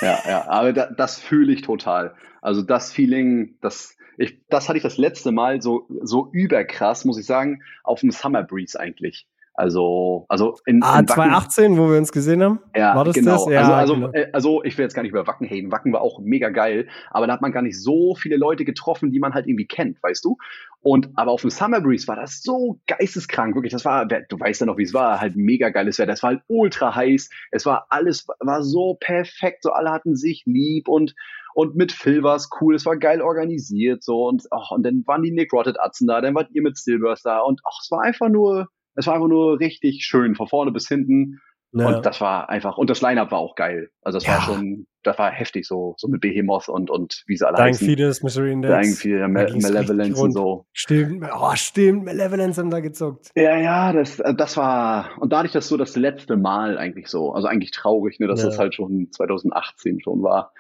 Ja, 0.01 0.19
ja, 0.27 0.47
aber 0.47 0.73
da, 0.73 0.87
das 0.87 1.19
fühle 1.19 1.53
ich 1.53 1.61
total. 1.61 2.15
Also 2.41 2.61
das 2.61 2.91
Feeling, 2.91 3.57
das, 3.61 3.95
ich, 4.17 4.45
das 4.49 4.67
hatte 4.67 4.77
ich 4.77 4.83
das 4.83 4.97
letzte 4.97 5.31
Mal 5.31 5.61
so, 5.61 5.87
so 6.03 6.29
überkrass, 6.31 7.05
muss 7.05 7.19
ich 7.19 7.25
sagen, 7.25 7.61
auf 7.83 8.01
dem 8.01 8.11
Summer 8.11 8.43
Breeze 8.43 8.79
eigentlich. 8.79 9.27
Also, 9.57 10.25
also 10.27 10.57
in, 10.65 10.83
ah, 10.83 10.99
in 10.99 11.07
2018, 11.07 11.77
wo 11.77 11.89
wir 11.89 11.97
uns 11.97 12.11
gesehen 12.11 12.43
haben? 12.43 12.59
Ja, 12.75 12.93
war 12.93 13.05
das 13.05 13.15
genau. 13.15 13.31
das? 13.31 13.53
Ja, 13.53 13.61
also, 13.61 13.73
also, 13.73 13.93
genau. 13.95 14.11
Äh, 14.11 14.29
also 14.33 14.63
ich 14.63 14.77
will 14.77 14.83
jetzt 14.83 14.93
gar 14.93 15.03
nicht 15.03 15.11
über 15.11 15.27
Wacken 15.27 15.47
haten. 15.47 15.71
Wacken 15.71 15.93
war 15.93 16.01
auch 16.01 16.19
mega 16.19 16.49
geil, 16.49 16.87
aber 17.09 17.27
da 17.27 17.33
hat 17.33 17.41
man 17.41 17.53
gar 17.53 17.61
nicht 17.61 17.81
so 17.81 18.15
viele 18.15 18.35
Leute 18.35 18.65
getroffen, 18.65 19.11
die 19.11 19.19
man 19.19 19.33
halt 19.33 19.47
irgendwie 19.47 19.67
kennt, 19.67 20.03
weißt 20.03 20.25
du? 20.25 20.37
Und 20.81 21.09
aber 21.15 21.31
auf 21.31 21.41
dem 21.41 21.49
Summer 21.49 21.79
Breeze 21.79 22.07
war 22.07 22.17
das 22.17 22.43
so 22.43 22.79
geisteskrank, 22.85 23.55
wirklich. 23.55 23.71
Das 23.71 23.85
war, 23.85 24.05
du 24.05 24.39
weißt 24.39 24.61
ja 24.61 24.67
noch, 24.67 24.77
wie 24.77 24.83
es 24.83 24.93
war, 24.93 25.21
halt 25.21 25.37
mega 25.37 25.69
geiles 25.69 25.99
Wetter. 25.99 26.11
Das 26.11 26.21
war 26.21 26.31
halt 26.31 26.41
ultra 26.47 26.93
heiß. 26.93 27.29
Es 27.51 27.65
war 27.65 27.87
alles, 27.89 28.27
war 28.39 28.61
so 28.61 28.97
perfekt. 28.99 29.63
So 29.63 29.71
alle 29.71 29.91
hatten 29.91 30.15
sich 30.15 30.43
lieb 30.45 30.87
und 30.87 31.15
und 31.55 31.73
mit 31.77 31.93
Phil 31.93 32.21
war 32.21 32.35
es 32.35 32.49
cool, 32.59 32.75
es 32.75 32.85
war 32.85 32.97
geil 32.97 33.21
organisiert 33.21 34.03
so 34.03 34.27
und 34.27 34.45
ach, 34.51 34.71
und 34.71 34.83
dann 34.83 35.03
waren 35.07 35.23
die 35.23 35.31
Nick 35.31 35.53
Rotted 35.53 35.79
Atzen 35.79 36.05
da, 36.05 36.19
dann 36.19 36.35
wart 36.35 36.49
ihr 36.51 36.61
mit 36.61 36.77
Stillburst 36.77 37.25
da 37.25 37.39
und 37.39 37.61
ach, 37.63 37.79
es 37.81 37.89
war 37.91 38.01
einfach 38.01 38.27
nur 38.27 38.67
es 38.95 39.07
war 39.07 39.15
einfach 39.15 39.27
nur 39.27 39.59
richtig 39.59 40.03
schön, 40.03 40.35
von 40.35 40.47
vorne 40.47 40.71
bis 40.71 40.87
hinten. 40.87 41.39
Ja. 41.77 41.87
Und 41.87 42.05
das 42.05 42.21
war 42.21 42.49
einfach, 42.49 42.77
und 42.77 42.89
das 42.89 43.01
Line-Up 43.01 43.31
war 43.31 43.39
auch 43.39 43.55
geil. 43.55 43.89
Also 44.01 44.17
das 44.17 44.25
ja. 44.25 44.35
war 44.35 44.41
schon, 44.41 44.87
das 45.03 45.19
war 45.19 45.29
heftig, 45.29 45.67
so, 45.67 45.93
so 45.97 46.07
mit 46.07 46.21
Behemoth 46.21 46.69
und, 46.69 46.89
und 46.89 47.23
wie 47.27 47.35
sie 47.35 47.45
alle 47.45 47.57
Dying 47.57 47.73
heißen. 47.73 47.87
Fetus, 47.87 48.23
Mystery 48.23 48.53
Index. 48.53 48.73
Dying 48.73 48.95
Fetus, 48.95 49.53
Me 49.53 49.59
Malevolence 49.61 50.21
und 50.21 50.31
so. 50.31 50.65
Stimmt, 50.71 51.25
oh, 51.37 51.51
stimmt, 51.55 52.05
Malevolence 52.05 52.61
haben 52.61 52.69
da 52.69 52.79
gezuckt. 52.79 53.29
Ja, 53.35 53.57
ja, 53.57 53.91
das, 53.91 54.21
das 54.37 54.55
war, 54.55 55.09
und 55.19 55.33
dadurch, 55.33 55.51
dass 55.51 55.67
so 55.67 55.75
das 55.75 55.97
letzte 55.97 56.37
Mal 56.37 56.77
eigentlich 56.77 57.07
so, 57.07 57.33
also 57.33 57.49
eigentlich 57.49 57.71
traurig, 57.71 58.21
ne, 58.21 58.27
dass 58.27 58.39
ja. 58.39 58.45
das 58.45 58.57
halt 58.57 58.73
schon 58.73 59.09
2018 59.11 59.99
schon 60.01 60.23
war. 60.23 60.53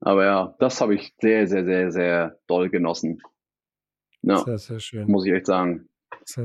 Aber 0.00 0.24
ja, 0.24 0.54
das 0.58 0.80
habe 0.80 0.96
ich 0.96 1.14
sehr, 1.20 1.46
sehr, 1.46 1.64
sehr, 1.64 1.92
sehr 1.92 2.38
doll 2.48 2.70
genossen. 2.70 3.20
Ja, 4.22 4.38
sehr, 4.38 4.58
sehr 4.58 4.80
schön. 4.80 5.08
Muss 5.08 5.24
ich 5.24 5.32
echt 5.32 5.46
sagen. 5.46 5.88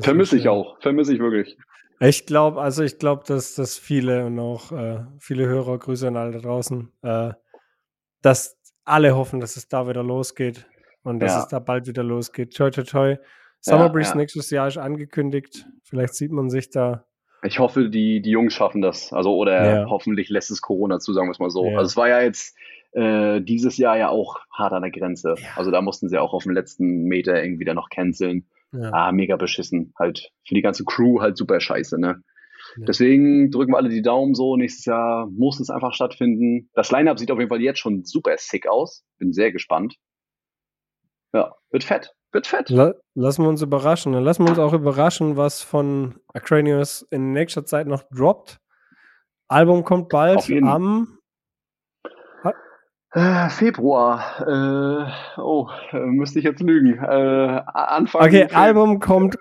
Vermisse 0.01 0.37
ich 0.37 0.47
auch, 0.47 0.79
vermisse 0.81 1.13
ich 1.13 1.19
wirklich. 1.19 1.57
Ich 1.99 2.25
glaube, 2.25 2.61
also 2.61 2.83
ich 2.83 2.97
glaube, 2.97 3.23
dass, 3.27 3.55
dass 3.55 3.77
viele 3.77 4.25
und 4.25 4.39
auch 4.39 4.71
äh, 4.71 5.01
viele 5.19 5.45
Hörer, 5.45 5.77
Grüße 5.77 6.07
an 6.07 6.17
alle 6.17 6.31
da 6.31 6.39
draußen, 6.39 6.91
äh, 7.03 7.31
dass 8.21 8.59
alle 8.85 9.15
hoffen, 9.15 9.39
dass 9.39 9.55
es 9.55 9.67
da 9.67 9.87
wieder 9.87 10.03
losgeht 10.03 10.65
und 11.03 11.19
dass 11.19 11.33
ja. 11.33 11.39
es 11.41 11.47
da 11.47 11.59
bald 11.59 11.87
wieder 11.87 12.03
losgeht. 12.03 12.55
Toi, 12.55 12.71
toi, 12.71 12.83
toi. 12.83 13.17
Summer 13.59 13.89
Breeze 13.89 14.09
ja, 14.09 14.15
ja. 14.15 14.17
nächstes 14.17 14.49
Jahr 14.49 14.67
ist 14.67 14.77
angekündigt. 14.77 15.67
Vielleicht 15.83 16.15
sieht 16.15 16.31
man 16.31 16.49
sich 16.49 16.71
da. 16.71 17.05
Ich 17.43 17.59
hoffe, 17.59 17.89
die, 17.89 18.21
die 18.21 18.31
Jungs 18.31 18.53
schaffen 18.53 18.81
das. 18.81 19.13
Also, 19.13 19.35
oder 19.35 19.85
hoffentlich 19.87 20.29
lässt 20.29 20.51
es 20.51 20.61
Corona 20.61 20.99
zu, 20.99 21.13
sagen 21.13 21.27
wir 21.27 21.31
es 21.31 21.39
mal 21.39 21.49
so. 21.49 21.67
Also, 21.67 21.81
es 21.81 21.97
war 21.97 22.09
ja 22.09 22.21
jetzt 22.21 22.55
äh, 22.93 23.41
dieses 23.41 23.77
Jahr 23.77 23.97
ja 23.97 24.09
auch 24.09 24.39
hart 24.51 24.73
an 24.73 24.81
der 24.81 24.91
Grenze. 24.91 25.35
Also, 25.55 25.69
da 25.69 25.81
mussten 25.81 26.09
sie 26.09 26.17
auch 26.17 26.33
auf 26.33 26.43
den 26.43 26.53
letzten 26.53 27.03
Meter 27.03 27.43
irgendwie 27.43 27.65
dann 27.65 27.75
noch 27.75 27.89
canceln. 27.89 28.47
Ah, 28.73 29.11
mega 29.11 29.35
beschissen. 29.35 29.93
Halt 29.99 30.31
für 30.47 30.55
die 30.55 30.61
ganze 30.61 30.85
Crew 30.85 31.21
halt 31.21 31.37
super 31.37 31.59
scheiße, 31.59 31.99
ne? 31.99 32.23
Deswegen 32.77 33.51
drücken 33.51 33.73
wir 33.73 33.77
alle 33.77 33.89
die 33.89 34.01
Daumen 34.01 34.33
so. 34.33 34.55
Nächstes 34.55 34.85
Jahr 34.85 35.27
muss 35.29 35.59
es 35.59 35.69
einfach 35.69 35.93
stattfinden. 35.93 36.69
Das 36.73 36.91
Line-Up 36.91 37.19
sieht 37.19 37.31
auf 37.31 37.39
jeden 37.39 37.49
Fall 37.49 37.61
jetzt 37.61 37.79
schon 37.79 38.05
super 38.05 38.35
sick 38.37 38.67
aus. 38.67 39.03
Bin 39.17 39.33
sehr 39.33 39.51
gespannt. 39.51 39.97
Ja, 41.33 41.55
wird 41.69 41.83
fett. 41.83 42.13
Wird 42.31 42.47
fett. 42.47 42.69
La 42.69 42.93
lassen 43.13 43.43
wir 43.43 43.49
uns 43.49 43.61
überraschen. 43.61 44.13
Dann 44.13 44.23
lassen 44.23 44.45
wir 44.45 44.51
uns 44.51 44.59
auch 44.59 44.73
überraschen, 44.73 45.35
was 45.35 45.61
von 45.61 46.15
Acranius 46.33 47.05
in 47.09 47.33
nächster 47.33 47.65
Zeit 47.65 47.87
noch 47.87 48.03
droppt. 48.03 48.59
Album 49.49 49.83
kommt 49.83 50.07
bald 50.07 50.49
am 50.63 51.17
äh, 53.11 53.49
Februar. 53.49 54.47
Äh, 54.47 55.41
oh, 55.41 55.69
müsste 55.93 56.39
ich 56.39 56.45
jetzt 56.45 56.61
lügen. 56.61 56.97
Äh, 56.97 57.61
Anfang. 57.73 58.21
Okay, 58.21 58.49
Fe 58.49 58.55
Album 58.55 58.99
kommt. 58.99 59.35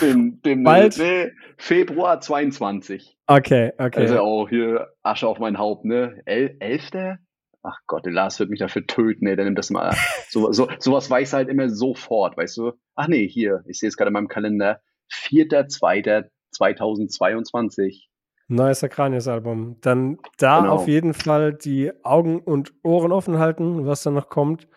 Dem, 0.00 0.40
dem, 0.42 0.64
bald. 0.64 0.98
Nee, 0.98 1.30
Februar 1.56 2.20
22. 2.20 3.16
Okay, 3.26 3.72
okay. 3.78 4.00
Also 4.00 4.20
auch 4.20 4.48
hier 4.48 4.88
Asche 5.02 5.28
auf 5.28 5.38
mein 5.38 5.58
Haupt, 5.58 5.84
ne? 5.84 6.20
El 6.24 6.56
Elfter? 6.58 7.18
ach 7.64 7.80
Gott, 7.86 8.04
der 8.04 8.12
Lars 8.12 8.38
wird 8.38 8.50
mich 8.50 8.60
dafür 8.60 8.86
töten, 8.86 9.26
ey, 9.26 9.34
der 9.36 9.46
nimmt 9.46 9.58
das 9.58 9.70
mal. 9.70 9.96
so, 10.28 10.52
so, 10.52 10.68
sowas 10.78 11.08
weiß 11.10 11.32
er 11.32 11.38
halt 11.38 11.48
immer 11.48 11.70
sofort, 11.70 12.36
weißt 12.36 12.58
du? 12.58 12.74
Ach 12.94 13.08
nee, 13.08 13.26
hier, 13.26 13.64
ich 13.66 13.80
sehe 13.80 13.88
es 13.88 13.96
gerade 13.96 14.10
in 14.10 14.12
meinem 14.12 14.28
Kalender. 14.28 14.80
4.2.2022. 15.10 18.04
Neues 18.48 18.84
Akranius-Album. 18.84 19.76
Dann 19.80 20.18
da 20.38 20.60
genau. 20.60 20.72
auf 20.72 20.88
jeden 20.88 21.14
Fall 21.14 21.54
die 21.54 21.92
Augen 22.04 22.40
und 22.40 22.72
Ohren 22.82 23.12
offen 23.12 23.38
halten, 23.38 23.86
was 23.86 24.02
da 24.02 24.10
noch 24.10 24.28
kommt. 24.28 24.68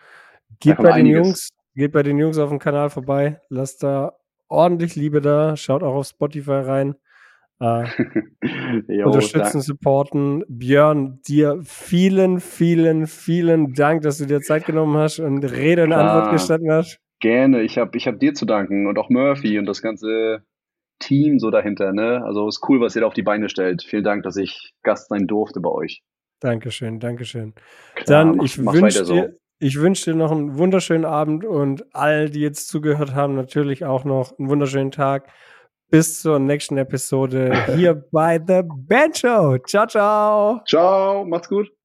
Geht 0.60 0.78
bei 0.78 0.84
den 0.84 0.92
einiges. 0.92 1.26
Jungs, 1.26 1.48
geht 1.74 1.92
bei 1.92 2.02
den 2.02 2.18
Jungs 2.18 2.38
auf 2.38 2.48
dem 2.48 2.58
Kanal 2.58 2.90
vorbei, 2.90 3.40
lasst 3.48 3.82
da 3.82 4.14
ordentlich 4.48 4.96
Liebe 4.96 5.20
da, 5.20 5.56
schaut 5.56 5.82
auch 5.82 5.94
auf 5.94 6.06
Spotify 6.06 6.52
rein. 6.52 6.94
Äh, 7.60 7.84
jo, 8.88 9.06
unterstützen, 9.06 9.40
danke. 9.40 9.60
supporten. 9.60 10.44
Björn, 10.48 11.20
dir 11.26 11.60
vielen, 11.64 12.40
vielen, 12.40 13.06
vielen 13.06 13.74
Dank, 13.74 14.02
dass 14.02 14.18
du 14.18 14.26
dir 14.26 14.40
Zeit 14.40 14.64
genommen 14.64 14.96
hast 14.96 15.18
und 15.18 15.44
Rede 15.44 15.84
und 15.84 15.92
Antwort 15.92 16.32
gestanden 16.32 16.70
hast. 16.70 17.00
Gerne, 17.20 17.62
ich 17.62 17.78
habe 17.78 17.96
ich 17.96 18.06
hab 18.06 18.20
dir 18.20 18.32
zu 18.34 18.46
danken 18.46 18.86
und 18.86 18.96
auch 18.96 19.10
Murphy 19.10 19.58
und 19.58 19.66
das 19.66 19.82
ganze 19.82 20.44
Team 20.98 21.38
so 21.38 21.50
dahinter. 21.50 21.92
Ne? 21.92 22.22
Also 22.24 22.48
ist 22.48 22.62
cool, 22.68 22.80
was 22.80 22.94
ihr 22.96 23.02
da 23.02 23.06
auf 23.06 23.14
die 23.14 23.22
Beine 23.22 23.48
stellt. 23.48 23.82
Vielen 23.82 24.04
Dank, 24.04 24.22
dass 24.22 24.36
ich 24.36 24.72
Gast 24.82 25.08
sein 25.08 25.26
durfte 25.26 25.60
bei 25.60 25.70
euch. 25.70 26.02
Dankeschön, 26.40 27.00
Dankeschön. 27.00 27.54
Klar, 27.94 28.24
Dann, 28.24 28.36
mach, 28.36 28.44
ich 28.44 28.58
wünsche 28.58 29.04
so. 29.04 29.14
dir, 29.14 29.36
ich 29.58 29.80
wünsche 29.80 30.12
dir 30.12 30.16
noch 30.16 30.30
einen 30.30 30.56
wunderschönen 30.56 31.04
Abend 31.04 31.44
und 31.44 31.84
all, 31.94 32.30
die 32.30 32.40
jetzt 32.40 32.68
zugehört 32.68 33.14
haben, 33.14 33.34
natürlich 33.34 33.84
auch 33.84 34.04
noch 34.04 34.38
einen 34.38 34.48
wunderschönen 34.48 34.92
Tag 34.92 35.28
bis 35.90 36.20
zur 36.20 36.38
nächsten 36.38 36.76
Episode 36.76 37.52
hier 37.74 37.94
bei 38.12 38.38
The 38.38 38.62
Band 38.64 39.18
Show. 39.18 39.58
Ciao, 39.66 39.86
ciao. 39.86 40.60
Ciao, 40.66 41.24
macht's 41.24 41.48
gut. 41.48 41.77